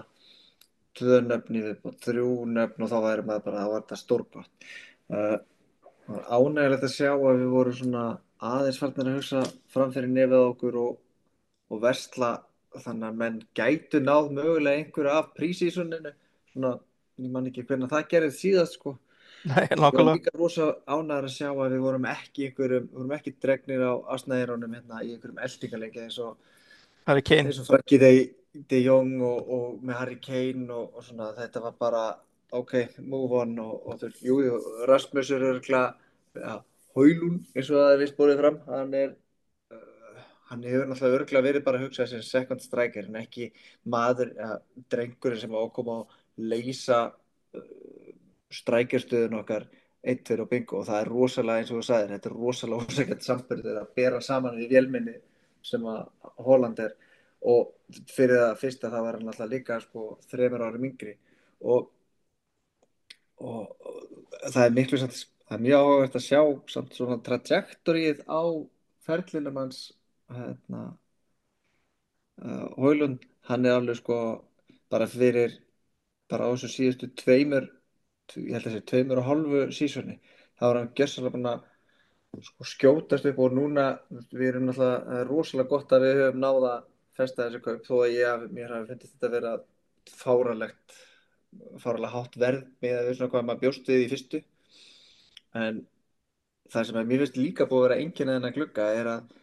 tvö 1.00 1.20
nöfn 1.26 1.58
í 1.58 1.64
viðbútt, 1.64 2.00
þrjú 2.06 2.30
nöfn 2.50 2.86
og 2.86 2.92
þá 2.92 2.98
væri 3.06 3.26
maður 3.28 3.46
bara 3.48 3.64
að 3.64 3.74
varta 3.76 4.00
stórgótt 4.00 4.70
uh, 5.14 5.38
ánægilegt 6.10 6.86
að 6.88 6.94
sjá 6.96 7.12
að 7.14 7.42
við 7.44 7.52
vorum 7.54 7.78
svona 7.78 8.06
aðeins 8.40 8.80
farnir 8.82 9.10
að 9.12 9.18
hugsa 9.20 9.44
framfyrir 9.74 10.12
nefið 10.14 10.46
okkur 10.46 10.78
og, 10.80 10.96
og 11.70 11.84
versla 11.84 12.32
þannig 12.78 13.08
að 13.10 13.20
menn 13.20 13.38
gætu 13.58 14.02
náð 14.04 14.32
mögulega 14.38 14.82
einhverju 14.82 15.14
af 15.14 15.30
prísísuninu 15.38 16.14
svona, 16.52 16.74
ég 17.20 17.32
man 17.34 17.50
ekki 17.50 17.66
hvernig 17.68 17.92
það 17.92 18.10
gerði 18.14 18.36
síðast 18.38 18.78
sko. 18.80 18.96
Nei, 19.48 19.64
Ég 19.70 19.80
var 19.80 19.96
líka 20.10 20.34
rosa 20.36 20.66
ánægður 20.84 21.28
að 21.30 21.36
sjá 21.36 21.48
að 21.50 21.76
við 21.76 21.84
vorum 21.86 22.08
ekki 22.12 22.48
einhverjum, 22.50 22.88
við 22.90 22.98
vorum 22.98 23.14
ekki 23.16 23.36
dregnir 23.40 23.86
á 23.88 23.94
asnæðirónum 24.16 24.74
hérna 24.76 25.04
í 25.04 25.14
einhverjum 25.14 25.44
eldingarleiki 25.46 26.02
eins 26.04 26.18
og 26.24 26.34
Harry 27.08 27.24
Kane. 27.24 27.48
eins 27.48 27.62
og 27.62 27.70
Frankie 27.70 28.02
de, 28.02 28.12
de 28.70 28.82
Jong 28.84 29.14
og, 29.24 29.54
og 29.56 29.86
með 29.86 30.02
Harry 30.02 30.18
Kane 30.24 30.68
og, 30.76 30.92
og 30.92 31.08
svona 31.08 31.30
þetta 31.38 31.64
var 31.64 31.78
bara 31.80 32.04
ok, 32.56 32.76
move 33.06 33.42
on 33.42 33.58
og, 33.64 33.74
og 33.86 34.02
þú, 34.02 34.12
jú, 34.26 34.38
jú, 34.48 34.60
Rasmus 34.90 35.32
er 35.36 35.48
örgla 35.52 35.82
ja, 36.38 36.60
Haulún 36.98 37.42
eins 37.54 37.70
og 37.70 37.80
það 37.80 37.94
er 37.94 38.02
vist 38.04 38.18
búið 38.18 38.40
fram 38.42 38.62
hann 38.68 38.96
er 38.98 39.12
uh, 39.74 40.24
hann 40.52 40.66
hefur 40.66 40.90
náttúrulega 40.90 41.20
örgla 41.22 41.44
verið 41.46 41.66
bara 41.68 41.82
að 41.82 41.88
hugsa 41.88 42.08
sem 42.10 42.24
second 42.26 42.64
striker 42.66 43.10
en 43.10 43.20
ekki 43.22 43.52
maður, 43.86 44.34
ja, 44.38 44.56
drengurinn 44.92 45.44
sem 45.44 45.60
ákoma 45.60 46.02
að 46.02 46.50
leysa 46.54 47.04
uh, 47.10 47.68
strækjarstöðun 48.50 49.40
okkar 49.44 49.70
1-2 50.04 50.40
og 50.44 50.50
bingo. 50.50 50.80
Og 50.80 50.88
það 50.88 51.02
er 51.02 51.12
rosalega 51.12 51.62
eins 51.62 51.72
og 51.72 51.80
þú 51.80 51.86
sagðir, 51.88 52.14
þetta 52.16 52.30
er 52.30 52.38
rosalega 52.38 52.88
ósækjart 52.88 53.28
sambörður 53.28 53.80
að 53.82 53.94
bera 54.00 54.22
saman 54.24 54.60
við 54.60 54.76
vélminni 54.76 55.16
sem 55.66 55.86
að 55.92 56.04
Holland 56.46 56.82
er. 56.84 56.96
Og 57.50 57.74
fyrir 58.12 58.42
það 58.44 58.60
fyrsta 58.64 58.92
það 58.92 59.06
var 59.06 59.18
hann 59.18 59.32
alltaf 59.32 59.52
líka 59.52 59.80
sko 59.84 60.10
þreymur 60.32 60.66
árum 60.68 60.88
yngri. 60.90 61.16
Og, 61.60 61.90
og, 63.40 63.76
það 64.48 64.64
er 64.66 64.76
miklu 64.76 65.00
samt, 65.02 65.24
það 65.48 65.58
er 65.58 65.64
mjög 65.66 65.86
áhugavert 65.86 66.20
að 66.20 66.26
sjá 66.26 66.42
samt 66.74 66.98
svona 66.98 67.20
trajektorið 67.26 68.22
á 68.28 68.42
ferlinum 69.08 69.60
hans 69.62 69.82
hérna 70.30 70.84
uh, 72.44 72.68
Hólund, 72.78 73.26
hann 73.50 73.66
er 73.66 73.80
alveg 73.80 74.00
sko 74.02 74.20
bara 74.92 75.08
fyrir 75.10 75.58
bara 76.30 76.50
á 76.50 76.54
þessu 76.54 76.70
síðustu 76.74 77.10
tveimur 77.18 77.68
ég 78.38 78.54
held 78.54 78.68
að 78.68 78.76
þessi 78.76 78.86
tveimur 78.92 79.22
og 79.22 79.28
hálfu 79.30 79.66
sísoni 79.74 80.20
þá 80.60 80.66
er 80.70 80.80
hann 80.80 80.94
gjössalega 80.98 81.36
búin 81.36 81.50
að 81.50 81.66
sko, 82.46 82.70
skjótast 82.74 83.28
upp 83.32 83.42
og 83.42 83.56
núna 83.58 83.90
við 84.12 84.48
erum 84.52 84.70
náttúrulega, 84.70 85.02
það 85.10 85.28
rosalega 85.32 85.72
gott 85.74 85.96
að 85.96 86.06
við 86.06 86.22
höfum 86.24 86.42
náða 86.44 86.74
festa 87.18 87.48
þessi 87.48 87.64
kaup 87.66 87.88
þó 87.88 87.96
að 88.04 88.16
ég, 88.16 88.48
mér 88.54 88.76
hafi 88.76 88.92
fundist 88.92 89.16
þetta 89.16 89.30
að 89.30 89.38
vera 89.38 89.54
fáralegt 90.20 91.00
fáralega 91.82 92.14
hátt 92.14 92.38
verð 92.40 92.66
með 92.84 92.96
að 92.98 93.08
við 93.08 93.18
svona 93.18 93.34
hvað 93.34 93.46
maður 93.48 93.62
bjóst 93.64 93.92
við 93.92 94.04
í 94.04 94.10
fyrstu. 94.14 94.42
En 95.60 95.84
það 96.70 96.88
sem 96.88 97.00
að 97.02 97.12
mér 97.12 97.24
finnst 97.24 97.40
líka 97.40 97.68
búið 97.70 97.82
að 97.82 97.88
vera 97.88 98.02
enginn 98.04 98.32
að 98.32 98.38
þennan 98.40 98.58
glugga 98.58 98.90
er 98.96 99.12
að 99.14 99.38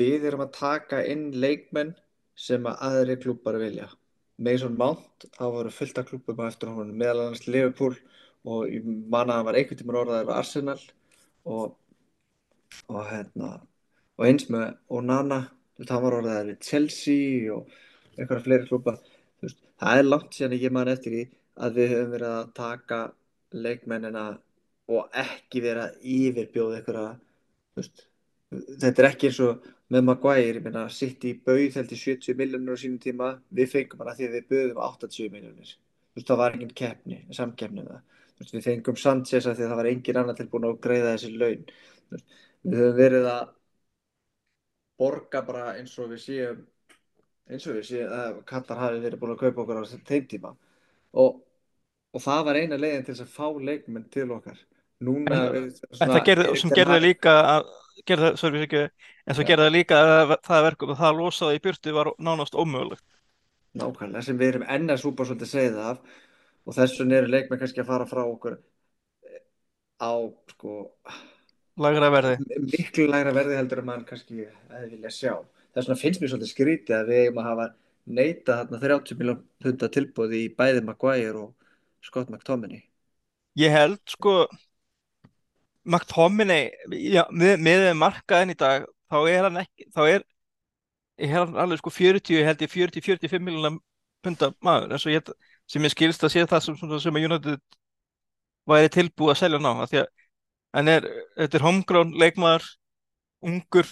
við 0.00 0.28
erum 0.28 0.44
að 0.44 0.54
taka 0.56 1.02
inn 1.08 1.26
leikmenn 1.42 1.92
sem 2.40 2.66
að 2.68 2.86
aðri 2.88 3.18
klúpar 3.20 3.58
vilja. 3.60 3.90
Mason 4.40 4.76
Mount, 4.80 5.26
það 5.36 5.54
voru 5.56 5.72
fullt 5.76 5.98
af 6.00 6.08
klúpum 6.08 6.40
á 6.40 6.48
eftir 6.48 6.70
honum, 6.72 6.96
meðal 6.96 7.26
annars 7.26 7.44
Liverpool 7.44 7.96
og 8.48 8.70
ég 8.72 8.84
man 8.84 9.28
að 9.28 9.36
hann 9.36 9.48
var 9.50 9.58
einhvern 9.60 9.80
tíma 9.80 9.98
orðaður 10.00 10.32
á 10.32 10.38
Arsenal 10.40 10.78
og, 11.44 11.74
og 12.88 13.02
hérna 13.10 13.50
og 14.16 14.26
eins 14.28 14.48
með 14.52 14.78
Onana 14.88 15.42
hann 15.80 16.04
var 16.04 16.16
orðaður 16.20 16.52
við 16.52 16.64
Chelsea 16.64 17.52
og 17.52 17.68
einhverja 18.16 18.44
fleiri 18.46 18.68
klúpa 18.68 18.96
veist, 19.44 19.58
það 19.80 20.02
er 20.02 20.08
langt 20.08 20.36
síðan 20.36 20.58
ég 20.58 20.76
man 20.76 20.92
eftir 20.92 21.16
því 21.16 21.24
að 21.60 21.80
við 21.80 21.92
höfum 21.94 22.14
verið 22.14 22.36
að 22.36 22.52
taka 22.60 23.00
leikmennina 23.66 24.26
og 24.90 25.18
ekki 25.24 25.64
verið 25.64 25.82
að 25.84 26.06
yfirbjóða 26.14 26.78
einhverja 26.80 27.10
veist, 27.80 28.06
þetta 28.84 29.02
er 29.04 29.10
ekki 29.10 29.30
eins 29.30 29.42
og 29.46 29.68
með 29.90 30.06
Maguire, 30.06 30.60
ég 30.60 30.64
meina 30.64 30.86
City 30.94 31.34
bauð 31.46 31.80
held 31.80 31.92
í 31.92 31.98
70 31.98 32.38
miljónur 32.38 32.78
á 32.78 32.82
sínum 32.82 33.02
tíma 33.02 33.32
við 33.50 33.72
fengum 33.74 34.02
bara 34.02 34.14
því 34.18 34.28
að 34.28 34.36
við 34.38 34.48
bauðum 34.52 34.82
80 34.86 35.34
miljónir 35.34 35.74
þú 35.74 36.20
veist 36.20 36.30
það 36.30 36.42
var 36.44 36.56
engin 36.56 36.78
keppni 36.82 37.22
samkeppni 37.34 37.84
um 37.84 38.00
veist 38.40 38.56
við 38.56 38.66
fengum 38.66 38.98
Sanchez 38.98 39.46
að 39.46 39.58
því 39.58 39.64
að 39.64 39.72
það 39.72 39.80
var 39.80 39.88
engin 39.90 40.20
annar 40.20 40.38
tilbúin 40.38 40.68
að 40.68 40.78
greiða 40.86 41.14
þessi 41.14 41.32
laun. 41.36 41.64
Veist, 42.12 42.36
við 42.64 42.82
höfum 42.82 42.98
verið 43.00 43.28
að 43.30 43.50
borga 45.00 45.42
bara 45.48 45.66
eins 45.76 45.96
og 46.00 46.10
við 46.12 46.22
séum 46.24 46.62
eins 47.50 47.66
og 47.70 47.78
séum 47.86 48.12
að 48.14 48.40
Katar 48.48 48.80
hafi 48.80 49.00
verið 49.02 49.22
búin 49.22 49.34
að 49.34 49.44
kaupa 49.44 49.62
okkur 49.64 49.80
á 49.80 49.90
þeim 49.90 50.26
tíma. 50.30 50.52
Og, 51.20 51.40
og 52.14 52.24
það 52.24 52.42
var 52.48 52.60
eina 52.60 52.78
leiðin 52.80 53.06
til 53.06 53.16
að 53.16 53.32
fá 53.34 53.46
leikmenn 53.50 54.08
til 54.12 54.28
okkar. 54.36 54.58
Núna 55.00 55.38
en, 55.56 55.70
svona, 55.96 56.20
gerði, 56.26 56.50
sem 56.60 56.72
gerði 56.76 56.98
líka 57.06 57.36
að 57.54 57.70
gerði, 58.08 58.32
sorry, 58.40 58.64
ekki, 58.66 58.82
en 59.24 59.36
svo 59.36 59.46
gerði 59.48 59.68
það 59.68 59.76
líka 59.78 60.00
að 60.04 60.34
það 60.48 60.66
verkum 60.68 60.92
að 60.92 61.00
það 61.00 61.20
losaði 61.22 61.60
í 61.60 61.62
byrtu 61.64 61.94
var 61.96 62.12
nánast 62.20 62.58
ómögulegt. 62.58 63.06
Nákvæmlega, 63.80 64.26
sem 64.26 64.38
við 64.38 64.52
erum 64.52 64.66
enna 64.76 64.98
súpa 65.00 65.24
svolítið 65.24 65.72
það 65.78 65.94
af. 65.94 66.18
Og 66.68 66.76
þess 66.76 67.00
vegna 67.00 67.16
eru 67.16 67.30
leikmenn 67.32 67.60
kannski 67.62 67.80
að 67.80 67.88
fara 67.88 68.06
frá 68.10 68.20
okkur 68.26 68.58
á 70.00 70.12
sko 70.52 70.74
lagra 71.80 72.10
verði. 72.12 72.36
miklu 72.64 73.06
lagra 73.08 73.32
verði 73.36 73.58
heldur 73.58 73.82
en 73.82 73.88
mann 73.88 74.04
kannski 74.08 74.46
að 74.72 74.86
vilja 74.94 75.12
sjá 75.14 75.32
þess 75.74 75.86
vegna 75.86 76.00
finnst 76.00 76.22
mér 76.22 76.32
svolítið 76.32 76.52
skrítið 76.52 76.96
að 76.96 77.10
við 77.10 77.22
eigum 77.24 77.40
að 77.42 77.48
hafa 77.50 77.66
neita 78.10 78.56
þarna 78.60 78.80
30 78.82 79.20
miljón 79.20 79.42
punda 79.62 79.90
tilbúði 79.92 80.44
í 80.44 80.50
bæði 80.56 80.82
Maguire 80.86 81.44
og 81.44 81.54
Scott 82.04 82.30
McTominay. 82.32 82.82
Ég 83.60 83.74
held 83.74 84.00
sko 84.08 84.34
McTominay 85.84 86.70
já, 87.10 87.24
með, 87.32 87.56
með 87.64 87.86
markaðin 87.98 88.54
í 88.54 88.58
dag 88.58 88.86
þá 89.10 89.18
er 89.30 89.46
hann 89.48 89.60
ekki 89.62 89.88
þá 89.94 90.02
er, 90.06 90.26
er 91.20 91.34
hann 91.34 91.60
alveg 91.60 91.82
sko 91.82 91.92
40 91.94 92.44
held 92.46 92.64
ég 92.64 92.74
40-45 92.74 93.46
miljónar 93.46 93.78
punda 94.24 94.52
maður 94.64 94.94
eins 94.94 95.06
og 95.08 95.14
ég 95.14 95.30
sem 95.70 95.84
ég 95.86 95.94
skilst 95.94 96.24
að 96.26 96.34
sé 96.34 96.44
það 96.48 96.64
sem, 96.66 96.78
sem 96.78 97.16
að 97.16 97.26
United 97.28 97.60
væri 98.70 98.92
tilbúið 98.92 99.34
að 99.34 99.40
selja 99.40 99.62
ná 99.62 99.70
að 99.72 99.96
hann 100.76 100.90
er, 100.90 101.06
þetta 101.38 101.58
er 101.58 101.66
homegrown 101.66 102.12
leikmaður 102.18 102.66
ungur 103.42 103.88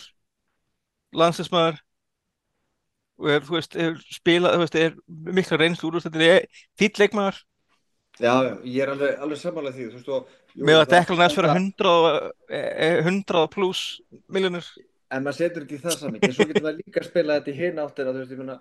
landsinsmaður 1.16 1.78
og 3.18 3.30
er, 3.34 3.46
veist, 3.48 3.74
er 3.74 3.96
spilað, 4.14 4.54
þú 4.54 4.64
veist, 4.64 4.76
er 4.78 4.98
mikla 5.38 5.58
reynslu 5.58 5.90
úr 5.90 6.02
þetta 6.04 6.26
er 6.26 6.44
þitt 6.78 7.00
leikmaður. 7.02 7.40
Já, 8.18 8.34
ég 8.66 8.82
er 8.82 8.92
alveg, 8.92 9.16
alveg 9.22 9.40
samanlega 9.40 9.76
því, 9.76 9.88
veist, 9.94 10.12
og 10.14 10.64
með 10.66 10.82
að 10.82 10.92
dekla 10.94 11.18
næst 11.18 11.38
fyrir 11.38 11.54
100, 11.54 12.30
100 13.06 13.50
pluss 13.54 13.82
miljonir 14.32 14.66
en 15.14 15.24
maður 15.24 15.38
setur 15.38 15.64
ekki 15.64 15.80
það 15.82 15.96
saman 15.96 16.18
en 16.20 16.34
svo 16.34 16.46
getur 16.48 16.64
maður 16.64 16.80
líka 16.82 17.00
að 17.02 17.08
spila 17.08 17.38
þetta 17.38 17.52
í 17.52 17.58
hinn 17.58 17.80
áttina 17.82 18.12
þú 18.12 18.22
veist, 18.22 18.32
ég 18.32 18.42
finna 18.42 18.58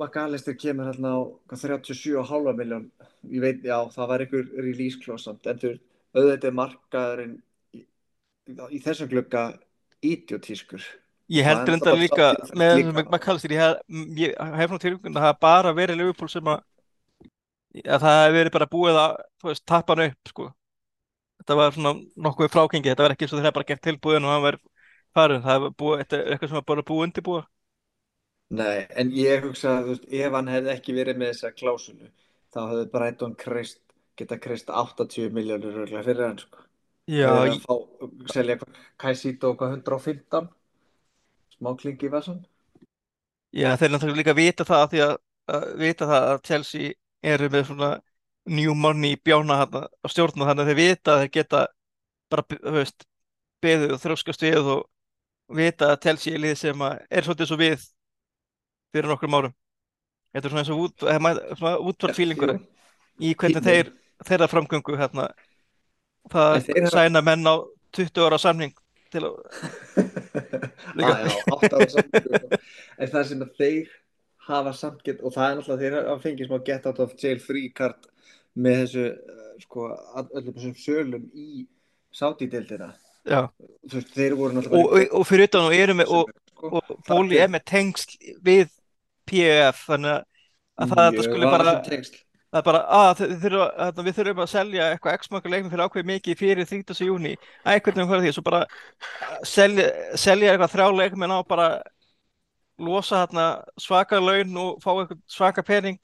McAllister 0.00 0.56
kemur 0.56 0.88
hérna 0.88 1.12
á 1.12 1.20
37,5 1.52 2.54
miljón 2.60 2.86
ég 3.28 3.44
veit, 3.44 3.64
já, 3.66 3.76
það 3.92 4.10
var 4.12 4.24
einhver 4.24 4.46
release 4.64 5.00
clause 5.02 5.26
samt, 5.26 5.48
en 5.50 5.60
þú 5.60 5.74
auðvitað 6.16 6.56
markaðurinn 6.56 7.36
í, 7.76 7.84
í 8.76 8.80
þessum 8.82 9.10
glögga 9.10 9.44
idiotískur 10.00 10.86
Ég 11.30 11.46
held 11.46 11.68
reynda 11.68 11.94
líka 11.94 12.32
með 12.58 12.80
McAllister, 13.04 13.52
ég 13.54 13.62
hef, 13.62 14.56
hef 14.58 14.72
nú 14.72 14.80
tilgjörn 14.82 15.14
að 15.14 15.26
það 15.28 15.36
bara 15.46 15.74
verið 15.76 16.00
Liverpool 16.00 16.30
sem 16.32 16.50
að, 16.50 16.64
að 17.84 18.02
það 18.06 18.16
hefur 18.22 18.38
verið 18.38 18.56
bara 18.56 18.70
búið 18.72 18.98
að, 19.04 19.14
þú 19.38 19.50
veist, 19.52 19.64
tappa 19.70 19.94
hann 19.94 20.08
upp, 20.08 20.32
sko. 20.32 20.48
Þetta 21.40 21.58
var 21.60 21.76
svona 21.76 21.94
nokkuð 22.26 22.50
frákengi 22.52 22.90
þetta 22.90 23.06
var 23.06 23.14
ekki 23.14 23.26
eins 23.26 23.32
og 23.36 23.40
þeirra 23.40 23.56
bara 23.60 23.68
gert 23.70 23.84
tilbúin 23.86 24.26
og 24.26 24.34
hann 24.34 24.44
var 24.48 24.58
farin, 25.16 25.44
það 25.46 25.64
var 25.64 25.76
búið, 25.82 26.02
þetta 26.02 26.18
er 26.18 26.34
eitthvað 26.34 26.50
sem 26.50 26.58
var 26.58 26.68
bara 26.72 26.86
búið 26.90 27.06
undirbúið 27.06 27.46
Nei, 28.50 28.86
en 28.98 29.12
ég 29.14 29.44
hugsa 29.46 29.76
að 29.78 29.92
veist, 29.92 30.06
ef 30.10 30.34
hann 30.34 30.50
hefði 30.50 30.72
ekki 30.74 30.94
verið 30.96 31.20
með 31.20 31.28
þessa 31.30 31.52
klásulu 31.54 32.08
þá 32.50 32.60
hefði 32.64 32.86
Brighton 32.94 33.34
krist, 33.38 33.78
geta 34.18 34.38
krist 34.42 34.72
80 34.74 35.30
miljónur 35.36 35.84
fyrir 35.86 36.24
hann 36.24 36.40
sko. 36.42 36.64
Já, 37.10 37.28
það 37.30 37.44
er 37.44 37.52
að 37.52 37.60
fá, 37.62 37.76
selja 38.34 38.56
Kaisito 39.00 39.52
okkar 39.54 39.76
115 39.76 40.50
smá 41.60 41.74
klingi 41.76 42.08
í 42.08 42.12
vassan 42.12 42.40
Já, 43.50 43.74
þeir 43.76 43.92
náttúrulega 43.92 44.20
líka 44.20 44.36
vita 44.38 44.64
það 44.66 44.84
því 44.92 45.02
að, 45.04 45.12
að 45.50 45.64
vita 45.80 46.06
það 46.06 46.26
að 46.30 46.42
Chelsea 46.46 46.92
eru 47.32 47.48
með 47.50 47.64
svona 47.66 47.90
new 48.50 48.74
money 48.74 49.18
bjána 49.20 49.58
hana, 49.60 49.82
og 50.06 50.12
þannig 50.14 50.62
að 50.62 50.70
þeir 50.70 50.78
vita 50.78 51.14
að 51.14 51.22
þeir 51.22 51.32
geta 51.34 51.62
bara, 52.30 52.44
þú 52.52 52.74
veist, 52.78 53.06
beðið 53.60 53.94
og 53.96 54.02
þróskast 54.04 54.44
við 54.46 54.70
og 54.74 54.84
vita 55.58 55.90
að 55.92 56.02
telsi 56.06 56.34
í 56.34 56.40
lið 56.40 56.56
sem 56.60 56.84
er 56.86 57.26
svolítið 57.26 57.50
svo 57.50 57.58
við 57.60 57.84
fyrir 58.94 59.10
nokkrum 59.10 59.36
árum. 59.36 59.56
Þetta 60.30 60.46
er 60.46 60.54
svona 60.54 60.62
eins 60.62 60.72
og 60.72 60.84
út, 60.86 61.06
svona 61.58 61.74
útvartfílingur 61.90 62.54
í 63.20 63.34
hvernig 63.34 63.66
þeir, 63.66 63.90
þeirra 64.26 64.48
framgöngu 64.50 64.98
hérna, 65.00 65.26
það 66.30 66.70
sæna 66.94 67.22
menn 67.26 67.50
á 67.50 67.58
20 67.98 68.28
ára 68.28 68.38
samning 68.38 68.74
til 69.12 69.24
að 69.26 69.34
líka. 70.98 71.10
Já, 71.10 71.34
8 71.56 71.70
ára 71.74 71.88
samning 71.94 72.54
en 73.00 73.12
það 73.12 73.26
sem 73.30 73.44
að 73.44 73.52
þeir 73.58 73.92
hafa 74.50 74.72
samt 74.76 75.04
gett 75.06 75.20
og 75.22 75.34
það 75.34 75.46
er 75.48 75.58
náttúrulega 75.58 75.82
þeir 75.82 75.98
hafa 75.98 76.24
fengið 76.24 76.50
smá 76.50 76.64
get 76.66 76.88
out 76.90 77.02
of 77.04 77.14
jail 77.20 77.42
free 77.42 77.70
card 77.76 78.08
með 78.60 78.80
þessu 78.84 79.04
eh, 79.10 79.52
sko, 79.64 79.90
öllum 80.22 80.56
þessum 80.56 80.74
sölum 80.80 81.28
í 81.34 81.66
sátídeildina 82.16 82.90
þeir 83.26 84.36
voru 84.38 84.56
náttúrulega 84.56 84.80
og, 84.80 84.96
og, 84.96 85.14
og 85.20 85.28
fyrir 85.28 85.50
utan 85.50 85.68
og 85.68 85.76
erum 85.76 86.02
við 86.02 86.14
og, 86.16 86.34
sko, 86.54 86.72
og 86.80 87.06
Bóli 87.08 87.40
er 87.40 87.52
með 87.52 87.66
tengsl 87.70 88.16
við 88.44 88.72
PF 89.30 89.86
þannig 89.92 90.26
að 90.80 90.94
það 90.94 91.06
er 91.06 91.28
skuli 91.28 91.52
bara 91.52 91.76
það 92.50 92.60
er 92.60 92.66
bara 92.66 92.82
að 92.98 93.22
þurfa, 93.44 93.66
við 94.02 94.18
þurfum 94.18 94.44
að 94.44 94.52
selja 94.52 94.90
eitthvað 94.90 95.18
x-maka 95.20 95.52
leikmi 95.52 95.72
fyrir 95.72 95.84
ákveð 95.86 96.08
mikið 96.10 96.38
fyrir 96.40 96.70
30. 96.70 97.06
júni, 97.06 97.34
eitthvað 97.64 98.02
um 98.02 98.10
hverja 98.10 98.26
því 98.26 98.34
svo 98.36 98.46
bara 98.46 98.62
selja, 99.46 99.88
selja 100.18 100.52
eitthvað 100.52 100.74
þrjá 100.74 100.88
leikmin 100.98 101.34
á 101.34 101.38
bara 101.46 101.68
losa 102.80 103.26
svaka 103.78 104.20
laun 104.20 104.56
og 104.56 104.80
fá 104.82 104.90
svaka 105.28 105.62
pening 105.62 106.00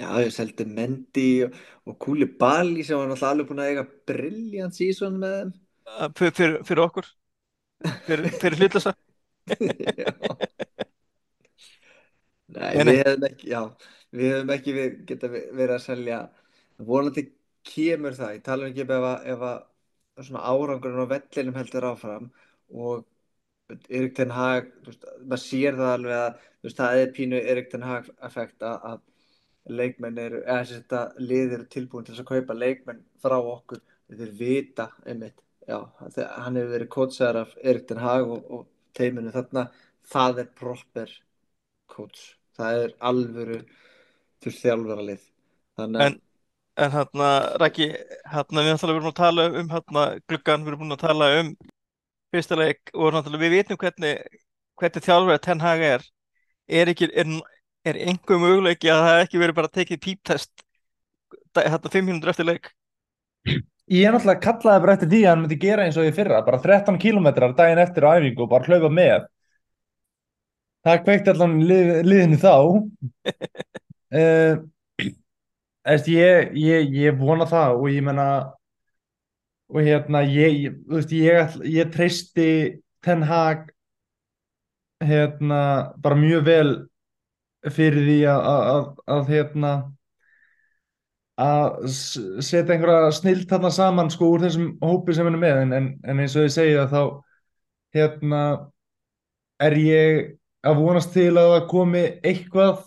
Já, 0.00 0.08
ég 0.24 0.30
seldi 0.32 0.64
Mendy 0.64 1.44
og, 1.44 1.56
og 1.84 1.98
Kúli 2.00 2.24
Bali 2.24 2.80
sem 2.80 2.96
var 2.96 3.10
náttúrulega 3.10 3.32
alveg 3.34 3.48
búin 3.50 3.60
að 3.60 3.72
eiga 3.72 3.82
brilljant 4.08 4.76
sísón 4.76 5.18
með 5.20 5.34
þeim. 5.34 5.50
Fyr, 6.16 6.30
fyr, 6.38 6.54
fyrir 6.64 6.84
okkur? 6.86 7.10
Fyrir, 8.06 8.30
fyrir 8.40 8.56
hlutlösa? 8.62 8.94
Nei, 12.52 12.70
Nei, 12.72 12.72
við 12.88 13.02
hefum 13.02 13.26
ekki, 13.28 13.50
já, 13.52 13.60
við 14.12 14.34
hefum 14.34 14.52
ekki 14.56 14.74
við, 14.76 14.96
geta 15.08 15.30
verið 15.32 15.74
að 15.76 15.84
selja. 15.86 16.18
Volandi 16.82 17.26
kemur 17.66 18.16
það, 18.18 18.34
ég 18.36 18.44
tala 18.46 18.66
um 18.66 18.72
ekki 18.72 18.84
ef 18.86 18.92
að, 18.98 19.28
ef 19.34 19.46
að 19.50 20.26
svona 20.26 20.44
árangurinn 20.52 21.04
á 21.06 21.12
vellinum 21.14 21.58
heldur 21.58 21.88
áfram 21.88 22.28
og 22.72 23.06
Erik 23.88 24.16
Ten 24.16 24.32
Hag, 24.34 24.68
veist, 24.86 25.06
maður 25.24 25.42
sér 25.44 25.78
það 25.78 25.92
alveg 25.94 26.18
að 26.18 26.42
veist, 26.66 26.80
það 26.80 26.98
er 27.00 27.14
pínu 27.16 27.40
Erik 27.52 27.70
Ten 27.72 27.86
Hag 27.86 28.10
effekt 28.28 28.66
að 28.66 29.00
leikmenn 29.70 30.18
eru, 30.18 30.42
eða 30.42 30.66
þess 30.66 30.96
að 30.98 31.22
lið 31.22 31.56
eru 31.56 31.66
tilbúin 31.70 32.06
til 32.06 32.16
að 32.18 32.28
kaupa 32.32 32.56
leikmenn 32.58 33.02
frá 33.22 33.38
okkur. 33.38 33.80
Þeir 34.12 34.32
vita 34.36 34.88
einmitt 35.08 35.38
já, 35.68 35.78
hann 35.96 36.58
hefur 36.58 36.72
verið 36.74 36.90
kótsaðar 36.92 37.38
af 37.44 37.54
Erik 37.62 37.86
Den 37.88 38.02
Haag 38.02 38.32
og, 38.34 38.42
og 38.50 38.66
teiminu 38.98 39.32
þarna. 39.32 39.68
Það 40.12 40.42
er 40.42 40.50
proper 40.58 41.14
kóts. 41.94 42.24
Það 42.58 42.82
er 42.82 42.94
alvöru 43.08 43.60
til 44.42 44.54
þjálfara 44.56 45.06
lið 45.08 45.22
þannig 45.78 46.06
En, 46.06 46.18
en 46.86 46.94
hérna, 46.96 47.28
Raki, 47.62 47.88
hérna, 48.32 48.64
við 48.64 48.74
náttúrulega 48.74 49.02
búin 49.02 49.12
að 49.12 49.20
tala 49.20 49.46
um 49.50 49.72
hérna, 49.72 50.06
gluggan, 50.30 50.64
við 50.64 50.72
erum 50.72 50.84
búin 50.84 50.96
að 50.96 51.04
tala 51.06 51.30
um 51.40 51.54
fyrsta 52.32 52.58
leik 52.58 52.92
og 52.94 53.12
náttúrulega 53.12 53.44
við 53.44 53.56
vitum 53.58 53.80
hvernig, 53.80 54.38
hvernig 54.80 55.06
þjálfur 55.06 55.42
Ten 55.44 55.64
Hag 55.64 55.86
er. 55.86 56.06
Er 56.72 56.92
ekki, 56.92 57.10
er, 57.18 57.32
er 57.84 57.98
einhver 58.06 58.40
möguleiki 58.40 58.90
að 58.92 59.02
það 59.06 59.24
ekki 59.24 59.42
verið 59.42 59.58
bara 59.58 59.74
tekið 59.76 60.00
píptest 60.06 60.64
hérna 61.58 61.92
fimm 61.92 62.08
mínútur 62.08 62.32
eftir 62.32 62.48
leik? 62.48 62.72
Ég 63.92 64.06
er 64.06 64.14
náttúrulega 64.14 64.40
kallaði 64.40 64.84
bara 64.84 64.94
eftir 64.96 65.10
því 65.10 65.20
að 65.24 65.30
hann 65.32 65.42
myndi 65.42 65.58
gera 65.60 65.84
eins 65.84 65.98
og 66.00 66.08
í 66.08 66.14
fyrra, 66.16 66.40
bara 66.46 66.60
13 66.62 66.98
kilometrar 67.02 67.54
daginn 67.58 67.82
eftir 67.82 68.06
á 68.08 68.16
æfingu 68.16 68.46
og 68.46 68.52
bara 68.52 68.68
hlaupa 68.70 68.90
með. 68.92 69.26
Það 70.86 71.02
kveikti 71.06 71.32
allan 71.32 71.58
lið, 71.66 71.90
liðinu 72.06 72.38
þá. 72.42 72.54
uh, 74.12 74.60
Eftir, 75.82 76.14
ég, 76.14 76.52
ég, 76.62 76.92
ég 76.94 77.16
vona 77.18 77.46
það 77.50 77.80
og 77.80 77.88
ég 77.90 78.04
menna 78.06 78.26
og 79.72 79.80
hérna 79.82 80.20
ég, 80.28 80.76
veist, 80.86 81.10
ég, 81.10 81.88
treysti 81.90 82.48
Ten 83.02 83.24
Hag 83.26 83.72
hérna 85.02 85.62
bara 85.98 86.18
mjög 86.20 86.44
vel 86.46 86.68
fyrir 87.66 88.06
því 88.06 88.18
að, 88.30 88.46
að, 88.52 88.86
að, 89.16 89.32
hérna 89.32 89.72
að 91.42 91.88
setja 91.90 92.76
einhverja 92.76 93.10
snilt 93.16 93.50
þarna 93.50 93.72
saman 93.74 94.12
sko 94.12 94.30
úr 94.36 94.44
þessum 94.46 94.68
hópi 94.82 95.16
sem 95.16 95.26
hann 95.26 95.38
er 95.38 95.42
með. 95.42 95.62
En, 95.64 95.90
en, 96.04 96.22
eins 96.22 96.36
og 96.38 96.46
ég 96.46 96.54
segi 96.54 96.78
það 96.78 96.94
þá 96.94 97.02
hérna 97.98 98.42
er 99.66 99.78
ég 99.82 100.22
að 100.62 100.78
vonast 100.78 101.14
til 101.16 101.32
að 101.32 101.54
það 101.56 101.68
komi 101.74 102.04
eitthvað 102.22 102.84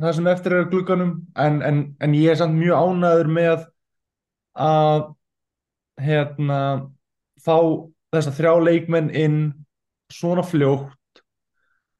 það 0.00 0.16
sem 0.16 0.30
eftir 0.32 0.54
er 0.54 0.64
af 0.64 0.70
glugganum 0.72 1.12
en, 1.38 1.60
en, 1.66 1.80
en 2.00 2.16
ég 2.16 2.32
er 2.32 2.40
samt 2.40 2.58
mjög 2.58 2.80
ánæður 2.80 3.32
með 3.36 3.64
að 4.60 5.02
hérna 6.00 6.60
fá 7.40 7.56
þessa 8.14 8.34
þrjá 8.36 8.52
leikmenn 8.66 9.10
inn 9.16 9.40
svona 10.12 10.44
fljótt 10.46 11.22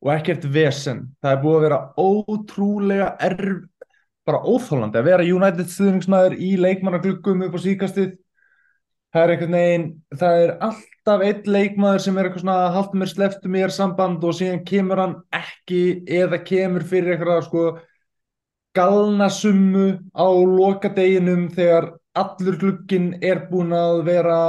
og 0.00 0.12
ekkert 0.14 0.46
vesen. 0.48 1.10
Það 1.20 1.34
er 1.34 1.42
búið 1.42 1.58
að 1.58 1.66
vera 1.66 1.80
ótrúlega 2.00 3.10
erf 3.28 3.60
bara 4.28 4.40
óþólandi 4.44 5.00
að 5.00 5.08
vera 5.08 5.26
United 5.26 5.70
stuðningsmæður 5.72 6.36
í 6.40 6.50
leikmannagluggum 6.60 7.46
upp 7.46 7.56
á 7.56 7.60
síkastið 7.64 8.10
það 9.10 9.22
er 9.22 9.32
einhvern 9.34 9.56
veginn 9.56 9.86
það 10.20 10.42
er 10.44 10.52
alltaf 10.66 11.24
einn 11.26 11.52
leikmaður 11.54 12.04
sem 12.04 12.18
er 12.18 12.28
eitthvað 12.28 12.44
svona 12.44 12.72
haldt 12.76 12.96
mér 13.00 13.10
sleftu 13.10 13.52
mér 13.52 13.74
samband 13.74 14.26
og 14.26 14.36
síðan 14.38 14.62
kemur 14.68 15.02
hann 15.02 15.16
ekki 15.34 15.82
eða 16.20 16.42
kemur 16.46 16.86
fyrir 16.86 17.16
eitthvað 17.16 17.46
sko 17.48 17.64
galna 18.76 19.28
summu 19.32 19.86
á 20.14 20.26
lokadeginum 20.30 21.48
þegar 21.54 21.92
allur 22.18 22.58
glugginn 22.60 23.12
er 23.22 23.46
búin 23.50 23.72
að 23.74 24.02
vera 24.06 24.40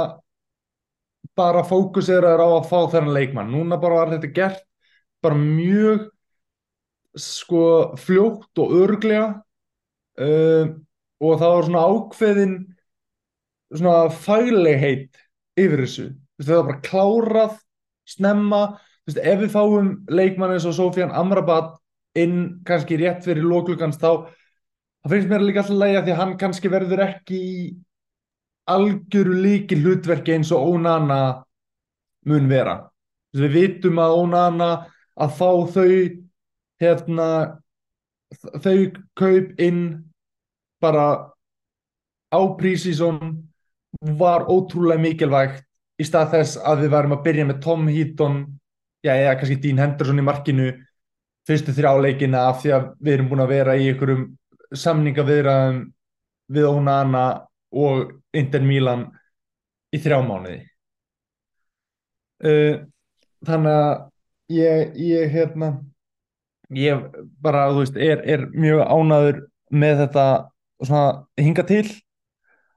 bara 1.38 1.62
fókuseraður 1.64 2.42
á 2.44 2.48
að 2.58 2.68
fá 2.68 2.78
þennan 2.92 3.16
leikmann. 3.16 3.52
Núna 3.52 3.78
bara 3.80 4.02
var 4.02 4.12
þetta 4.14 4.32
gert 4.36 4.64
bara 5.22 5.38
mjög 5.38 6.08
sko 7.18 7.64
fljótt 8.00 8.60
og 8.62 8.74
örglega 8.82 9.26
uh, 10.20 10.72
og 11.22 11.34
það 11.40 11.54
var 11.54 11.66
svona 11.68 11.84
ákveðin 11.92 12.54
svona 13.72 14.08
faglegheit 14.12 15.20
yfir 15.58 15.84
þessu. 15.84 16.08
Það 16.42 16.56
var 16.56 16.68
bara 16.70 16.82
klárað 16.88 17.58
snemma, 18.08 18.62
ef 19.06 19.38
við 19.44 19.52
fáum 19.52 19.92
leikmann 20.10 20.56
eins 20.56 20.66
og 20.68 20.74
Sofian 20.76 21.14
Amrabat 21.14 21.76
inn 22.18 22.62
kannski 22.66 22.98
rétt 23.00 23.24
fyrir 23.24 23.46
lóklugans 23.46 23.98
þá 24.00 24.28
það 25.02 25.14
finnst 25.14 25.30
mér 25.30 25.44
líka 25.46 25.62
alltaf 25.62 25.80
lægja 25.80 26.02
því 26.02 26.14
að 26.14 26.20
hann 26.20 26.36
kannski 26.40 26.72
verður 26.72 27.04
ekki 27.06 27.38
í 27.38 27.56
algjöru 28.72 29.38
líki 29.42 29.78
hlutverki 29.80 30.36
eins 30.36 30.52
og 30.54 30.76
Onana 30.76 31.20
mun 32.30 32.48
vera. 32.50 32.76
Við 33.34 33.56
vitum 33.56 33.98
að 33.98 34.18
Onana 34.20 34.70
að 35.18 35.34
fá 35.38 35.50
þau 35.74 35.88
hérna 36.82 37.28
þau 38.62 38.76
kaup 39.18 39.60
inn 39.60 39.82
bara 40.82 41.32
á 42.32 42.40
prísísón 42.58 43.18
var 44.00 44.46
ótrúlega 44.48 45.02
mikilvægt 45.02 45.66
í 46.00 46.06
stað 46.06 46.32
þess 46.36 46.60
að 46.64 46.84
við 46.84 46.94
varum 46.94 47.16
að 47.16 47.24
byrja 47.26 47.48
með 47.48 47.60
Tom 47.62 47.88
Heaton 47.90 48.38
já, 49.04 49.12
eða 49.12 49.36
kannski 49.38 49.58
Dean 49.62 49.82
Henderson 49.82 50.22
í 50.22 50.24
markinu 50.26 50.70
fyrstu 51.48 51.74
þrjá 51.76 51.92
leikina 52.02 52.46
af 52.50 52.62
því 52.62 52.74
að 52.76 52.88
við 53.00 53.16
erum 53.16 53.30
búin 53.32 53.44
að 53.44 53.52
vera 53.54 53.76
í 53.78 53.88
einhverjum 53.90 54.26
samningaviðraðum 54.82 55.80
við 56.52 56.68
Onana 56.68 57.24
og 57.72 58.12
Inter 58.36 58.64
Milan 58.64 59.06
í 59.92 60.00
þrjá 60.02 60.20
mánuði. 60.26 60.60
Uh, 62.42 62.82
þannig 63.46 63.78
að 63.78 63.92
ég, 64.52 64.94
ég 64.98 65.34
hérna 65.34 65.74
ég 66.76 67.04
bara, 67.42 67.68
þú 67.72 67.82
veist, 67.82 67.98
er, 68.00 68.22
er 68.24 68.46
mjög 68.54 68.82
ánæður 68.86 69.42
með 69.72 70.02
þetta 70.04 70.26
svona 70.82 71.04
hinga 71.40 71.64
til. 71.68 71.84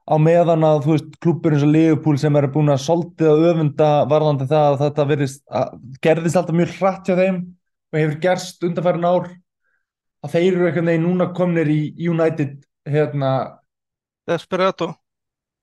Á 0.06 0.14
meðan 0.22 0.62
að, 0.62 0.84
þú 0.84 0.92
veist, 0.92 1.14
klúppur 1.22 1.56
eins 1.56 1.64
og 1.66 1.72
Liverpool 1.74 2.18
sem 2.20 2.36
eru 2.38 2.50
búin 2.54 2.70
að 2.70 2.84
soldið 2.84 3.30
að 3.32 3.46
öfunda 3.50 3.88
varðandi 4.10 4.46
það 4.52 4.66
að 4.68 4.82
þetta 4.84 5.06
virðist, 5.10 5.42
að, 5.50 5.72
gerðist 6.04 6.38
alltaf 6.38 6.58
mjög 6.60 6.74
hratt 6.76 7.08
hjá 7.08 7.16
þeim 7.18 7.40
og 7.92 7.98
hefur 8.00 8.20
gerst 8.22 8.64
undanfærin 8.66 9.06
ár 9.08 9.28
að 10.26 10.32
þeir 10.34 10.52
eru 10.56 10.66
einhvern 10.68 10.90
veginn 10.90 11.06
núna 11.06 11.26
komnir 11.36 11.68
í 11.70 11.80
United 12.10 12.56
hérna, 12.88 13.32
Desperado. 14.26 14.88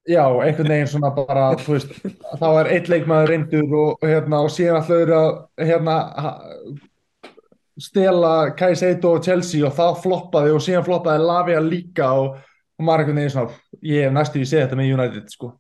já, 0.07 0.24
einhvern 0.43 0.71
veginn 0.71 0.88
svona 0.91 1.11
bara, 1.15 1.49
veist, 1.67 1.91
þá 2.39 2.47
er 2.61 2.71
eitt 2.78 2.89
leikmaður 2.91 3.32
reyndur 3.34 3.76
og, 3.82 4.07
hérna, 4.07 4.39
og 4.45 4.51
síðan 4.55 4.80
alltaf 4.80 5.03
eru 5.03 5.17
að 5.19 5.67
hérna, 5.67 5.97
stela 7.80 8.34
Kaiseto 8.57 9.15
og 9.17 9.24
Chelsea 9.26 9.65
og 9.65 9.74
það 9.78 9.99
floppaði 10.03 10.53
og 10.53 10.61
síðan 10.63 10.86
floppaði 10.86 11.26
Lavia 11.26 11.61
líka 11.63 12.11
og, 12.21 12.36
og 12.78 12.86
maður 12.86 13.03
einhvern 13.07 13.21
veginn 13.24 13.34
svona, 13.36 13.59
ég 13.89 14.05
hef 14.07 14.13
næstu 14.15 14.41
í 14.43 14.47
segið 14.47 14.65
þetta 14.67 14.80
með 14.80 14.91
United 14.97 15.34
sko 15.34 15.51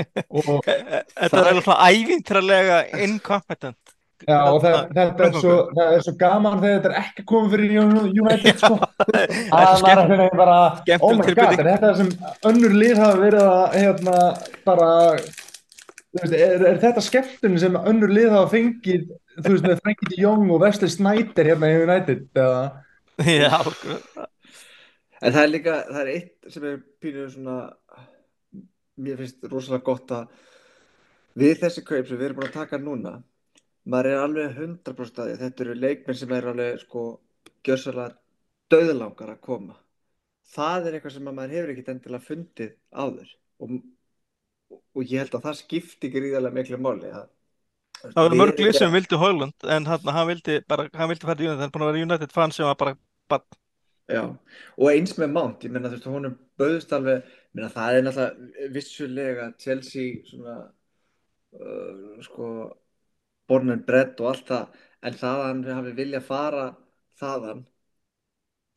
og, 0.40 0.50
E- 0.64 0.78
e- 0.80 1.02
Þetta 1.12 1.42
er 1.42 1.50
alveg 1.50 1.66
svona 1.66 1.88
ævintralega 1.92 2.76
incompetent. 3.04 3.89
Já, 4.28 4.38
og 4.38 4.58
það, 4.64 4.78
þetta 4.96 5.26
er 5.26 5.36
svo, 5.36 5.54
er 5.84 6.04
svo 6.04 6.14
gaman 6.20 6.58
þegar 6.62 6.76
þetta 6.76 6.90
er 6.90 6.96
ekki 7.00 7.26
komið 7.30 7.54
fyrir 7.56 7.76
United 7.80 8.60
sko 8.60 8.74
Það 8.80 9.60
að 9.60 9.70
maður 9.70 9.80
skemmt. 9.80 10.02
einhvern 10.02 10.22
veginn 10.24 10.42
bara 10.42 10.58
oh 10.98 11.14
my 11.16 11.36
god, 11.38 11.54
er 11.54 11.70
þetta 11.70 11.92
sem 12.00 12.10
önnur 12.50 12.76
lið 12.82 13.00
hafa 13.04 13.22
verið 13.24 13.48
að 13.48 13.78
hérna 13.78 14.18
bara 14.66 14.90
þú 16.10 16.20
veist, 16.20 16.36
er, 16.36 16.68
er 16.72 16.84
þetta 16.84 17.06
skemmtun 17.06 17.58
sem 17.64 17.80
önnur 17.80 18.14
lið 18.18 18.30
hafa 18.36 18.52
fengið 18.56 19.08
þú 19.40 19.54
veist 19.54 19.66
með 19.68 19.82
Frankie 19.84 20.12
de 20.12 20.22
Jong 20.24 20.46
og 20.50 20.62
Wesley 20.64 20.92
Sneijder 20.92 21.52
hérna 21.52 21.72
í 21.72 21.82
United 21.86 22.28
eða 22.34 22.62
Já, 23.20 23.50
algjörlega. 23.52 24.26
En 25.20 25.34
það 25.34 25.42
er 25.42 25.50
líka, 25.52 25.72
það 25.90 26.00
er 26.00 26.10
eitt 26.14 26.52
sem 26.54 26.64
er 26.64 26.76
pínuð 27.02 27.26
svona, 27.34 27.56
mér 29.04 29.18
finnst 29.20 29.50
rosalega 29.52 29.84
gott 29.84 30.14
að 30.16 30.30
við 31.40 31.58
þessi 31.60 31.84
kaup 31.84 32.08
sem 32.08 32.16
við 32.16 32.30
erum 32.30 32.38
búin 32.38 32.48
að 32.48 32.56
taka 32.56 32.80
núna, 32.80 33.12
maður 33.84 34.10
er 34.10 34.22
alveg 34.24 34.58
100% 34.58 35.22
að 35.22 35.30
því. 35.30 35.36
Þetta 35.44 35.64
eru 35.64 35.74
leikmenn 35.78 36.18
sem 36.20 36.32
er 36.36 36.48
alveg 36.52 36.80
sko 36.84 37.04
gjörsalega 37.64 38.16
döðlangar 38.70 39.34
að 39.34 39.40
koma. 39.46 39.76
Það 40.50 40.86
er 40.90 40.96
eitthvað 40.98 41.16
sem 41.16 41.28
að 41.30 41.36
maður 41.38 41.56
hefur 41.56 41.72
ekkit 41.74 41.90
endilega 41.94 42.26
fundið 42.26 42.72
áður 42.90 43.34
og, 43.60 43.76
og 44.96 45.02
ég 45.04 45.20
held 45.22 45.36
að 45.38 45.44
það 45.48 45.60
skipti 45.60 46.10
gríðarlega 46.10 46.56
miklu 46.58 46.80
máli. 46.80 47.12
að- 47.12 47.28
Það 48.00 48.24
var 48.24 48.36
mörg 48.40 48.60
lið 48.64 48.76
sem 48.78 48.92
vildi 48.92 49.16
Hólund 49.20 49.66
en 49.68 49.84
hann, 49.84 50.06
hann 50.16 50.28
vildi 50.30 50.54
bara, 50.66 50.88
hann 50.96 51.10
vildi 51.10 51.26
fara 51.28 51.36
til 51.36 51.46
United, 51.50 51.60
hann 51.60 51.68
er 51.68 51.74
búin 51.74 51.82
að 51.84 51.90
vera 51.92 52.04
United 52.06 52.32
fan 52.32 52.50
sem 52.56 52.64
var 52.64 52.78
bara, 52.80 52.94
bara 53.28 53.44
Já, 54.10 54.22
og 54.80 54.88
eins 54.90 55.12
með 55.20 55.30
Mount, 55.30 55.62
ég 55.62 55.70
meina 55.70 55.86
þú 55.86 55.98
veist, 55.98 56.06
honum 56.10 56.32
bauðst 56.58 56.94
alveg, 56.96 57.20
ég 57.28 57.52
meina 57.54 57.68
það 57.70 57.98
er 57.98 58.02
náttúrulega 58.06 58.70
vissulega 58.74 59.44
Chelsea 59.60 60.16
svona, 60.26 60.54
uh, 61.60 62.16
sko, 62.24 62.48
born 63.50 63.74
and 63.74 63.86
bred 63.88 64.14
og 64.22 64.32
allt 64.32 64.46
það, 64.52 64.78
en 65.06 65.18
það 65.22 65.42
að 65.42 65.48
hann 65.48 65.64
hafi 65.78 65.96
viljað 65.98 66.28
fara 66.30 66.66
þaðan, 67.20 67.64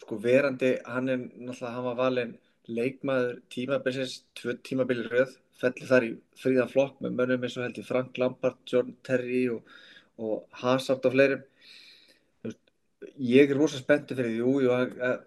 sko 0.04 0.18
verandi, 0.24 0.74
hann 0.90 1.12
er 1.14 1.22
náttúrulega, 1.22 1.76
hann 1.78 1.88
var 1.88 2.00
valinn 2.02 2.34
leikmaður 2.68 3.40
tímabilsins, 3.52 4.20
tvö 4.40 4.56
tímabili 4.64 5.08
röð, 5.12 5.34
fellur 5.60 5.90
þar 5.90 6.08
í 6.08 6.12
fríðan 6.40 6.72
flokk 6.72 7.02
með 7.04 7.18
mönnum 7.20 7.46
eins 7.46 7.58
og 7.58 7.66
held 7.66 7.80
ég 7.80 7.88
Frank 7.88 8.20
Lampard, 8.20 8.60
John 8.70 8.94
Terry 9.08 9.44
og, 9.52 9.74
og 10.20 10.62
Hazard 10.64 11.06
og 11.08 11.16
fleirum. 11.16 11.44
Ég 13.20 13.52
er 13.52 13.60
rosa 13.60 13.82
spenntur 13.82 14.20
fyrir 14.20 14.32
því, 14.32 14.40
jú, 14.40 14.54
jú, 14.64 14.78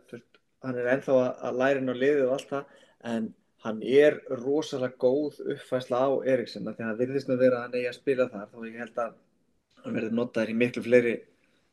þú 0.09 0.17
veist, 0.17 0.41
hann 0.65 0.79
er 0.81 0.89
ennþá 0.95 1.19
að, 1.21 1.59
læra 1.61 1.83
inn 1.83 1.93
á 1.93 1.97
liðið 1.97 2.25
og 2.27 2.35
allt 2.39 2.55
það, 2.55 2.81
en 3.13 3.29
hann 3.67 3.83
er 4.01 4.17
rosalega 4.41 4.97
góð 5.03 5.43
uppfæsla 5.45 6.01
á 6.09 6.11
Eriksen, 6.33 6.69
af 6.69 6.79
því 6.79 6.87
að 6.87 6.91
það 6.91 7.03
virðist 7.05 7.31
nú 7.31 7.39
vera 7.41 7.61
að 7.61 7.67
hann 7.67 7.79
eigi 7.81 7.91
að 7.93 7.99
spila 8.01 8.29
þar, 8.33 8.49
þá 8.53 8.59
ég 8.65 8.81
held 8.81 9.01
að 9.05 9.15
hann 9.87 9.99
verði 9.99 10.17
notaður 10.17 10.53
í 10.53 10.57
miklu 10.63 10.83
fleiri, 10.85 11.15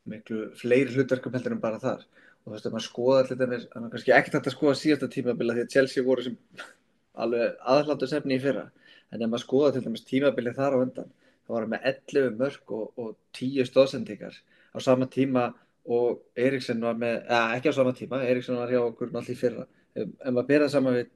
miklu 0.09 0.43
fleiri 0.59 0.93
hlutverkum 0.93 1.34
heldur 1.36 1.55
en 1.55 1.64
bara 1.64 1.82
þar. 1.82 2.05
og 2.43 2.51
þú 2.51 2.53
veist, 2.53 2.66
ef 2.68 2.74
maður 2.74 2.86
skoða 2.89 3.36
dæmis, 3.39 3.68
þannig 3.72 3.88
að 3.88 3.91
kannski 3.93 4.14
ekkert 4.14 4.34
hægt 4.38 4.47
að 4.49 4.55
skoða 4.57 4.80
síðasta 4.80 5.07
tímabila 5.11 5.53
því 5.55 5.61
að 5.64 5.74
Chelsea 5.74 6.03
voru 6.03 6.26
sem 6.26 6.38
alveg 7.24 7.59
aðhlandu 7.74 8.09
sefni 8.11 8.36
í 8.36 8.41
fyrra. 8.43 8.66
En 9.14 9.22
ef 9.22 9.30
maður 9.30 9.45
skoða 9.45 9.74
til 9.76 9.84
dæmis 9.86 10.03
tímabilið 10.09 10.57
þar 10.57 10.76
á 10.76 10.84
undan 10.84 11.11
þá 11.43 11.53
var 11.53 11.66
hann 11.66 11.74
með 11.74 11.88
11 11.91 12.38
mörg 12.39 12.74
og, 12.78 12.86
og 12.99 13.16
10 13.38 13.70
stóðsendingar 13.70 14.36
á 14.74 14.78
sama 14.84 15.07
tíma 15.11 15.49
og 15.84 16.24
Eriksson 16.39 16.84
var 16.84 16.95
með, 16.99 17.20
eða 17.28 17.57
ekki 17.57 17.72
á 17.72 17.78
sama 17.80 17.93
tíma 17.95 18.22
Eriksson 18.24 18.59
var 18.59 18.72
hjá 18.72 18.80
okkur 18.84 19.11
náttúrulega 19.11 19.36
í 19.36 19.41
fyrra. 19.41 19.68
Ef 19.93 20.32
maður 20.32 20.49
byrjaði 20.49 20.74
saman 20.74 20.97
við 20.97 21.11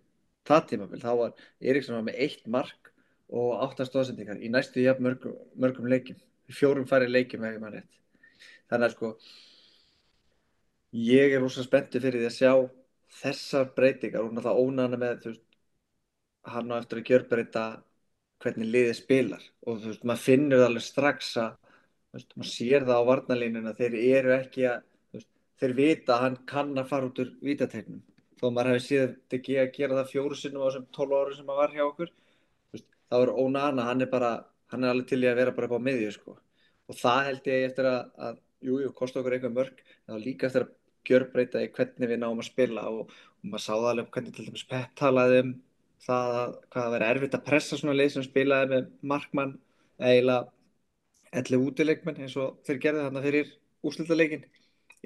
það 0.47 0.67
tímabil 0.71 1.01
þá 1.03 1.11
var 1.21 1.47
Eriksson 1.71 1.97
var 1.97 2.07
með 2.07 2.19
1 2.27 2.51
mark 2.55 2.91
og 3.27 3.63
8 3.67 3.87
stóðsendingar 3.87 4.39
í 4.43 4.51
næstu 4.51 4.83
jafn 4.83 5.07
mörgum, 5.07 5.35
mörgum 5.59 5.87
leikjum 5.91 6.19
fjórum 6.55 6.87
færi 6.87 7.09
leikjum 7.11 7.45
ef 7.47 7.59
maður 7.61 7.79
rétt. 7.79 7.99
Þannig 8.71 8.87
að 8.87 8.95
sko 8.95 9.11
ég 10.97 11.35
er 11.35 11.43
rosa 11.43 11.63
spenntu 11.65 12.01
fyrir 12.03 12.23
því 12.23 12.29
að 12.29 12.37
sjá 12.37 12.51
þessar 13.21 13.69
breytingar 13.75 14.23
og 14.23 14.33
náttúrulega 14.33 14.63
ónæðana 14.63 14.99
með 15.01 15.21
þú 15.23 15.31
veist, 15.33 15.45
hann 16.47 16.71
á 16.71 16.79
eftir 16.79 17.01
að 17.01 17.07
gjörbreyta 17.11 17.63
hvernig 18.43 18.71
liðið 18.73 18.97
spilar. 18.99 19.47
Og 19.67 19.81
þú 19.81 19.91
veist, 19.91 20.05
maður 20.07 20.25
finnur 20.25 20.61
það 20.61 20.67
alveg 20.69 20.85
strax 20.85 21.31
að 21.43 21.55
veist, 22.15 22.35
maður 22.35 22.51
sér 22.51 22.87
það 22.87 23.01
á 23.01 23.09
varnalínuna 23.11 23.75
þeir 23.77 23.97
eru 24.01 24.35
ekki 24.37 24.67
að 24.71 24.85
veist, 25.15 25.31
þeir 25.61 25.73
vita 25.81 26.15
að 26.15 26.23
hann 26.25 26.37
kann 26.53 26.75
að 26.77 26.91
fara 26.91 27.09
út 27.09 27.23
úr 27.23 27.33
vítategnum. 27.43 28.03
Þó 28.37 28.47
maður 28.53 28.83
séð 28.85 29.03
þetta 29.07 29.39
ekki 29.39 29.57
að 29.61 29.73
gera 29.79 29.99
það 29.99 30.11
fjóru 30.13 30.37
sinnum 30.37 30.63
á 30.63 30.67
þessum 30.69 30.87
12 30.99 31.17
árum 31.19 31.37
sem 31.37 31.47
maður 31.47 31.63
var 31.63 31.75
hjá 31.75 31.85
okkur 31.87 32.11
veist, 32.75 32.87
þá 33.09 33.17
er 33.19 33.33
ónæðana, 33.33 33.87
hann 33.89 34.05
er 34.05 34.11
bara 34.11 34.31
hann 34.71 34.83
er 34.83 34.93
alveg 34.93 35.11
til 35.11 35.21
í 35.23 35.29
að 35.29 35.39
vera 35.41 35.55
bara 35.55 35.69
upp 35.69 35.77
á 35.79 35.87
miðju 35.87 36.11
sko. 36.15 36.35
og 36.87 36.95
það 36.95 37.21
held 37.29 37.47
ég 37.51 37.67
eftir 37.67 37.89
að, 37.89 38.01
að 38.27 38.35
jú, 38.67 38.81
jú, 38.83 38.91
kosti 38.95 39.19
okkur 39.19 39.37
eitthvað 39.37 39.55
mörg 39.57 39.81
þá 40.07 40.13
líka 40.23 40.47
eftir 40.47 40.65
að 40.65 40.75
gjörbreyta 41.07 41.63
í 41.63 41.71
hvernig 41.75 42.11
við 42.11 42.21
náum 42.21 42.41
að 42.41 42.49
spila 42.49 42.83
og, 42.91 43.07
og 43.11 43.47
maður 43.47 43.65
sáða 43.65 43.93
alveg 43.93 44.11
hvernig 44.15 44.35
til 44.35 44.47
dæmis 44.47 44.67
Pep 44.67 44.93
talaði 44.99 45.41
um 45.43 45.53
það 46.03 46.35
að 46.41 46.53
hvað 46.73 46.85
að 46.85 46.93
vera 46.95 47.09
erfitt 47.13 47.37
að 47.37 47.47
pressa 47.47 47.79
svona 47.79 47.97
lið 47.97 48.11
sem 48.13 48.25
spilaði 48.25 48.69
með 48.73 48.89
markmann 49.11 49.55
eiginlega 49.97 50.51
elli 51.37 51.59
útileikmenn 51.63 52.21
eins 52.23 52.37
og 52.39 52.59
þeir 52.67 52.81
gerði 52.83 53.05
þarna 53.05 53.23
fyrir 53.23 53.53
úslutaleikin 53.87 54.45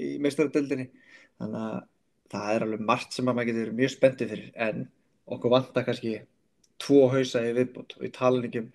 í 0.02 0.12
meistaradeldinni 0.24 0.90
þannig 1.40 1.64
að 1.66 1.80
það 2.32 2.54
er 2.56 2.66
alveg 2.66 2.84
margt 2.92 3.16
sem 3.16 3.28
maður 3.28 3.50
getur 3.50 3.74
mjög 3.78 3.94
spenntið 3.96 4.34
fyrir 4.34 4.52
en 4.68 4.86
okkur 5.32 5.54
vantar 5.54 5.88
kannski 5.88 6.14
tvo 6.82 7.08
hausa 7.12 7.44
í 7.46 7.54
viðbútt 7.58 7.98
og 7.98 8.08
í 8.08 8.12
talningum 8.16 8.70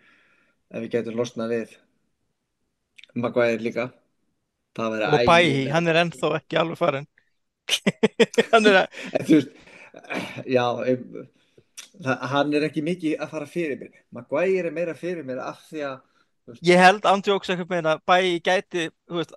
ef 0.72 0.82
við 0.82 0.90
getum 0.96 1.18
losnað 1.18 1.54
við 1.54 1.76
Maguire 3.16 3.62
líka 3.62 3.90
og 4.76 5.22
Bæi, 5.24 5.68
hann 5.72 5.88
er 5.88 6.02
ennþá 6.02 6.32
ekki 6.40 6.58
alveg 6.60 6.80
farin 6.80 7.06
hann 8.52 8.68
er 8.68 8.82
að 8.82 9.30
veist, 9.30 9.54
já 10.46 10.64
það, 10.76 12.26
hann 12.32 12.52
er 12.58 12.66
ekki 12.68 12.84
mikið 12.84 13.22
að 13.22 13.32
fara 13.32 13.48
fyrir 13.50 13.80
mér. 13.80 13.96
Maguire 14.14 14.68
er 14.70 14.76
meira 14.76 14.94
fyrir 14.98 15.26
mér 15.26 15.40
af 15.46 15.62
því 15.70 15.82
að 15.88 15.96
veist, 16.50 16.62
ég 16.68 16.82
held 16.82 17.08
andjóks 17.08 17.50
eitthvað 17.52 17.72
með 17.72 17.90
að 17.94 18.04
Bæi 18.10 18.36
gæti 18.44 18.86
þú 19.08 19.20
veist, 19.22 19.34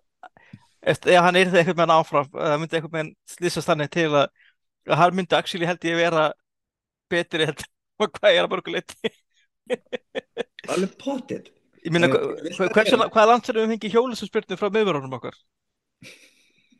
eftir, 0.82 1.16
ef 1.16 1.26
hann 1.28 1.40
er 1.40 1.54
það 1.54 1.62
eitthvað 1.64 1.80
með 1.80 1.86
hann 1.88 1.96
áfram 1.96 2.30
það 2.36 2.60
myndi 2.64 2.80
eitthvað 2.80 2.96
með 2.98 3.04
hann 3.06 3.16
slýsast 3.38 3.72
þannig 3.72 3.94
til 3.96 4.10
að, 4.12 4.28
hann 5.00 5.18
myndi 5.22 5.40
actually 5.40 5.70
held 5.70 5.90
ég 5.90 6.00
vera 6.04 6.28
betri 7.10 7.50
held 7.50 7.66
Maguire 8.00 8.44
að 8.44 8.52
borguleiti 8.54 9.16
alveg 10.70 10.94
potið 11.02 11.50
Ég 11.86 11.94
minna, 11.96 12.10
hvaða 12.12 13.26
land 13.30 13.50
er 13.50 13.60
við 13.62 13.70
fengið 13.74 13.94
hjólusspyrnu 13.96 14.58
frá 14.60 14.68
meðverðunum 14.74 15.16
okkar? 15.16 15.38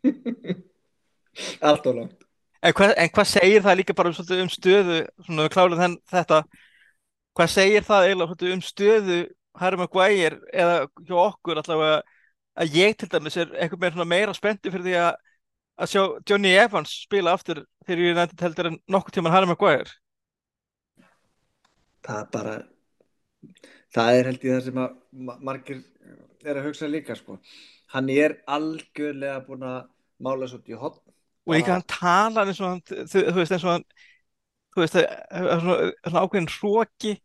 Allt 1.70 1.88
og 1.88 1.96
langt. 1.96 2.26
En 2.60 2.76
hvað, 2.76 2.94
en 3.00 3.12
hvað 3.16 3.30
segir 3.32 3.64
það 3.64 3.78
líka 3.80 3.96
bara 3.96 4.12
um, 4.12 4.32
um 4.44 4.50
stöðu, 4.52 4.98
svona 5.24 5.46
við 5.46 5.54
kláðum 5.54 5.80
þenn, 5.80 5.96
þetta, 6.12 6.40
hvað 7.40 7.52
segir 7.54 7.86
það 7.88 8.08
eiginlega 8.10 8.50
um 8.58 8.64
stöðu 8.66 9.20
Harry 9.60 9.80
Maguire 9.80 10.42
eða 10.52 10.82
hjá 11.08 11.16
okkur 11.22 11.62
allavega 11.62 12.02
að 12.60 12.76
ég 12.76 12.98
til 13.00 13.08
dæmis 13.14 13.40
er 13.40 13.54
eitthvað 13.56 13.86
meira, 13.86 14.08
meira 14.12 14.36
spenntið 14.36 14.76
fyrir 14.76 14.88
því 14.90 14.98
að, 15.00 15.14
að 15.80 15.94
sjá 15.94 16.02
Johnny 16.28 16.52
Evans 16.60 16.98
spila 17.06 17.38
aftur 17.38 17.64
þegar 17.88 18.04
ég 18.04 18.20
nefndi 18.20 18.44
heldur 18.44 18.72
en 18.74 18.78
nokkur 18.92 19.16
tíman 19.16 19.36
Harry 19.36 19.48
Maguire? 19.48 19.96
Það 22.04 22.20
er 22.20 22.30
bara 22.36 22.58
það 23.96 24.18
er 24.18 24.30
held 24.32 24.48
ég 24.48 24.58
það 24.58 24.66
sem 24.68 24.82
að 24.84 25.40
margir 25.50 25.82
er 26.46 26.60
að 26.60 26.70
hugsa 26.70 26.90
líka 26.90 27.16
sko. 27.18 27.40
hann 27.94 28.10
er 28.14 28.40
algjörlega 28.48 29.46
búin 29.48 29.66
að 29.68 29.80
mála 30.20 30.50
svo 30.50 30.60
út 30.62 30.70
í 30.70 30.78
hotn 30.78 31.02
og 31.50 31.56
líka 31.56 31.78
hann 31.78 31.88
tala 31.90 32.46
eins 32.46 32.62
og 32.62 32.74
hann 32.74 32.84
þú, 32.86 33.26
þú 33.32 33.38
veist 33.40 33.56
eins 33.56 33.66
og 33.66 33.74
hann 33.78 33.88
þú 34.76 34.84
veist 34.84 34.98
það 34.98 35.08
er 35.54 35.64
svona 35.66 36.24
ákveðin 36.24 36.54
hróki 36.54 37.16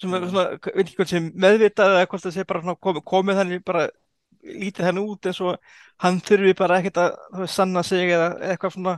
sem 0.00 0.14
er 0.16 0.26
svona 0.28 0.46
veit 0.58 0.86
ekki 0.86 0.98
hvort 0.98 1.12
sem 1.12 1.28
meðvitað 1.38 1.98
eða 1.98 2.08
hvort 2.10 2.26
það 2.26 2.36
sé 2.36 2.46
bara 2.48 2.74
komið, 2.74 3.04
komið 3.12 3.40
þannig 3.40 3.64
bara 3.66 3.84
lítið 4.44 4.88
hann 4.88 5.00
út 5.00 5.28
eins 5.28 5.40
og 5.44 5.74
hann 6.04 6.20
þurfi 6.24 6.54
bara 6.58 6.80
ekkert 6.80 7.00
að 7.00 7.44
sanna 7.50 7.82
sig 7.86 8.12
eða 8.12 8.32
eitthvað 8.50 8.76
svona. 8.76 8.94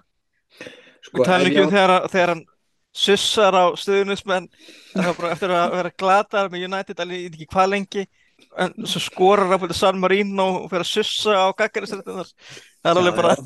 Sko, 1.04 1.20
við 1.20 1.28
tala 1.28 1.50
ekki 1.50 1.62
um 1.62 1.70
þegar, 1.70 2.08
þegar 2.10 2.32
hann 2.32 2.44
sussar 2.96 3.56
á 3.56 3.64
stöðunusmenn 3.78 4.48
eftir 4.96 5.52
að 5.52 5.76
vera 5.76 5.92
glatar 6.00 6.50
með 6.52 6.66
United 6.70 7.02
alveg 7.02 7.28
ekki 7.30 7.50
hvað 7.52 7.72
lengi 7.74 8.06
en 8.60 8.74
svo 8.88 9.00
skorar 9.04 9.50
hann 9.52 9.62
fyrir 9.62 9.76
San 9.76 10.00
Marino 10.00 10.48
og 10.62 10.68
fyrir 10.72 10.84
að 10.84 10.92
sussa 10.92 11.36
á 11.36 11.46
gaggarisrættin 11.56 12.20
það 12.20 12.90
er 12.90 13.00
alveg 13.00 13.18
bara 13.18 13.36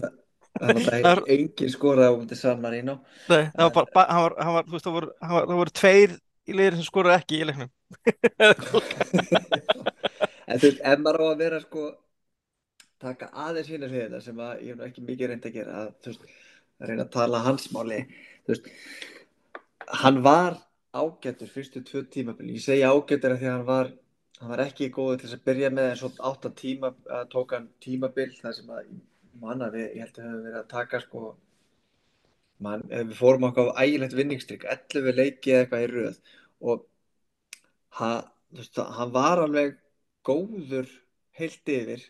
það 0.59 1.09
er 1.13 1.23
engin 1.35 1.73
skorað 1.73 2.19
á 2.19 2.35
San 2.39 2.61
Marino. 2.63 2.99
Nei, 3.31 3.49
það 3.55 3.71
var 3.77 3.89
bara 3.95 4.07
hann 4.11 4.23
var, 4.25 4.37
hann 4.41 4.57
var, 4.57 4.69
veist, 4.73 4.87
það 4.87 4.97
voru, 4.99 5.11
það 5.23 5.57
voru 5.61 5.75
tveir 5.81 6.17
í 6.51 6.57
liðir 6.57 6.79
sem 6.79 6.89
skoraði 6.89 7.23
ekki 7.23 7.41
í 7.41 7.49
leiknum. 7.49 7.71
En 10.51 10.59
þú 10.59 10.67
veist, 10.67 10.81
ef 10.83 10.99
maður 10.99 11.23
á 11.23 11.27
að 11.31 11.43
vera 11.45 11.61
sko 11.63 11.85
taka 13.01 13.31
aðeins 13.47 13.71
hérna 13.71 13.89
fyrir 13.93 14.09
þetta 14.09 14.25
sem 14.25 14.41
að 14.45 14.65
ég 14.67 14.75
hef 14.75 14.89
ekki 14.89 15.07
mikið 15.07 15.31
reynd 15.31 15.47
að 15.47 15.57
gera 15.57 15.77
að 15.85 15.93
þú 16.03 16.13
veist, 16.13 16.25
að 16.81 16.91
reyna 16.91 17.07
að 17.07 17.15
tala 17.15 17.43
hans 17.47 17.69
máli. 17.75 18.01
Þú 18.43 18.57
veist 18.57 18.67
hann 20.03 20.23
var 20.25 20.59
ágættur 20.95 21.51
fyrstu 21.51 21.83
tvö 21.87 22.05
tímabili, 22.11 22.57
ég 22.59 22.65
segja 22.65 22.91
ágættur 22.95 23.35
af 23.35 23.41
því 23.41 23.49
að 23.49 23.55
hann 23.57 23.67
var, 23.69 23.93
hann 24.41 24.53
var 24.55 24.65
ekki 24.65 24.91
góður 24.95 25.21
til 25.23 25.31
að 25.35 25.45
byrja 25.51 25.71
með 25.75 25.91
en 25.91 26.01
svo 26.01 26.11
áttan 26.31 26.57
tíma 26.59 26.93
tók 27.33 27.55
hann 27.57 27.69
tímabil 27.83 28.31
þar 28.41 28.57
sem 28.57 28.75
að 28.75 28.91
manna 29.41 29.71
við, 29.73 29.87
ég 29.97 30.05
held 30.05 30.19
að 30.19 30.25
við 30.25 30.31
höfum 30.31 30.45
verið 30.47 30.61
að 30.61 30.71
taka 30.71 31.01
sko 31.05 31.23
man, 32.65 32.85
við 32.91 33.17
fórum 33.19 33.49
okkar 33.51 33.73
á 33.73 33.81
ægilegt 33.85 34.17
vinningstrykk 34.19 34.67
11 34.75 35.17
leikið 35.17 35.59
eitthvað 35.61 35.85
í 35.85 35.91
röð. 35.95 36.19
Og 36.61 36.85
hann, 38.01 38.27
veist, 38.57 38.81
hann 38.99 39.15
var 39.15 39.45
alveg 39.47 39.79
góður 40.27 40.91
heilt 41.39 41.73
yfir 41.73 42.05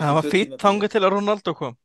hann 0.00 0.16
var 0.16 0.26
fýtt 0.32 0.56
þangað 0.60 0.94
til 0.94 1.02
að 1.02 1.12
Ronaldo 1.14 1.54
kom. 1.56 1.76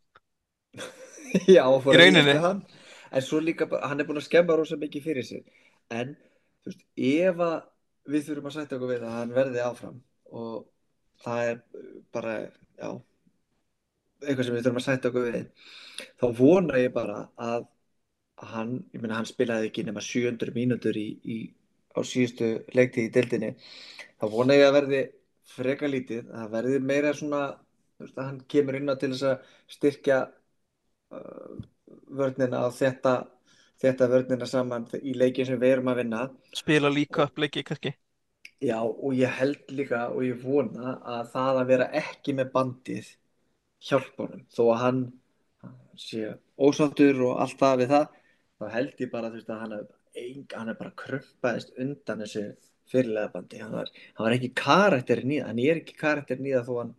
Já, 1.56 1.64
í 1.68 1.98
rauninni. 2.00 2.38
hann 2.42 2.64
en 3.12 3.26
svo 3.26 3.42
líka, 3.44 3.68
hann 3.84 4.00
er 4.00 4.08
búin 4.08 4.22
að 4.22 4.28
skemma 4.28 4.58
rosa 4.58 4.78
mikið 4.80 5.06
fyrir 5.10 5.28
sig. 5.28 5.44
En 5.94 6.16
þú 6.64 6.72
veist, 6.72 6.86
ef 7.10 7.44
að 7.48 7.58
við 8.14 8.30
þurfum 8.30 8.50
að 8.50 8.58
sætta 8.58 8.78
okkur 8.78 8.94
við 8.94 9.06
að 9.08 9.18
hann 9.18 9.36
verði 9.36 9.64
áfram 9.64 10.02
og 10.38 10.68
það 11.24 11.52
er 11.52 11.62
bara, 12.16 12.36
já 12.78 12.90
eitthvað 14.24 14.48
sem 14.48 14.56
við 14.56 14.66
þurfum 14.66 14.82
að 14.82 14.86
sætta 14.88 15.12
okkur 15.12 15.28
við 15.28 15.68
þá 16.22 16.26
vona 16.40 16.82
ég 16.82 16.94
bara 16.96 17.20
að 17.36 17.68
hann, 18.54 18.74
ég 18.94 19.02
meina 19.02 19.20
hann 19.20 19.30
spilaði 19.30 19.70
ekki 19.70 19.86
nema 19.88 20.04
700 20.04 20.54
mínútur 20.56 20.98
í, 20.98 21.08
í, 21.26 21.38
á 21.98 22.00
síðustu 22.06 22.50
leiktíð 22.78 23.08
í 23.08 23.14
dildinni 23.14 23.54
þá 23.60 24.26
vona 24.34 24.58
ég 24.58 24.68
að 24.68 24.78
verði 24.80 25.02
freka 25.48 25.90
lítið 25.90 26.30
að 26.36 26.52
verði 26.54 26.82
meira 26.84 27.14
svona 27.18 27.42
veist, 28.02 28.18
hann 28.20 28.42
kemur 28.52 28.78
inn 28.78 28.92
á 28.94 28.96
til 29.00 29.12
þess 29.14 29.28
að 29.32 29.54
styrkja 29.78 30.20
uh, 31.14 31.58
vörnina 32.20 32.66
og 32.68 32.76
þetta, 32.78 33.14
þetta 33.82 34.10
vörnina 34.12 34.50
saman 34.50 34.88
í 35.02 35.16
leikin 35.18 35.48
sem 35.48 35.60
við 35.62 35.78
erum 35.78 35.92
að 35.92 36.04
vinna. 36.04 36.26
Spila 36.56 36.92
líka 36.94 37.28
upp 37.28 37.42
leiki 37.42 37.64
kannski? 37.68 37.94
Já 38.64 38.80
og 38.82 39.14
ég 39.14 39.34
held 39.38 39.74
líka 39.78 40.08
og 40.10 40.24
ég 40.26 40.42
vona 40.42 40.98
að 41.06 41.32
það 41.36 41.62
að 41.62 41.72
vera 41.72 41.90
ekki 42.00 42.34
með 42.38 42.54
bandið 42.56 43.12
hjálp 43.88 44.24
honum. 44.24 44.46
Þó 44.50 44.64
að 44.66 44.82
hann 44.84 45.04
sé 45.98 46.32
ósáttur 46.58 47.22
og 47.28 47.42
allt 47.44 47.60
það 47.60 47.84
við 47.84 47.94
það 47.94 48.08
þá 48.58 48.66
held 48.74 49.04
ég 49.04 49.12
bara 49.12 49.30
veist, 49.34 49.50
að 49.50 49.62
hann 49.62 49.76
er, 49.78 49.86
hann 50.56 50.72
er 50.72 50.80
bara 50.80 50.96
krumpaðist 50.98 51.76
undan 51.78 52.24
þessu 52.24 52.48
fyrirlega 52.90 53.34
bandi. 53.34 53.62
Hann 53.62 53.76
var, 53.76 53.92
hann 54.18 54.28
var 54.28 54.38
ekki 54.38 54.54
karakter 54.58 55.22
nýða 55.26 55.52
hann 55.52 55.62
er 55.62 55.82
ekki 55.84 55.98
karakter 56.00 56.42
nýða 56.42 56.64
þó 56.66 56.74
hann 56.82 56.96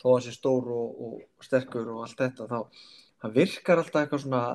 þó 0.00 0.08
hann 0.10 0.24
sé 0.26 0.34
stór 0.34 0.70
og, 0.74 1.00
og 1.06 1.46
sterkur 1.46 1.90
og 1.94 2.04
allt 2.06 2.22
þetta 2.24 2.48
þá 2.50 2.58
hann 3.24 3.34
virkar 3.34 3.82
alltaf 3.82 4.04
eitthvað 4.04 4.26
svona 4.26 4.46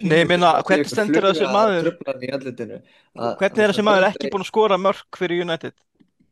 Nei, 0.00 0.22
ég 0.22 0.30
meina, 0.30 0.54
hvernig 0.64 0.88
stendur 0.88 1.26
þessi 1.28 1.48
maður 1.52 1.90
hvernig 2.00 3.64
er 3.66 3.74
þessi 3.74 3.84
maður 3.84 4.06
ekki 4.08 4.30
búin 4.32 4.46
að 4.46 4.48
skora 4.48 4.78
mörg 4.80 5.18
fyrir 5.18 5.44
United 5.44 5.74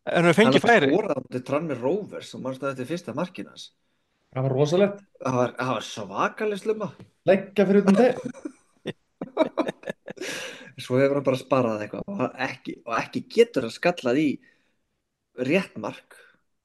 en 0.08 0.24
hann 0.24 0.36
fengið 0.38 0.64
færi 0.64 0.88
hann 0.88 0.96
skoraði 0.96 1.42
á 1.44 1.46
Tranmere 1.50 1.82
Rovers 1.82 2.32
og 2.38 2.46
mannst 2.46 2.64
að 2.64 2.72
þetta 2.72 2.86
er 2.86 2.90
fyrsta 2.94 3.16
markinas 3.18 3.68
Það 4.34 4.44
var 4.44 4.54
rosalegt. 4.54 5.02
Það 5.22 5.36
var, 5.38 5.52
það 5.56 5.72
var 5.72 5.86
svakaleg 5.88 6.60
slumma. 6.60 6.88
Leggja 7.28 7.66
fyrir 7.68 7.84
utan 7.84 7.98
þeir. 7.98 8.16
Svo 10.84 10.98
hefur 11.00 11.18
hann 11.18 11.26
bara 11.26 11.40
sparað 11.40 11.84
eitthvað 11.84 12.10
og 12.12 12.42
ekki, 12.44 12.74
og 12.86 12.92
ekki 13.00 13.22
getur 13.34 13.66
hann 13.66 13.74
skallað 13.74 14.20
í 14.22 14.26
rétt 15.48 15.78
mark. 15.80 16.18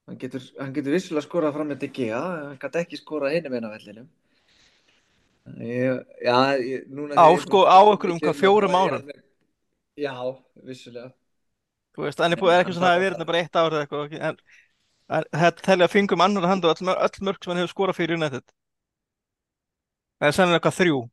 Hann 0.10 0.20
getur, 0.20 0.44
hann 0.60 0.76
getur 0.76 0.94
vissulega 0.98 1.26
skorað 1.26 1.56
fram 1.56 1.72
með 1.72 1.86
DGA, 1.86 2.20
hann 2.50 2.60
gæti 2.62 2.82
ekki 2.84 3.00
skorað 3.00 3.38
hinum 3.38 3.56
einn 3.58 3.70
á 3.72 3.72
vellinum. 3.72 4.10
Ég, 5.44 6.00
já, 6.24 6.56
ég, 6.56 6.86
núna 6.88 7.20
Á, 7.20 7.28
sko, 7.44 7.66
á 7.68 7.84
einhverjum, 7.84 8.20
hvað, 8.24 8.38
fjórum 8.40 8.76
árum? 8.80 9.10
Já, 10.00 10.16
vissulega. 10.64 11.12
Þú 11.94 12.06
veist, 12.06 12.22
hann 12.24 12.34
er 12.34 12.40
búið, 12.40 12.54
er 12.56 12.64
ekki 12.64 12.76
svona 12.78 12.94
að 12.96 13.02
vera 13.04 13.12
hérna 13.12 13.28
bara 13.28 13.42
eitt 13.44 13.60
ár 13.60 13.76
eða 13.76 13.82
eitthvað, 13.84 14.14
en, 14.30 14.38
en 15.14 15.28
þetta 15.42 15.66
telja 15.68 15.90
fingum 15.92 16.24
annar 16.24 16.48
hand 16.48 16.64
og 16.66 16.72
öll, 16.72 16.94
öll 16.96 17.28
mörg 17.28 17.44
sem 17.44 17.52
hann 17.52 17.60
hefur 17.62 17.74
skorað 17.74 18.00
fyrir 18.00 18.16
United. 18.18 18.46
Það 20.18 20.30
er 20.30 20.38
sennilega 20.38 20.62
eitthvað 20.62 20.78
þrjú. 20.80 21.04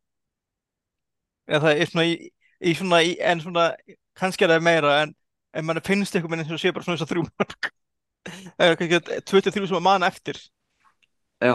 Eða 1.51 1.63
það 1.67 1.83
er 1.83 1.91
svona 1.91 2.07
í, 2.07 2.15
í 2.63 2.77
svona, 2.79 3.03
í, 3.03 3.13
en 3.33 3.43
svona, 3.43 3.67
kannski 4.23 4.47
er 4.47 4.55
það 4.55 4.65
meira, 4.71 4.95
en, 5.03 5.15
en 5.59 5.67
mann 5.67 5.83
finnst 5.91 6.15
eitthvað 6.15 6.37
minn 6.37 6.45
eins 6.45 6.55
og 6.55 6.63
sé 6.63 6.71
bara 6.73 6.87
svona 6.87 7.01
þess 7.01 7.09
að 7.09 7.15
þrjú 7.17 7.27
mörg. 7.33 7.71
Það 8.55 8.67
er 8.71 8.75
kannski 8.79 9.21
23 9.33 9.69
sem 9.69 9.79
að 9.81 9.87
mann 9.91 10.07
eftir. 10.07 10.39
Já. 11.41 11.55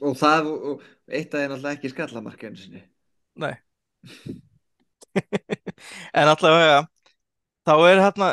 Og 0.00 0.16
það, 0.16 0.48
og 0.52 0.82
eitt 1.12 1.34
af 1.34 1.40
þeir 1.42 1.52
náttúrulega 1.52 1.76
ekki 1.78 1.92
skallamark 1.92 2.44
einu 2.46 2.60
sinni. 2.60 2.82
Nei. 3.42 3.54
En 6.14 6.28
allavega, 6.30 6.76
þá 7.66 7.72
er 7.88 8.00
hérna, 8.00 8.28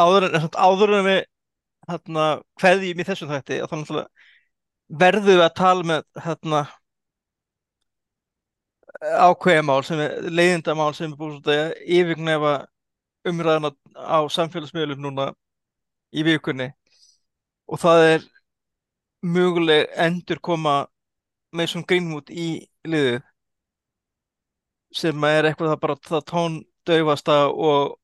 áður 0.00 0.26
samt 0.32 0.56
áður 0.56 0.94
en 0.96 1.04
við 1.06 1.18
hérna 1.90 2.26
kveðjum 2.60 3.02
í 3.02 3.06
þessum 3.06 3.32
þætti, 3.32 3.58
og 3.62 3.70
þá 3.70 3.74
náttúrulega 3.76 5.02
verðum 5.02 5.28
við 5.28 5.42
að 5.44 5.54
tala 5.60 5.88
með 5.88 6.22
hérna 6.24 6.62
ákveðamál 9.02 9.82
sem 9.86 10.00
er 10.02 10.28
leiðindamál 10.30 10.92
sem 10.94 11.10
er 11.10 11.18
búið 11.18 11.38
svona 11.38 11.56
að 11.64 11.72
yfirgnefa 11.98 12.52
umræðan 13.28 13.72
á 13.96 14.18
samfélagsmiðlum 14.36 15.02
núna 15.02 15.30
í 16.12 16.24
vikunni 16.26 16.68
og 17.66 17.80
það 17.82 18.06
er 18.10 18.26
möguleg 19.22 19.90
endur 20.06 20.40
koma 20.42 20.76
svona 21.52 21.88
grínmút 21.88 22.32
í 22.32 22.46
liðið 22.88 23.20
sem 24.96 25.24
er 25.28 25.48
eitthvað 25.48 25.72
það 25.72 25.80
bara 25.84 25.96
það 26.08 26.24
tóndaufasta 26.32 27.36
og 27.68 27.96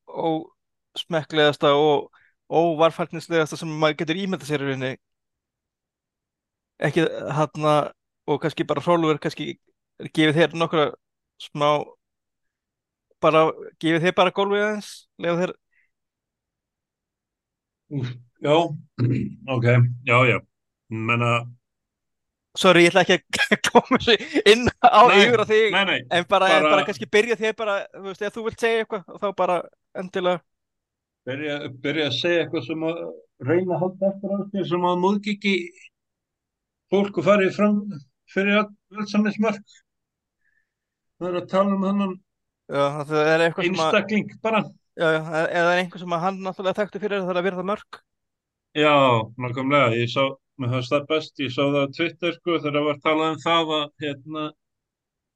ósmekklegasta 0.99 1.73
og 1.77 2.09
óvarfælnislegasta 2.49 3.59
sem 3.59 3.71
maður 3.81 3.99
getur 4.01 4.21
ímyndað 4.23 4.49
sér 4.49 4.65
í 4.65 4.69
rauninni 4.69 4.91
ekki 6.89 7.05
þarna 7.37 7.75
og 8.29 8.41
kannski 8.43 8.65
bara 8.69 8.83
Hrólfur 8.85 9.21
kannski 9.21 9.51
gefið 10.15 10.37
þér 10.39 10.57
nokkra 10.61 10.85
smá 11.41 11.69
bara 13.23 13.49
gefið 13.83 14.07
þér 14.07 14.15
bara 14.21 14.35
gólfið 14.35 14.65
aðeins 14.65 14.93
lefa 15.19 15.41
þér 15.43 15.57
Já, 18.39 18.53
ok, 19.55 19.65
já, 20.05 20.17
já. 20.29 20.37
Menna, 20.89 21.49
sorry 22.57 22.85
ég 22.87 22.91
ætla 22.93 23.03
ekki 23.05 23.19
að 23.43 23.59
koma 23.69 23.99
þessu 23.99 24.41
inn 24.53 24.65
á 24.81 25.01
yfir 25.13 25.43
á 25.43 25.45
þig 25.49 25.73
nei, 25.75 25.83
nei, 25.85 25.99
en 26.09 26.25
bara, 26.29 26.47
bara- 26.49 26.71
bara 26.73 26.85
kannski 26.87 27.09
byrja 27.11 27.37
þér 27.39 27.57
bara 27.59 27.75
þú 27.93 28.05
veist, 28.09 28.21
ef 28.25 28.33
þú 28.35 28.45
vilt 28.47 28.63
segja 28.63 28.83
eitthvað 28.85 29.03
og 29.13 29.21
þá 29.23 29.27
bara 29.37 29.57
endilega 29.99 30.41
byrja, 31.29 31.57
byrja 31.83 32.07
að 32.09 32.17
segja 32.19 32.45
eitthvað 32.45 32.65
sem 32.69 32.87
að 32.89 33.03
reyna 33.49 33.75
að 33.75 33.83
halda 33.85 34.09
eftir 34.13 34.33
á 34.33 34.37
þér 34.55 34.65
sem 34.71 34.87
að 34.89 35.01
móðgiki 35.03 35.53
fólk 36.89 37.19
og 37.21 37.27
farið 37.27 37.53
fram 37.53 37.77
fyrir 38.29 38.63
allsaminsmörk. 38.63 39.77
Það 41.19 41.29
er 41.29 41.37
að 41.39 41.47
tala 41.51 41.75
um 41.75 41.85
að 41.85 42.17
einstakling 42.69 44.29
bara. 44.41 44.63
já, 44.97 45.07
já, 45.15 45.21
eða 45.47 45.77
einhver 45.79 46.01
sem 46.01 46.13
að 46.13 46.23
hann 46.25 46.39
náttúrulega 46.45 46.77
þekktu 46.81 47.01
fyrir 47.01 47.23
það 47.25 47.39
að 47.39 47.47
vera 47.47 47.59
það 47.59 47.69
mörg 47.71 47.99
Já, 48.77 48.93
nákvæmlega, 49.41 49.95
ég 49.97 50.11
sá, 50.13 50.21
fannst 50.67 50.91
það 50.91 51.07
best, 51.07 51.39
ég 51.39 51.51
sá 51.55 51.61
það 51.63 51.81
á 51.87 51.95
Twitter 51.95 52.35
sko 52.35 52.59
þegar 52.59 52.77
það 52.77 52.87
var 52.89 53.01
talað 53.05 53.33
um 53.33 53.41
það 53.45 53.73
að 53.77 53.87
hérna, 54.03 54.45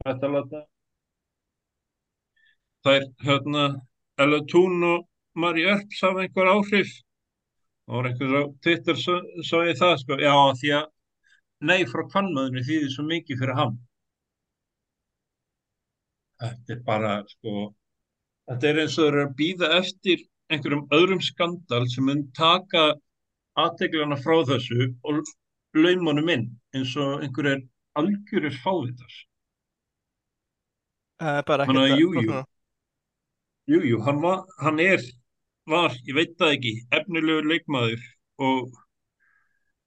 þetta 0.04 0.32
láta 0.34 0.64
þær 2.84 3.06
hérna 3.24 3.64
Ella 4.24 4.40
Tún 4.52 4.84
og 4.84 5.06
Mari 5.40 5.64
Örps 5.66 6.02
hafa 6.04 6.26
einhver 6.26 6.50
áhrif. 6.52 6.92
Og 7.88 7.96
var 7.98 8.10
einhver 8.10 8.36
á 8.38 8.44
Twitter 8.64 9.00
sá, 9.00 9.16
sá 9.48 9.56
ég 9.68 9.80
það 9.80 9.96
sko, 10.02 10.18
já 10.20 10.34
því 10.60 10.74
að 10.80 10.92
nei 11.70 11.88
frá 11.88 12.04
kannmaðurinn 12.12 12.68
þýðir 12.68 12.92
svo 12.94 13.06
mikið 13.08 13.40
fyrir 13.40 13.60
hann. 13.60 13.80
Þetta 16.44 16.76
er 16.76 16.84
bara 16.86 17.16
sko, 17.32 17.72
þetta 18.52 18.70
er 18.70 18.84
eins 18.84 18.98
og 18.98 19.06
þeir 19.06 19.14
eru 19.14 19.26
að 19.26 19.36
býða 19.40 19.72
eftir 19.80 20.24
einhverjum 20.52 20.88
öðrum 20.98 21.24
skandal 21.24 21.84
sem 21.92 22.08
mun 22.08 22.26
taka 22.36 22.86
aðteglana 23.60 24.18
frá 24.24 24.40
þessu 24.50 24.88
og 25.06 25.22
laumunum 25.78 26.30
inn 26.34 26.46
eins 26.76 26.96
og 26.98 27.24
einhverjir 27.26 27.64
algjörir 28.00 28.56
fávitar. 28.64 29.14
Þannig 31.22 31.84
að 31.84 31.86
ekkert 31.86 32.00
jú, 32.02 32.14
jú. 32.26 32.40
Jú, 33.72 33.80
jú, 33.88 34.00
hann, 34.04 34.18
var, 34.24 34.42
hann 34.60 34.80
er, 34.84 35.04
var, 35.72 35.94
ég 36.10 36.18
veit 36.18 36.34
það 36.40 36.56
ekki, 36.58 36.74
efnilegur 36.98 37.46
leikmaður 37.48 38.02
og 38.44 38.74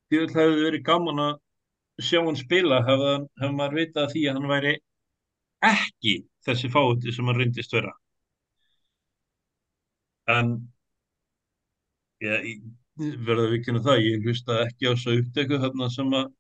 því 0.09 0.23
að 0.23 0.33
það 0.33 0.47
hefði 0.47 0.63
verið 0.65 0.85
gaman 0.87 1.21
að 1.27 1.35
sjá 2.07 2.21
hann 2.25 2.39
spila 2.41 2.79
hefði 2.87 3.11
hann- 3.13 3.29
hefði 3.43 3.59
maður 3.59 3.77
vitað 3.81 4.09
því 4.15 4.23
að 4.31 4.39
hann 4.39 4.49
væri 4.55 4.73
ekki 5.67 6.15
þessi 6.47 6.71
fáviti 6.73 7.13
sem 7.13 7.29
hann 7.29 7.41
reyndist 7.43 7.77
vera. 7.77 7.93
En 10.37 10.55
ég, 12.25 12.49
ég 12.55 12.65
verða 12.97 13.51
vikinu 13.53 13.83
það, 13.85 14.03
ég 14.05 14.25
hlusta 14.25 14.63
ekki 14.65 14.89
á 14.89 14.93
þessu 14.95 15.19
upptöku 15.21 15.61
þarna 15.63 15.89
sem 15.93 16.15
að 16.17 16.33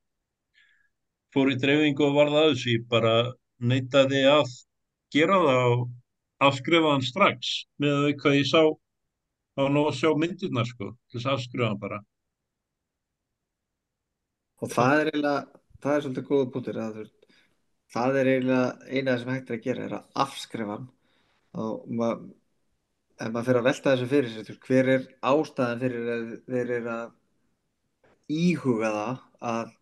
fór 1.34 1.52
í 1.52 1.59
dreifingu 1.61 2.07
og 2.07 2.16
varða 2.16 2.42
að 2.44 2.50
þessu, 2.54 2.74
ég 2.78 2.88
bara 2.90 3.14
neitaði 3.59 4.22
að 4.30 4.57
gera 5.12 5.38
það 5.44 5.74
og 5.74 5.86
afskrifa 6.48 6.92
hann 6.94 7.04
strax 7.04 7.52
með 7.82 7.96
að 7.96 8.14
hvað 8.22 8.38
ég 8.38 8.48
sá 8.50 8.62
á 9.57 9.62
nú 9.72 9.84
að 9.88 9.98
sjá 10.00 10.11
myndirnar 10.16 10.68
sko, 10.68 10.92
þess 11.12 11.26
að 11.26 11.36
afskrifa 11.38 11.70
hann 11.70 11.82
bara. 11.82 12.00
Og 14.64 14.72
það 14.72 14.98
er 15.00 15.11
eiginlega, 15.12 15.62
það 15.84 15.94
er 15.94 16.04
svolítið 16.04 16.28
góða 16.30 16.50
punktur 16.52 16.80
að 16.80 16.96
þú 16.96 17.07
það 17.92 18.18
er 18.20 18.30
eiginlega 18.32 18.66
eina 18.90 19.16
sem 19.20 19.32
hægt 19.32 19.50
er 19.50 19.59
að 19.59 19.66
gera 19.66 19.86
er 19.86 19.96
að 19.98 20.20
afskrifa 20.24 20.76
hann. 20.76 20.86
Og 21.57 21.86
maður, 21.98 22.24
ef 23.20 23.30
maður 23.32 23.46
fyrir 23.48 23.60
að 23.60 23.68
velta 23.70 23.92
þessu 23.94 24.08
fyrir 24.12 24.32
sér, 24.34 24.58
hver 24.66 24.90
er 24.94 25.06
ástæðan 25.30 25.82
fyrir 25.84 26.10
að 26.16 26.26
þeir 26.52 26.72
eru 26.78 26.92
að 26.94 27.12
íhuga 28.36 28.90
það 28.96 29.20
að 29.52 29.74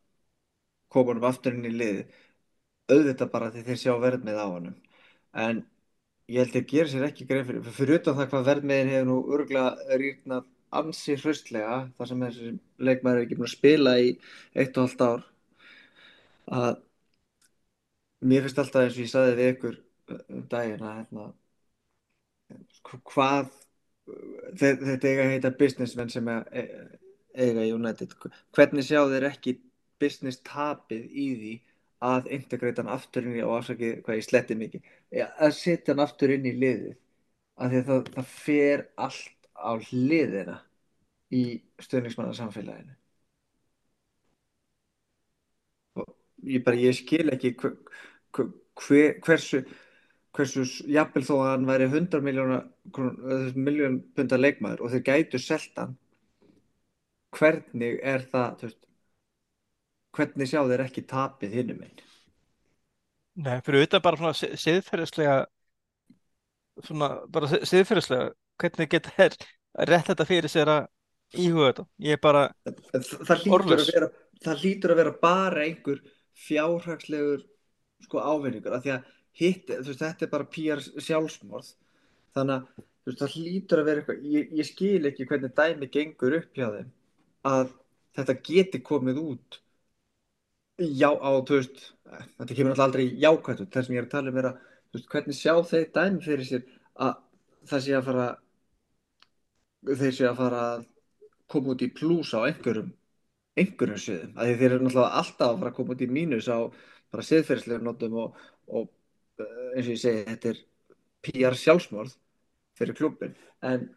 koma 0.95 1.15
hann 1.15 1.29
aftur 1.31 1.57
inn 1.57 1.69
í 1.69 1.75
liði 1.75 2.05
auðvitað 2.93 3.31
bara 3.33 3.51
því 3.53 3.63
þeir 3.69 3.81
sjá 3.81 3.93
verðmið 4.03 4.41
á 4.41 4.47
honum. 4.47 4.75
En 5.45 5.63
ég 6.31 6.41
held 6.43 6.55
þeir 6.55 6.67
gera 6.73 6.93
sér 6.93 7.07
ekki 7.09 7.27
grein 7.29 7.47
fyrir 7.49 7.77
fyrir 7.79 8.01
utan 8.01 8.19
það 8.19 8.31
hvað 8.33 8.49
verðmiðin 8.51 8.93
hefur 8.95 9.09
nú 9.11 9.17
örgulega 9.37 9.99
rýrnað 10.03 10.51
ansi 10.81 11.17
hraustlega 11.21 11.79
þar 11.99 12.11
sem 12.11 12.25
þessi 12.27 12.53
leikmaður 12.89 13.21
er 13.21 13.27
ekki 13.27 13.39
búin 13.41 13.49
að 13.51 13.55
spila 13.57 13.95
í 14.03 14.11
eitt 14.63 14.79
og 14.79 14.87
halvt 14.89 15.05
ár 15.09 15.27
að 16.61 16.75
mér 18.31 18.45
finnst 18.47 18.61
alltaf 18.63 18.85
eins 18.87 18.97
og 18.99 19.05
ég 19.05 19.11
saði 19.13 19.37
við 19.39 19.51
ykkur 19.55 19.77
um 20.15 20.43
daginn 20.55 20.85
að 20.85 20.97
hérna, 20.99 21.27
hvað 22.85 23.51
þe- 24.61 24.79
þetta 24.81 25.09
eiga 25.11 25.25
að 25.27 25.33
heita 25.35 25.51
businessmenn 25.61 26.11
sem 26.13 26.29
e- 26.29 26.69
eiga 27.35 27.65
United. 27.75 28.15
Hvernig 28.57 28.87
sjá 28.89 29.01
þeir 29.11 29.29
ekki 29.31 29.57
business 30.01 30.41
tapið 30.47 31.07
í 31.11 31.29
því 31.41 31.55
að 32.05 32.29
integrata 32.37 32.83
hann 32.85 32.93
aftur 32.95 33.25
inn 33.27 33.39
í 33.39 33.43
og 33.47 33.55
afsakið 33.59 34.03
hvað 34.05 34.19
ég 34.21 34.27
sletti 34.29 34.57
mikið 34.61 34.83
Ja, 35.21 35.29
að 35.41 35.55
setja 35.57 35.95
hann 35.95 36.05
aftur 36.05 36.35
inn 36.35 36.47
í 36.47 36.53
liðið? 36.59 36.97
Að 37.65 37.77
það, 37.89 38.11
það 38.17 38.29
fer 38.35 38.85
allt 39.07 39.49
á 39.55 39.73
hliðina 39.89 40.59
í 41.35 41.45
stöðningsmannasamfélaginu 41.87 42.97
og 46.01 46.15
ég 46.55 46.65
bara 46.67 46.81
ég 46.81 46.97
skil 46.99 47.29
ekki 47.35 47.55
hver, 47.61 47.75
hver, 48.35 49.15
hversu 49.25 49.63
hversu 50.35 50.65
jafnvel 50.91 51.23
þó 51.27 51.35
að 51.41 51.51
hann 51.53 51.67
væri 51.69 51.87
100 51.91 52.23
miljóna 52.27 52.59
miljón 53.55 54.01
pundar 54.17 54.41
leikmaður 54.43 54.83
og 54.87 54.91
þeir 54.95 55.05
gætu 55.09 55.39
selt 55.43 55.77
hann 55.79 55.95
hvernig 57.35 58.01
er 58.03 58.25
það 58.33 58.65
veist, 58.67 58.81
hvernig 60.15 60.51
sjá 60.51 60.61
þeir 60.71 60.85
ekki 60.87 61.05
tapið 61.11 61.57
hinnum 61.61 61.85
einn 61.87 62.03
Nei, 63.45 63.57
fyrir 63.67 63.83
utan 63.89 64.03
bara 64.03 64.17
svona 64.21 64.35
si- 64.39 64.53
siðferðislega 64.63 65.39
svona 66.87 67.09
bara 67.35 67.49
si- 67.51 67.65
siðferðislega 67.73 68.29
hvernig 68.63 68.91
geta 68.93 69.11
þær 69.17 69.35
rétt 69.91 70.11
þetta 70.13 70.27
fyrir 70.29 70.51
sér 70.53 70.71
að 70.71 70.85
íhuga 71.47 71.73
þetta 71.73 71.87
ég 72.07 72.19
er 72.19 72.23
bara 72.23 72.45
það 72.93 73.43
hlýtur 73.43 73.57
Orðlaus. 73.59 73.89
að 73.89 73.95
vera 73.99 74.11
það 74.45 74.63
hlýtur 74.63 74.95
að 74.95 75.01
vera 75.03 75.15
bara 75.23 75.65
einhver 75.67 75.99
fjárhagslegur 76.47 77.43
sko 78.07 78.23
ávinningur 78.23 78.77
af 78.79 78.85
því 78.85 78.95
að 78.99 79.11
hitt, 79.39 79.71
veist, 79.71 80.01
þetta 80.01 80.27
er 80.27 80.33
bara 80.33 80.51
PR 80.51 80.83
sjálfsmorð. 80.83 81.73
Þannig 82.35 82.55
að 82.55 82.85
veist, 83.09 83.21
það 83.23 83.35
hlýtur 83.39 83.83
að 83.83 83.89
vera 83.91 84.03
eitthvað 84.03 84.29
ég, 84.35 84.55
ég 84.61 84.69
skil 84.69 85.11
ekki 85.11 85.29
hvernig 85.31 85.57
dæmi 85.59 85.91
gengur 85.97 86.39
upp 86.41 86.57
hjá 86.59 86.69
þeim 86.77 86.93
að 87.51 87.75
þetta 88.17 88.39
geti 88.49 88.81
komið 88.87 89.21
út 89.21 89.59
já, 90.79 91.11
á, 91.11 91.31
veist 91.51 91.83
þetta 92.39 92.57
kemur 92.57 92.73
alltaf 92.75 92.87
aldrei 92.89 93.05
jákvæmt 93.23 93.65
út. 93.65 93.75
Það 93.75 93.87
sem 93.87 93.97
ég 93.97 94.03
er 94.03 94.09
að 94.09 94.15
tala 94.15 94.33
um 94.33 94.41
er 94.41 94.51
að, 94.51 94.65
hvernig 95.13 95.39
sjá 95.39 95.55
þeir 95.71 95.87
dæmi 95.99 96.25
fyrir 96.25 96.49
sér 96.49 96.67
að 97.05 97.15
það 97.69 97.85
sé 97.87 97.95
að 97.99 98.09
fara 98.09 98.27
þeir 99.85 100.15
sé 100.17 100.29
að 100.29 100.41
fara 100.41 100.67
að 100.73 100.85
koma 101.53 101.75
út 101.75 101.85
í 101.85 101.91
plús 101.93 102.33
á 102.33 102.41
einhverjum 102.47 102.93
einhverjum 103.61 104.01
sviðum, 104.01 104.35
þeir 104.35 104.73
eru 104.73 104.81
náttúrulega 104.83 105.21
alltaf 105.21 105.51
að 105.51 105.59
fara 105.61 105.71
að 105.71 105.77
koma 105.79 105.95
út 105.95 106.05
í 106.05 106.11
mínus 106.11 106.49
á 106.51 106.59
bara 107.15 107.27
siðferðslega 107.29 107.85
notum 107.85 108.17
og, 108.25 108.39
og 108.67 108.89
eins 109.43 109.87
og 109.89 109.93
ég 109.95 110.01
segi, 110.01 110.25
þetta 110.31 110.53
er 110.53 110.63
PR 111.25 111.59
sjálfsmorð 111.59 112.17
fyrir 112.79 112.99
klubin 112.99 113.37
en 113.65 113.89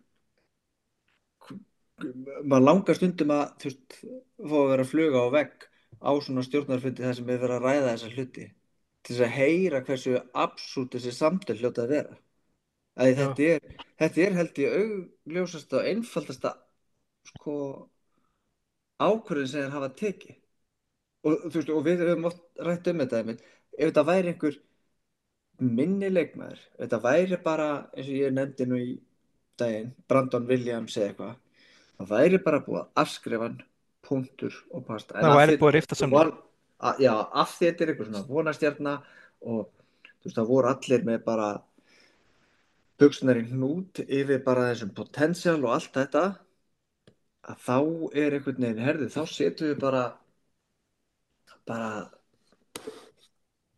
maður 2.45 2.65
langar 2.65 2.97
stundum 2.97 3.33
að 3.33 3.47
þú 3.61 3.71
veist, 3.71 3.97
fá 4.37 4.57
að 4.59 4.69
vera 4.71 4.85
að 4.85 4.91
fluga 4.91 5.25
á 5.25 5.27
vegg 5.33 5.67
á 5.97 6.11
svona 6.21 6.45
stjórnarfundi 6.45 7.05
þar 7.05 7.17
sem 7.17 7.27
við 7.27 7.41
verðum 7.41 7.57
að 7.57 7.67
ræða 7.67 7.91
þessa 7.93 8.13
hluti 8.13 8.45
til 9.07 9.15
þess 9.15 9.25
að 9.25 9.35
heyra 9.37 9.83
hversu 9.87 10.15
absúrt 10.45 10.95
þessi 10.97 11.13
samtöl 11.15 11.57
hljóta 11.57 11.85
að 11.85 11.93
vera. 11.95 12.17
Að 12.97 13.11
þetta 13.19 13.45
er, 13.53 13.85
þetta 14.01 14.23
er 14.25 14.35
held 14.37 14.59
ég 14.61 14.75
augljósasta 14.81 15.79
og 15.79 15.89
einfaldasta 15.91 16.53
sko 17.29 17.55
ákvörðin 18.99 19.51
sem 19.51 19.63
þeir 19.63 19.75
hafa 19.77 19.89
tekið. 20.01 20.37
Og, 21.27 21.45
veist, 21.53 21.71
og 21.71 21.85
við 21.85 22.03
höfum 22.03 22.29
oft 22.29 22.43
rætt 22.67 22.89
um 22.91 23.03
þetta 23.03 23.23
ef 23.23 23.39
þetta 23.77 24.05
væri 24.07 24.33
einhver 24.33 24.57
minni 25.59 26.09
leikmaður. 26.11 26.59
Þetta 26.77 27.01
væri 27.03 27.37
bara 27.43 27.67
eins 27.95 28.07
og 28.07 28.17
ég 28.19 28.33
nefndi 28.35 28.67
nú 28.69 28.79
í 28.81 28.89
daginn 29.57 29.93
Brandon 30.09 30.45
Williams 30.49 30.97
eða 30.97 31.07
eitthvað 31.11 31.35
það 31.97 32.11
væri 32.13 32.39
bara 32.45 32.61
búið 32.65 32.81
að 32.81 33.01
afskrifa 33.03 33.47
hann 33.47 33.61
punktur 34.07 34.57
og 34.71 34.85
pasta 34.87 35.17
Það 35.21 35.39
væri 35.39 35.57
búið 35.57 35.69
að 35.71 35.77
rifta 35.77 35.97
saman. 35.97 36.33
já, 37.01 37.13
af 37.15 37.55
því 37.55 37.65
þetta 37.71 37.83
er 37.83 37.91
eitthvað 37.93 38.09
svona 38.11 38.27
vonastjarnar 38.27 38.99
og 39.41 39.63
þú 40.05 40.27
veist 40.27 40.37
það 40.37 40.51
voru 40.51 40.71
allir 40.73 41.07
með 41.07 41.23
bara 41.25 41.47
buksunar 43.01 43.39
í 43.41 43.47
hnút 43.51 44.03
yfir 44.05 44.43
bara 44.45 44.69
þessum 44.71 44.93
potential 44.97 45.57
og 45.63 45.73
allt 45.73 45.97
þetta 45.97 46.23
að 47.47 47.59
þá 47.63 47.77
er 48.19 48.35
einhvern 48.37 48.63
veginn 48.63 48.83
herðið, 48.83 49.11
þá 49.15 49.23
setjum 49.31 49.71
við 49.71 49.81
bara 49.81 50.03
bara 51.67 51.91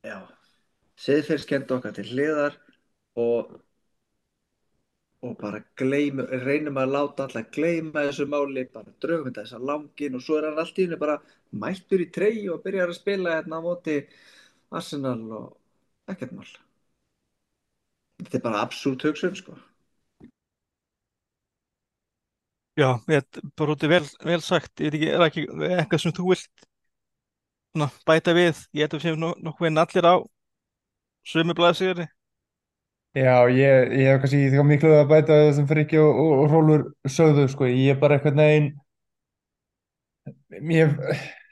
já 0.03 0.38
siðferðskend 1.05 1.71
okkar 1.77 1.95
til 1.99 2.07
hliðar 2.11 2.57
og 3.25 3.57
og 5.27 5.33
bara 5.41 5.59
gleym, 5.79 6.19
reynum 6.45 6.77
að 6.81 6.91
láta 6.95 7.25
alla 7.27 7.41
gleyma 7.55 8.03
þessu 8.07 8.25
máli, 8.33 8.63
bara 8.73 8.93
draugum 9.03 9.27
þetta 9.29 9.43
þessa 9.45 9.59
langin 9.69 10.15
og 10.19 10.23
svo 10.25 10.37
er 10.39 10.47
hann 10.49 10.61
allt 10.63 10.79
í 10.79 10.85
henni 10.87 10.99
bara 11.01 11.17
mættur 11.63 12.03
í 12.05 12.07
trey 12.17 12.45
og 12.53 12.61
byrjar 12.65 12.93
að 12.93 12.99
spila 13.01 13.35
hérna 13.37 13.59
á 13.59 13.65
móti 13.67 13.97
Arsenal 14.79 15.19
og 15.41 16.13
ekkert 16.13 16.35
mál. 16.37 16.47
Þetta 18.21 18.37
er 18.39 18.45
bara 18.47 18.63
absúlt 18.67 19.03
hugsun 19.09 19.35
sko. 19.41 19.57
Já, 22.79 22.87
ég 23.11 23.19
er 23.19 23.71
úti 23.73 23.89
vel, 23.91 24.05
vel 24.23 24.41
sagt, 24.45 24.79
ég 24.79 24.93
veit 24.93 25.01
ekki, 25.01 25.09
er 25.17 25.25
ekki 25.27 25.43
eitthvað 25.81 26.03
sem 26.05 26.13
þú 26.15 26.29
vilt 26.31 26.67
bæta 28.07 28.33
við, 28.37 28.61
ég 28.79 28.95
séum 29.03 29.19
nú- 29.19 29.35
nokkuð 29.43 29.65
veginn 29.67 29.81
allir 29.83 30.05
á 30.07 30.15
sömu 31.29 31.55
blaðsíðari. 31.57 32.09
Já, 33.17 33.49
ég, 33.49 33.93
ég 33.97 34.11
hef 34.11 34.19
kannski 34.21 34.43
því 34.53 34.59
að 34.93 35.07
bæta 35.09 35.33
við 35.33 35.47
það 35.47 35.55
sem 35.57 35.69
Frikki 35.69 35.97
og, 36.01 36.19
og, 36.21 36.33
og 36.43 36.51
Rólur 36.53 36.83
sögðu, 37.09 37.47
sko, 37.49 37.65
ég 37.69 37.95
er 37.95 38.01
bara 38.01 38.19
eitthvað 38.19 38.37
neginn 38.37 38.69
mér, 40.61 40.93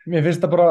mér 0.07 0.25
finnst 0.25 0.43
það 0.43 0.53
bara 0.53 0.69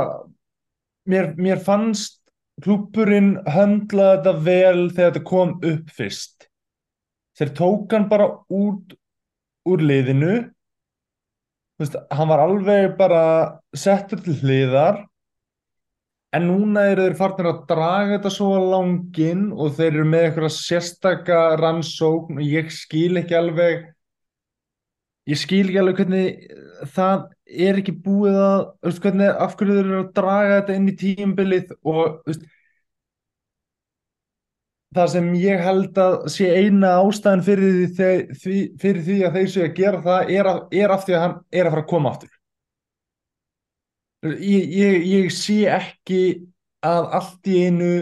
mér, 1.11 1.33
mér 1.39 1.63
fannst 1.65 2.21
klúburinn 2.65 3.35
höndla 3.53 4.13
þetta 4.17 4.35
vel 4.47 4.87
þegar 4.91 5.11
þetta 5.11 5.25
kom 5.29 5.57
upp 5.61 5.91
fyrst. 5.97 6.47
Þeir 7.37 7.53
tók 7.59 7.93
hann 7.93 8.07
bara 8.09 8.31
út 8.49 8.95
úr 9.69 9.83
liðinu. 9.85 10.37
Þú 11.77 11.85
veist, 11.85 11.99
hann 12.17 12.31
var 12.31 12.43
alveg 12.47 12.95
bara 12.97 13.25
settur 13.77 14.23
til 14.25 14.39
hliðar 14.41 15.03
en 16.37 16.49
núna 16.51 16.87
eru 16.93 17.07
þeir 17.07 17.18
farnir 17.18 17.51
að 17.51 17.61
draga 17.70 18.16
þetta 18.16 18.32
svo 18.34 18.49
á 18.57 18.61
langinn 18.74 19.45
og 19.55 19.76
þeir 19.76 19.93
eru 19.93 20.07
með 20.12 20.26
eitthvað 20.28 20.55
sérstaka 20.57 21.43
rannsókn 21.61 22.41
og 22.41 22.57
ég 22.57 22.72
skil 22.74 23.20
ekki 23.20 23.39
alveg 23.39 23.87
ég 25.30 25.41
skil 25.41 25.64
ekki 25.66 25.80
alveg 25.82 26.03
hvernig 26.03 26.59
það 26.97 27.24
er 27.68 27.80
ekki 27.80 27.95
búið 28.05 28.37
að 28.41 28.59
veist, 28.84 29.01
hvernig, 29.05 29.32
af 29.47 29.57
hverju 29.57 29.78
þeir 29.78 29.87
eru 29.87 30.03
að 30.03 30.12
draga 30.18 30.61
þetta 30.61 30.76
inn 30.80 30.91
í 30.91 30.97
tímbilið 31.01 31.74
og 31.87 32.03
veist, 32.26 32.47
það 34.97 35.12
sem 35.12 35.28
ég 35.41 35.64
held 35.66 36.01
að 36.01 36.16
sé 36.32 36.51
eina 36.57 36.97
ástæðan 37.03 37.45
fyrir 37.47 37.78
því, 37.97 38.57
fyrir 38.80 39.03
því 39.09 39.18
að 39.26 39.39
þeir 39.39 39.53
séu 39.55 39.66
að 39.66 39.76
gera 39.80 40.03
það 40.07 40.34
er, 40.39 40.51
að, 40.53 40.62
er 40.82 40.97
af 40.97 41.07
því 41.07 41.16
að 41.16 41.24
hann 41.26 41.39
er 41.53 41.68
að 41.68 41.76
fara 41.76 41.84
að 41.84 41.93
koma 41.95 42.12
aftur 42.14 42.36
ég, 44.41 44.74
ég, 44.77 45.07
ég 45.12 45.33
sé 45.35 45.62
ekki 45.70 46.20
að 46.87 47.09
allt 47.18 47.51
í 47.51 47.62
einu 47.66 47.93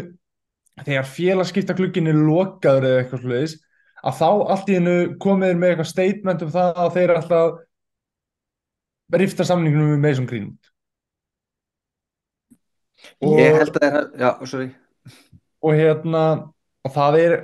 þegar 0.83 1.07
félagskiptaglugginni 1.07 2.13
er 2.13 2.19
lokaður 2.19 2.89
eða 2.89 3.03
eitthvað 3.03 3.25
sluðis 3.25 3.55
að 4.05 4.19
þá 4.21 4.29
allt 4.55 4.71
í 4.71 4.79
einu 4.79 4.97
komið 5.23 5.51
þeir 5.51 5.61
með 5.61 5.73
eitthvað 5.73 5.91
statement 5.91 6.45
um 6.45 6.53
það 6.55 6.81
að 6.85 6.95
þeir 6.99 7.15
alltaf 7.15 7.61
rifta 9.15 9.47
samningunum 9.47 9.93
með 9.95 10.03
Mason 10.03 10.29
Greenwood. 10.29 10.71
Og, 13.21 13.37
ég 13.39 13.59
held 13.61 13.77
að 13.77 13.85
það 13.85 13.99
er, 14.01 14.09
já, 14.21 14.31
sorry. 14.51 14.69
Og 15.65 15.77
hérna 15.79 16.25
og 16.85 16.95
það 16.95 17.19
er 17.21 17.37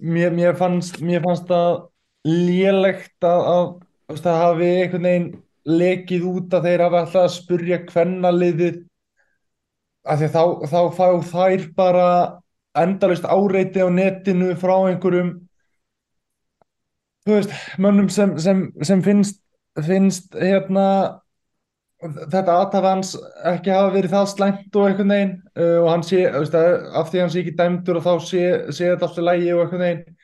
mér, 0.00 0.32
mér, 0.34 0.56
fannst, 0.58 1.00
mér 1.04 1.24
fannst 1.24 1.48
það 1.48 1.86
lélegt 2.26 3.26
að, 3.26 3.50
að, 3.52 4.22
það 4.24 4.40
hafi 4.42 4.70
einhvern 4.72 5.08
veginn 5.08 5.28
lekið 5.66 6.26
út 6.30 6.54
að 6.54 6.68
þeir 6.68 6.84
hafi 6.84 7.00
alltaf 7.00 7.22
að 7.22 7.34
spurja 7.34 7.80
hvernaliðið 7.90 8.76
af 10.06 10.20
því 10.20 10.28
þá, 10.34 10.42
þá 10.70 10.80
fá 10.94 11.06
þær 11.32 11.66
bara 11.76 12.08
endalaust 12.78 13.26
áreiti 13.26 13.82
á 13.82 13.88
netinu 13.90 14.52
frá 14.60 14.76
einhverjum 14.86 15.32
þú 17.26 17.38
veist, 17.38 17.54
mönnum 17.82 18.10
sem, 18.12 18.36
sem, 18.38 18.66
sem 18.86 19.02
finnst, 19.02 19.40
finnst 19.82 20.36
hérna 20.38 20.86
þetta 22.04 22.54
aðtaf 22.60 22.86
hans 22.86 23.12
ekki 23.50 23.72
hafa 23.72 23.92
verið 23.94 24.12
það 24.12 24.26
slæmt 24.32 24.76
og 24.76 24.88
einhvern 24.88 25.12
veginn 25.14 25.34
uh, 25.56 25.78
og 25.82 25.88
hann 25.90 26.04
sé, 26.06 26.22
af 26.28 27.10
því 27.10 27.22
hann 27.22 27.32
sé 27.32 27.42
ekki 27.42 27.54
dæmdur 27.58 28.00
og 28.00 28.04
þá 28.04 28.12
sé, 28.28 28.42
sé 28.68 28.90
þetta 28.92 29.08
alltaf 29.08 29.24
lægi 29.24 29.54
og 29.54 29.62
einhvern 29.64 29.84
veginn. 29.86 30.18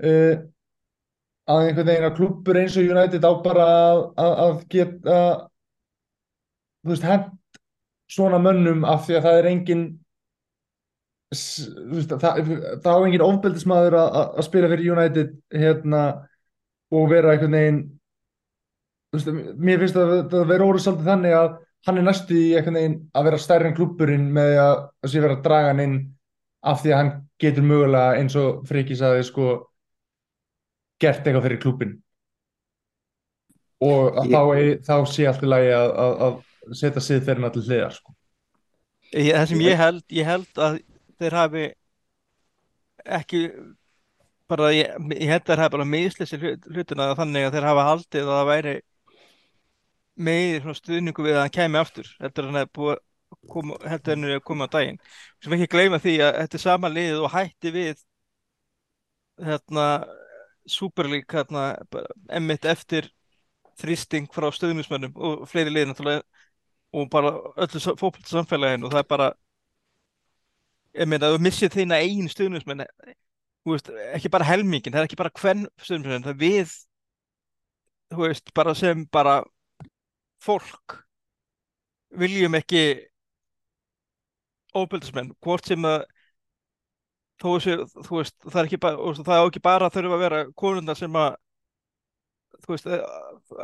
Uh, 0.00 0.34
að 1.50 1.66
einhvern 1.66 1.90
veginn 1.90 2.08
að 2.08 2.16
klubbur 2.18 2.58
eins 2.60 2.76
og 2.78 2.90
United 2.90 3.26
á 3.26 3.32
bara 3.44 3.68
að, 3.70 4.02
að, 4.22 4.34
að 4.44 4.58
geta 4.72 5.20
þú 6.80 6.92
veist, 6.92 7.06
hent 7.06 7.60
svona 8.10 8.40
mönnum 8.42 8.86
af 8.88 9.06
því 9.06 9.18
að 9.18 9.26
það 9.26 9.38
er 9.38 9.48
engin 9.50 9.86
veist, 11.30 12.12
það, 12.12 12.52
það 12.82 12.90
á 12.90 13.04
engin 13.06 13.24
ofbeldismadur 13.26 13.96
að, 14.00 14.10
að 14.20 14.36
að 14.40 14.46
spila 14.48 14.70
fyrir 14.72 14.92
United 14.96 15.32
hérna 15.54 16.04
og 16.90 17.10
vera 17.12 17.34
einhvern 17.34 17.58
veginn 17.58 17.82
þú 19.10 19.18
veist, 19.18 19.58
mér 19.58 19.82
finnst 19.82 19.98
að 20.00 20.14
það 20.32 20.48
vera 20.54 20.70
orðið 20.70 20.86
svolítið 20.86 21.12
þannig 21.12 21.36
að 21.40 21.50
hann 21.88 21.98
er 21.98 22.06
næstu 22.06 22.36
í 22.36 22.48
einhvern 22.54 22.80
veginn 22.80 22.96
að 23.16 23.28
vera 23.28 23.42
stærri 23.42 23.70
en 23.70 23.76
klubburinn 23.78 24.30
með 24.36 24.56
að 24.60 24.74
að 24.80 25.12
sé 25.12 25.24
vera 25.24 25.38
að 25.38 25.44
draga 25.46 25.72
hann 25.72 25.84
inn 25.86 25.98
af 26.70 26.82
því 26.82 26.92
að 26.92 27.00
hann 27.00 27.12
getur 27.40 27.64
mögulega 27.64 28.20
eins 28.20 28.36
og 28.36 28.64
Friki 28.68 28.98
sagði 28.98 29.24
sko 29.30 29.52
gert 31.00 31.24
eitthvað 31.26 31.46
fyrir 31.48 31.60
klubbin 31.62 31.96
og 33.80 34.18
að 34.20 34.26
Ég- 34.28 34.32
þá, 34.34 34.40
eigi- 34.60 34.78
þá 34.86 34.94
sé 35.08 35.26
allt 35.30 35.42
í 35.46 35.48
lagi 35.50 35.70
að, 35.72 35.90
að, 36.04 36.14
að 36.26 36.76
setja 36.82 37.02
siðferðina 37.06 37.50
til 37.54 37.62
hliðar 37.64 37.94
sko. 37.96 38.14
Ég, 39.16 39.30
það 39.34 39.46
sem 39.52 39.62
Ég- 39.64 39.78
held, 39.80 40.02
ég 40.20 40.28
held 40.28 40.60
að 40.66 40.80
þeir 41.20 41.36
hafi 41.38 41.64
ekki 43.20 43.40
bara, 44.50 44.68
ég, 44.76 44.92
ég 45.16 45.30
held 45.32 45.42
að 45.46 45.50
þeir 45.54 45.62
hafi 45.64 45.74
bara 45.76 45.88
mislið 45.88 46.46
hlutina 46.74 47.06
þannig 47.18 47.46
að 47.48 47.56
þeir 47.56 47.68
hafa 47.70 47.86
haldið 47.88 48.28
að 48.28 48.32
það 48.36 48.50
væri 48.52 48.76
svona 50.60 50.76
stuðningu 50.76 51.24
við 51.24 51.36
að 51.38 51.44
hann 51.46 51.54
kæmi 51.56 51.78
aftur 51.80 52.08
heldur 52.20 52.48
en 52.50 52.58
að 52.60 52.70
búið 52.76 52.90
að 52.98 53.04
koma, 53.54 53.76
heldur 53.88 54.12
en 54.18 54.24
að 54.34 54.42
koma 54.44 54.66
á 54.68 54.72
daginn 54.74 54.98
sem 55.40 55.54
ekki 55.56 55.68
gleyma 55.72 56.00
því 56.02 56.16
að 56.26 56.32
þetta 56.42 56.58
er 56.58 56.62
sama 56.66 56.90
liðið 56.92 57.22
og 57.24 57.32
hætti 57.32 57.72
við 57.72 58.02
hérna 59.40 59.86
Superleague 60.66 61.36
hérna 61.38 61.64
emmitt 62.28 62.64
eftir 62.68 63.08
þrýsting 63.80 64.28
frá 64.34 64.50
stöðnismönnum 64.52 65.14
og 65.16 65.46
fleiri 65.48 65.72
liðin 65.72 65.94
og 66.92 67.08
bara 67.10 67.32
öllu 67.56 67.80
fókbalta 67.96 68.28
samfélaginu 68.28 68.88
og 68.88 68.92
það 68.94 69.02
er 69.04 69.08
bara 69.08 69.28
ég 70.98 71.08
meina, 71.08 71.30
þú 71.30 71.42
missið 71.44 71.76
þína 71.78 72.00
þú 73.60 73.74
veist, 73.74 73.90
ekki 74.16 74.32
bara 74.32 74.48
helmingin 74.48 74.92
það 74.94 75.02
er 75.02 75.08
ekki 75.08 75.20
bara 75.20 75.34
hvern 75.40 75.66
stuðnismenn 75.78 76.24
það 76.26 76.34
er 76.34 76.40
við 76.40 76.74
þú 78.10 78.22
veist, 78.24 78.52
bara 78.56 78.74
sem 78.74 79.04
bara 79.12 79.36
fólk 80.42 80.96
viljum 82.18 82.56
ekki 82.58 82.82
óbyldismenn, 84.74 85.32
hvort 85.42 85.66
sem 85.66 85.84
að 85.86 86.04
þó 87.40 87.46
þessu, 87.54 87.76
þú 88.06 88.18
veist, 88.18 88.36
það 88.44 88.60
er 88.60 88.68
ekki 88.68 88.80
bara 88.82 89.14
það 89.20 89.40
á 89.40 89.44
ekki 89.46 89.62
bara 89.64 89.90
þurfa 89.94 90.16
að 90.16 90.24
vera 90.24 90.40
konundar 90.62 90.98
sem 90.98 91.16
að 91.16 91.30
þú 92.60 92.74
veist, 92.74 92.86
eh, 92.86 93.04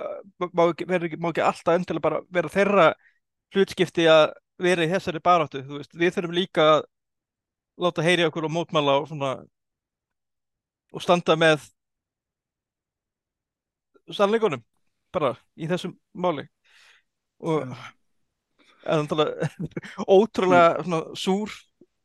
eh, 0.01 0.49
má 0.57 0.63
ekki, 0.71 0.89
má 1.21 1.31
ekki 1.31 1.45
alltaf 1.45 1.75
endilega 1.77 2.07
bara 2.09 2.21
vera 2.33 2.53
þeirra 2.53 2.87
hlutskipti 3.55 4.07
að 4.11 4.27
vera 4.63 4.87
í 4.87 4.91
þessari 4.91 5.21
baráttu, 5.23 5.63
þú 5.67 5.81
veist, 5.81 5.93
við 5.95 6.15
þurfum 6.17 6.37
líka 6.37 6.69
að 6.77 6.87
láta 7.85 8.05
heyri 8.07 8.25
okkur 8.25 8.49
og 8.49 8.55
mótmála 8.55 8.97
og 9.03 9.11
svona 9.11 9.33
og 10.97 11.05
standa 11.05 11.37
með 11.37 11.67
sannleikunum 14.17 14.63
bara 15.13 15.35
í 15.59 15.69
þessum 15.69 15.93
máli. 16.17 16.47
Og 17.45 17.67
en 18.87 19.09
þannig 19.11 19.29
að 19.29 20.07
ótrúlega 20.17 20.85
svona 20.87 21.01
súr 21.19 21.53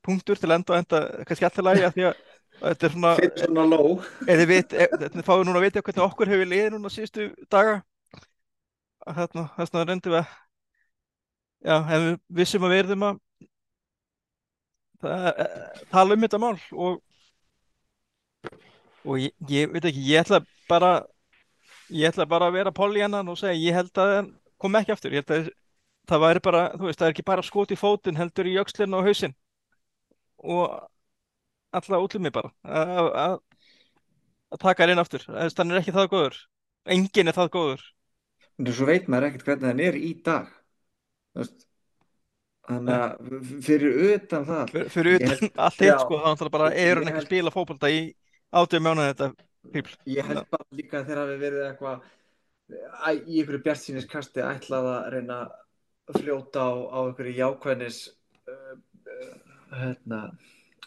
punktur 0.06 0.39
til 0.39 0.52
enda 0.52 0.74
og 0.74 0.82
enda 0.82 1.02
kannski 1.28 1.47
alltaf 1.47 1.66
lægi 1.66 1.88
að 1.88 1.95
því 1.95 2.06
að 2.10 2.22
þetta 2.62 2.88
er 2.88 2.93
svona 2.95 3.14
svona 3.41 3.66
eða 4.34 4.47
við 4.49 4.76
þetta 4.76 5.26
fáum 5.26 5.45
núna 5.47 5.62
að 5.62 5.66
vita 5.68 5.84
hvernig 5.86 6.06
okkur 6.06 6.32
hefur 6.32 6.52
liðið 6.52 6.74
núna 6.76 6.93
síðustu 6.93 7.28
daga. 7.52 7.82
Þarna 9.02 9.45
vegna 9.58 9.86
reyndum 9.89 10.14
við 10.14 10.20
að 10.22 10.34
já, 11.62 11.76
ef 11.78 12.04
við 12.06 12.18
vissum 12.41 12.66
að 12.68 12.76
verðum 12.76 13.08
að 13.08 13.22
það, 15.02 15.32
eh, 15.32 15.80
tala 15.93 16.18
um 16.18 16.28
þetta 16.28 16.41
mál 16.41 16.58
og 16.72 16.99
og 19.02 19.18
ég, 19.18 19.34
ég 19.49 19.72
veit 19.72 19.88
ekki, 19.89 20.04
ég 20.12 20.22
ætla 20.22 20.43
bara 20.70 20.91
ég 21.89 22.12
ætla 22.12 22.28
bara 22.30 22.49
að 22.49 22.60
vera 22.60 22.74
poli 22.76 23.02
hennan 23.02 23.32
og 23.32 23.39
segja 23.39 23.58
ég 23.58 23.78
held 23.80 23.97
að 23.97 24.30
kom 24.62 24.78
ekki 24.78 24.93
aftur. 24.93 25.14
Ég 25.16 25.26
held 25.26 25.47
að 25.47 25.52
það 26.12 26.24
væri 26.26 26.43
bara, 26.43 26.62
þú 26.76 26.88
veist, 26.88 26.99
það 26.99 27.08
er 27.08 27.16
ekki 27.16 27.26
bara 27.26 27.45
skot 27.45 27.72
í 27.74 27.80
fótinn 27.80 28.20
heldur 28.20 28.49
í 28.49 28.56
jökslinn 28.58 28.93
og 28.97 29.08
hausinn 29.08 29.34
og 30.44 30.89
alltaf 31.74 32.04
útlumi 32.06 32.32
bara 32.34 32.52
að 32.66 33.10
að- 33.26 33.42
að 34.52 34.60
taka 34.60 34.84
hann 34.84 34.92
inn 34.96 35.00
aftur. 35.04 35.24
Hann 35.28 35.72
er 35.72 35.80
ekki 35.82 35.94
það 35.96 36.10
góður. 36.12 36.38
Enginn 36.86 37.28
er 37.32 37.38
það 37.38 37.50
góður. 37.56 37.82
En 38.60 38.66
svo 38.74 38.86
veit 38.86 39.08
maður 39.08 39.30
ekkert 39.30 39.46
hvernig 39.48 39.70
hann 39.72 39.80
er 39.80 39.96
í 39.96 40.12
dag. 40.24 40.48
Þannig 42.72 42.94
að 42.96 43.54
fyrir 43.66 43.96
utan 44.16 44.44
það 44.48 44.74
fyrir 44.94 45.16
Ég 45.18 45.24
utan 45.24 45.32
held- 45.32 45.56
allt 45.66 45.80
hitt 45.82 46.02
sko, 46.04 46.18
þá 46.22 46.28
náttúrulega 46.30 46.52
bara 46.56 46.68
Ég- 46.72 46.78
er 46.92 46.96
hann 47.00 47.08
ég 47.08 47.12
ekki 47.12 47.22
að 47.22 47.26
spila 47.30 47.52
fótbolta 47.56 47.89
í 47.92 48.02
átjum 48.54 48.84
mánuði 48.86 49.08
þetta 49.12 49.28
pípl 49.74 49.96
ég 50.06 50.26
held 50.30 50.46
bara 50.52 50.66
líka 50.78 51.02
þegar 51.08 51.22
hafi 51.24 51.38
verið 51.42 51.64
eitthvað 51.72 51.98
í 53.28 53.42
einhverju 53.42 53.64
bjartsýniskasti 53.66 54.44
ætlað 54.46 54.86
að 54.92 55.10
reyna 55.16 55.39
að 56.12 56.22
fljóta 56.22 56.60
á, 56.62 56.72
á 56.92 56.98
einhverju 57.08 57.34
jákvæðnis 57.42 58.00
uh, 58.48 58.76
uh, 59.10 59.36
hérna, 59.72 60.22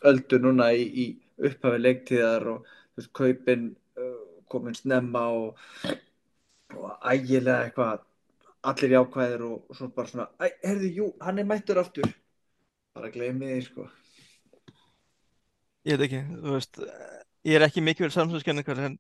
öldu 0.05 0.39
núna 0.43 0.71
í, 0.77 0.85
í 0.85 1.07
upphafi 1.49 1.81
leiktíðar 1.81 2.49
og 2.53 2.69
veist, 2.97 3.11
kaupin 3.17 3.71
uh, 3.99 4.19
komin 4.51 4.77
snemma 4.77 5.25
og, 5.35 5.65
og 6.77 6.93
ægilega 7.11 7.65
eitthvað 7.67 8.05
allir 8.65 8.95
jákvæðir 8.97 9.45
og, 9.49 9.57
og 9.69 9.79
svo 9.79 9.91
bara 9.97 10.11
svona 10.11 10.29
herðu, 10.65 10.93
jú, 10.99 11.11
hann 11.25 11.41
er 11.43 11.49
mættur 11.49 11.81
aftur. 11.83 12.09
Bara 12.95 13.11
gleymið 13.13 13.51
því, 13.55 13.63
sko. 13.67 13.89
Ég 15.85 15.99
veit 16.01 16.07
ekki, 16.07 16.23
þú 16.41 16.55
veist 16.55 16.81
ég 17.45 17.59
er 17.59 17.67
ekki 17.67 17.83
mikið 17.85 18.07
fyrir 18.07 18.15
samsóðskenningar 18.15 18.79
en 18.87 18.95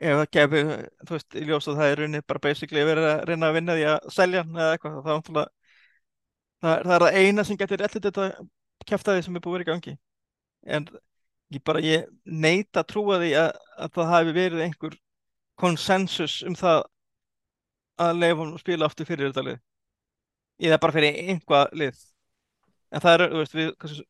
ef 0.00 0.14
það 0.22 0.30
gefur, 0.36 0.70
þú 1.04 1.16
veist, 1.16 1.34
í 1.36 1.42
ljós 1.48 1.68
að 1.68 1.80
það 1.80 1.90
er 1.90 1.98
rauninni 2.00 2.22
bara 2.32 2.42
basically 2.46 2.84
verið 2.88 3.08
að 3.10 3.24
reyna 3.28 3.50
að 3.50 3.58
vinna 3.58 3.76
því 3.76 3.84
að 3.90 4.06
selja 4.16 4.44
hann 4.46 4.56
eða 4.56 4.76
eitthvað, 4.76 5.50
það, 6.62 6.72
er- 6.72 6.88
það 6.88 7.18
eina 7.20 7.44
sem 7.44 7.60
getur 7.60 7.84
allir 7.84 8.06
þetta 8.06 8.30
kæftæði 8.88 9.24
sem 9.26 9.36
er 9.36 9.44
búið 9.44 9.58
vera 9.58 9.66
í 9.66 9.70
gangi. 9.70 9.96
En 10.66 10.86
ég 11.54 11.64
bara, 11.66 11.82
ég 11.84 12.06
neita 12.24 12.84
trúa 12.86 13.18
því 13.22 13.32
að, 13.40 13.50
að 13.76 13.94
það 13.96 14.12
hafi 14.14 14.36
verið 14.36 14.64
einhver 14.66 14.96
konsensus 15.60 16.40
um 16.46 16.56
það 16.56 16.84
að 18.00 18.22
leifa 18.22 18.40
hann 18.40 18.54
að 18.54 18.62
spila 18.64 18.88
aftur 18.88 19.08
fyrir 19.08 19.30
þetta 19.30 19.46
lið. 19.48 19.60
Eða 20.60 20.80
bara 20.80 20.96
fyrir 20.96 21.20
einhvað 21.32 21.76
lið. 21.82 22.00
En 22.90 23.04
það 23.04 23.16
er, 23.16 23.26
þú 23.32 23.42
veist, 23.42 23.58
við 23.58 23.70
kannski 23.80 24.06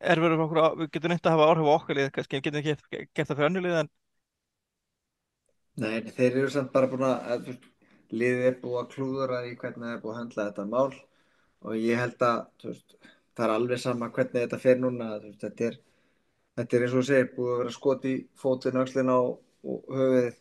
er 0.00 0.20
verið 0.22 0.42
okkur, 0.46 0.60
við 0.80 0.92
getum 0.94 1.12
neitt 1.12 1.26
að 1.28 1.34
hafa 1.36 1.48
áhrif 1.50 1.68
á 1.68 1.72
okkar 1.76 1.98
lið, 1.98 2.12
kannski 2.14 2.38
við 2.38 2.46
getum 2.46 2.60
ekki 2.62 3.02
gert 3.14 3.28
það 3.28 3.36
fyrir 3.36 3.50
önnu 3.50 3.64
lið 3.64 3.80
en 3.82 3.90
Nei, 5.80 6.00
þeir 6.16 6.34
eru 6.42 6.50
samt 6.52 6.72
bara 6.74 6.88
búin 6.90 7.04
að, 7.06 7.52
liðið 8.12 8.46
er 8.48 8.56
búið 8.60 8.80
að 8.80 8.88
klúðura 8.94 9.38
í 9.48 9.54
hvernig 9.60 9.86
það 9.86 9.94
er 9.94 10.02
búið 10.02 10.12
að 10.12 10.18
höndla 10.20 10.46
þetta 10.48 10.66
mál. 10.72 10.96
Og 11.60 11.76
ég 11.78 12.00
held 12.00 12.24
að 12.26 12.40
þú 12.60 12.68
veist, 12.72 12.96
það 13.40 13.46
er 13.48 13.54
alveg 13.56 13.80
sama 13.80 14.10
hvernig 14.14 14.44
þetta 14.44 14.60
fer 14.60 14.80
núna 14.80 15.10
veist, 15.22 15.40
þetta, 15.40 15.70
er, 15.70 15.78
þetta 16.60 16.76
er 16.76 16.86
eins 16.86 16.96
og 17.00 17.06
segir 17.08 17.30
búið 17.36 17.52
að 17.54 17.60
vera 17.62 17.74
skot 17.76 18.06
í 18.10 18.14
fótinn, 18.42 18.80
og, 19.16 19.30
og 19.64 19.92
höfuðið 19.96 20.40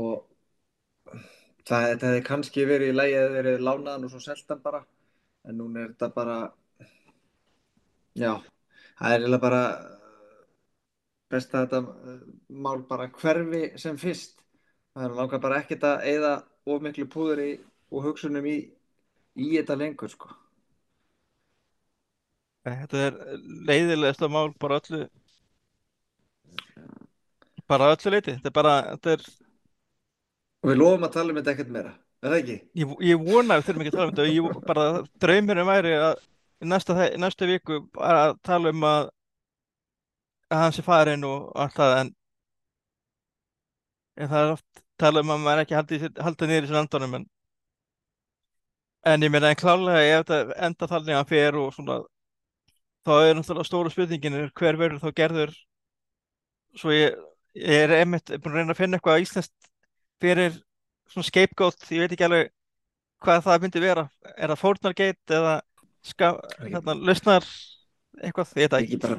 og 0.00 0.14
það, 1.68 1.86
þetta 1.90 2.08
hefði 2.08 2.26
kannski 2.28 2.66
verið 2.68 2.92
í 2.92 2.96
lagi 2.96 3.16
að 3.20 3.36
þeir 3.36 3.50
eru 3.52 3.66
lánaðan 3.68 4.06
og 4.08 4.14
svo 4.14 4.22
seltan 4.24 4.62
bara 4.64 4.82
en 5.48 5.58
núna 5.58 5.82
er 5.82 5.92
þetta 5.92 6.08
bara 6.16 6.38
já, 8.16 8.32
það 8.98 9.08
er 9.08 9.18
eiginlega 9.18 9.44
bara 9.46 9.62
best 11.32 11.54
að 11.56 11.66
þetta 11.66 11.80
uh, 12.12 12.22
mál 12.48 12.84
bara 12.88 13.10
hverfi 13.12 13.64
sem 13.80 13.98
fyrst 14.00 14.40
það 14.92 15.08
er 15.08 15.18
langar 15.18 15.42
bara 15.44 15.60
ekkert 15.62 15.86
að 15.88 16.06
eyða 16.12 16.32
of 16.72 16.84
miklu 16.84 17.08
púðri 17.10 17.50
og 17.92 18.06
hugsunum 18.06 18.46
í, 18.48 18.58
í 19.36 19.48
þetta 19.56 19.76
lengur 19.80 20.12
sko. 20.12 20.30
Þetta 22.62 22.98
er 23.08 23.16
leiðilegasta 23.66 24.28
mál 24.30 24.52
bara 24.62 24.78
öllu 24.78 25.06
bara 27.70 27.92
öllu 27.94 28.12
leiti 28.12 28.36
þetta 28.36 28.50
er 28.50 28.56
bara, 28.56 28.74
þetta 28.92 29.16
er 29.16 29.24
og 30.62 30.70
við 30.70 30.78
lofum 30.78 31.06
að 31.06 31.14
tala 31.16 31.32
um 31.32 31.40
þetta 31.40 31.54
ekkert 31.54 31.72
meira 31.74 31.94
er 32.22 32.28
það 32.28 32.38
ekki? 32.38 32.58
ég, 32.82 32.94
ég 33.08 33.26
vona 33.26 33.56
að 33.56 33.62
við 33.62 33.68
þurfum 33.68 33.84
ekki 33.84 33.92
að 33.92 33.98
tala 33.98 34.06
um 34.06 34.14
þetta 34.14 34.28
ég, 34.30 34.62
bara 34.68 34.86
draumurinn 35.24 35.70
væri 35.70 35.94
að 35.98 36.14
næsta, 36.72 36.96
næstu 37.24 37.50
viku 37.50 37.80
að 37.98 38.36
tala 38.46 38.72
um 38.74 38.86
að 38.86 39.10
að 40.52 40.62
hann 40.62 40.74
sé 40.76 40.84
farin 40.84 41.24
og 41.24 41.50
allt 41.56 41.76
það 41.78 41.98
en, 41.98 42.14
en 44.20 44.32
það 44.32 44.46
er 44.46 44.56
oft 44.56 44.82
tala 45.00 45.22
um 45.24 45.32
að 45.34 45.44
maður 45.46 45.62
ekki 45.64 45.78
haldi, 45.78 46.00
haldi 46.26 46.48
niður 46.48 46.66
í 46.66 46.70
svona 46.70 46.84
andunum 46.84 47.18
en, 47.18 47.28
en 49.12 49.26
ég 49.26 49.32
meina 49.32 49.50
en 49.50 49.58
klálega 49.58 50.02
ef 50.18 50.26
þetta 50.28 50.58
enda 50.68 50.90
að 50.90 51.14
hann 51.16 51.30
fer 51.32 51.58
og 51.58 51.72
svona 51.74 52.02
þá 53.06 53.12
er 53.18 53.36
náttúrulega 53.36 53.68
stóra 53.68 53.92
spurningin 53.92 54.38
er 54.38 54.50
hver 54.58 54.78
verður 54.80 55.02
þá 55.02 55.18
gerður? 55.18 55.54
Svo 56.78 56.94
ég, 56.94 57.18
ég 57.58 57.84
er 57.86 57.94
einmitt 57.98 58.30
búin 58.32 58.54
að 58.54 58.60
reyna 58.60 58.74
að 58.74 58.80
finna 58.80 58.98
eitthvað 58.98 59.24
íslenskt 59.24 59.70
fyrir 60.22 60.56
svona 61.10 61.28
scapegoat, 61.28 61.88
ég 61.90 62.04
veit 62.04 62.14
ekki 62.14 62.26
alveg 62.28 62.52
hvað 63.22 63.44
það 63.46 63.66
myndi 63.66 63.82
vera. 63.82 64.06
Er 64.36 64.52
það 64.52 64.62
fórnargeit 64.62 65.34
eða 65.36 65.56
ska, 66.06 66.32
hérna, 66.62 66.96
lausnar 66.96 67.46
eitthvað, 68.22 68.54
ég 68.56 68.70
veit 68.70 68.78
ekki 68.80 69.00
bara 69.02 69.18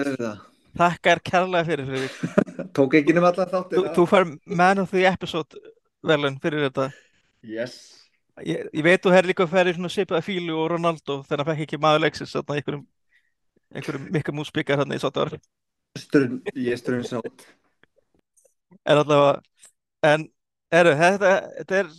yfir 0.00 0.18
það. 0.24 0.42
þakka 0.80 1.14
er 1.14 1.22
kærlega 1.26 1.66
fyrir 1.66 1.88
fyrir 1.90 2.12
tók 2.78 2.98
ekki 3.00 3.14
nema 3.16 3.32
allar 3.32 3.48
þú, 3.50 3.56
þáttir 3.56 3.88
þú 3.96 4.04
fær 4.10 4.28
man 4.46 4.82
of 4.84 4.92
the 4.94 5.06
episode 5.10 5.64
velun 6.06 6.38
fyrir 6.42 6.68
þetta. 6.68 6.90
Yes 7.46 7.99
ég, 8.46 8.68
ég 8.76 8.86
veit 8.86 9.02
þú 9.04 9.14
hefði 9.14 9.32
líka 9.32 9.46
ferið 9.50 9.78
svona 9.78 9.92
svipaða 9.92 10.26
fílu 10.26 10.58
og 10.58 10.70
Ronaldo 10.74 11.20
þegar 11.26 11.42
hann 11.42 11.50
fekk 11.52 11.64
ekki 11.66 11.80
maður 11.82 12.04
leiksins 12.06 12.34
þarna 12.36 12.56
í 12.56 12.60
einhverjum 12.60 12.84
einhverjum 13.74 14.10
mikka 14.16 14.34
músbyggar 14.36 14.82
hann 14.82 14.96
í 14.96 15.00
sátt 15.02 15.20
ári 15.20 15.40
Strun, 15.98 16.38
ég 16.54 16.78
strun 16.78 17.06
sátt 17.06 17.46
en 18.86 19.00
allavega 19.00 19.40
en 20.06 20.28
eru, 20.70 20.94
þetta, 20.96 21.34
þetta 21.58 21.82
er 21.82 21.90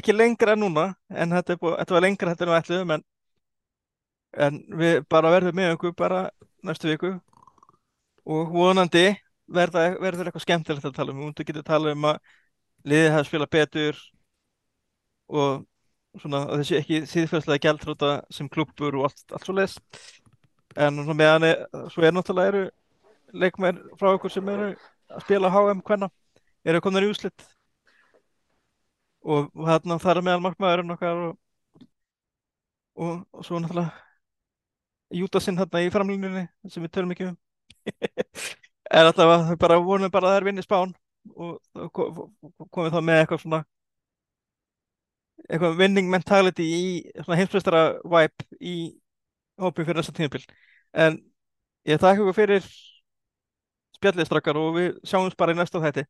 ekki 0.00 0.14
lengra 0.14 0.56
núna 0.58 0.90
en 1.10 1.34
þetta, 1.34 1.56
búið, 1.60 1.78
þetta 1.80 1.96
var 1.96 2.06
lengra 2.06 2.34
þetta 2.34 2.46
er 2.46 2.50
nú 2.50 2.56
ætluðum 2.58 2.94
en, 2.96 3.04
en 4.46 4.60
við 4.82 5.00
bara 5.10 5.32
verðum 5.34 5.58
með 5.58 5.74
okkur 5.76 5.96
bara 5.98 6.28
næstu 6.66 6.90
viku. 6.90 7.14
Og 8.30 8.52
vonandi 8.52 9.08
verða, 9.50 9.88
verður 10.02 10.28
eitthvað 10.28 10.44
skemmtilegt 10.44 10.86
að 10.86 10.96
tala 10.98 11.14
um. 11.14 11.22
Við 11.32 11.48
getum 11.48 11.66
tala 11.66 11.94
um 11.96 12.08
að 12.12 12.20
liðið 12.90 13.14
hafa 13.14 13.28
spilað 13.28 13.52
betur 13.56 14.02
og 15.30 16.20
svona 16.20 16.42
að 16.48 16.62
þessi 16.62 16.78
ekki 16.80 17.00
síðfærslega 17.06 17.64
gjaldróta 17.66 18.10
sem 18.34 18.48
klubbur 18.50 18.98
og 18.98 19.08
allt, 19.08 19.24
allt 19.30 19.46
svo 19.46 19.54
leist 19.54 19.80
en 20.76 21.02
svona 21.02 21.18
meðan 21.18 21.46
er, 21.46 21.62
svo 21.92 22.04
er 22.06 22.14
náttúrulega 22.14 22.52
eru 22.52 22.64
leikmenn 23.42 23.78
frá 23.98 24.10
okkur 24.14 24.32
sem 24.34 24.48
eru 24.50 24.72
að 25.10 25.24
spila 25.24 25.50
HM 25.54 25.82
hvenna 25.86 26.10
eru 26.66 26.82
komnir 26.82 27.06
í 27.06 27.12
úslit 27.12 27.46
og 29.20 29.50
þarna 29.54 29.98
þar 30.02 30.20
er 30.20 30.26
meðal 30.26 30.44
markmaðurinn 30.46 30.94
okkar 30.96 31.24
og, 31.28 31.34
og, 32.96 33.20
og 33.30 33.46
svo 33.46 33.60
náttúrulega 33.60 33.92
Júdasinn 35.10 35.58
þarna 35.58 35.82
í 35.82 35.90
framlýninni 35.90 36.44
sem 36.70 36.84
við 36.84 36.92
tölum 36.94 37.14
ekki 37.14 37.30
um. 37.32 37.38
En 38.90 39.06
alltaf 39.06 39.30
við 39.46 39.58
bara 39.62 39.78
vonum 39.82 40.10
bara 40.10 40.26
að 40.26 40.32
það 40.32 40.40
er 40.40 40.46
vinni 40.48 40.62
spán 40.66 40.92
og 41.38 41.58
komið 42.74 42.94
þá 42.94 43.00
með 43.06 43.20
eitthvað 43.20 43.42
svona 43.44 43.60
eitthvað 45.50 45.80
winning 45.80 46.10
mentality 46.12 46.66
í 46.66 46.84
svona 47.20 47.40
heimsveistara 47.40 47.82
vibe 48.04 48.46
í 48.60 48.76
hópi 49.60 49.84
fyrir 49.84 50.00
þessa 50.00 50.14
tímabil 50.16 50.46
en 51.04 51.18
ég 51.88 52.00
þakka 52.00 52.22
ykkur 52.22 52.38
fyrir 52.38 52.70
spjallið 53.98 54.30
strakkar 54.30 54.60
og 54.60 54.72
við 54.78 54.90
sjáumst 55.04 55.38
bara 55.40 55.56
í 55.56 55.58
næsta 55.58 55.82
þætti 55.82 56.06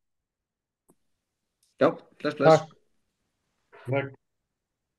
Já, 1.81 1.89
bless, 2.21 2.37
bless. 2.37 2.61
Takk. 2.61 2.75
Takk. 3.89 4.17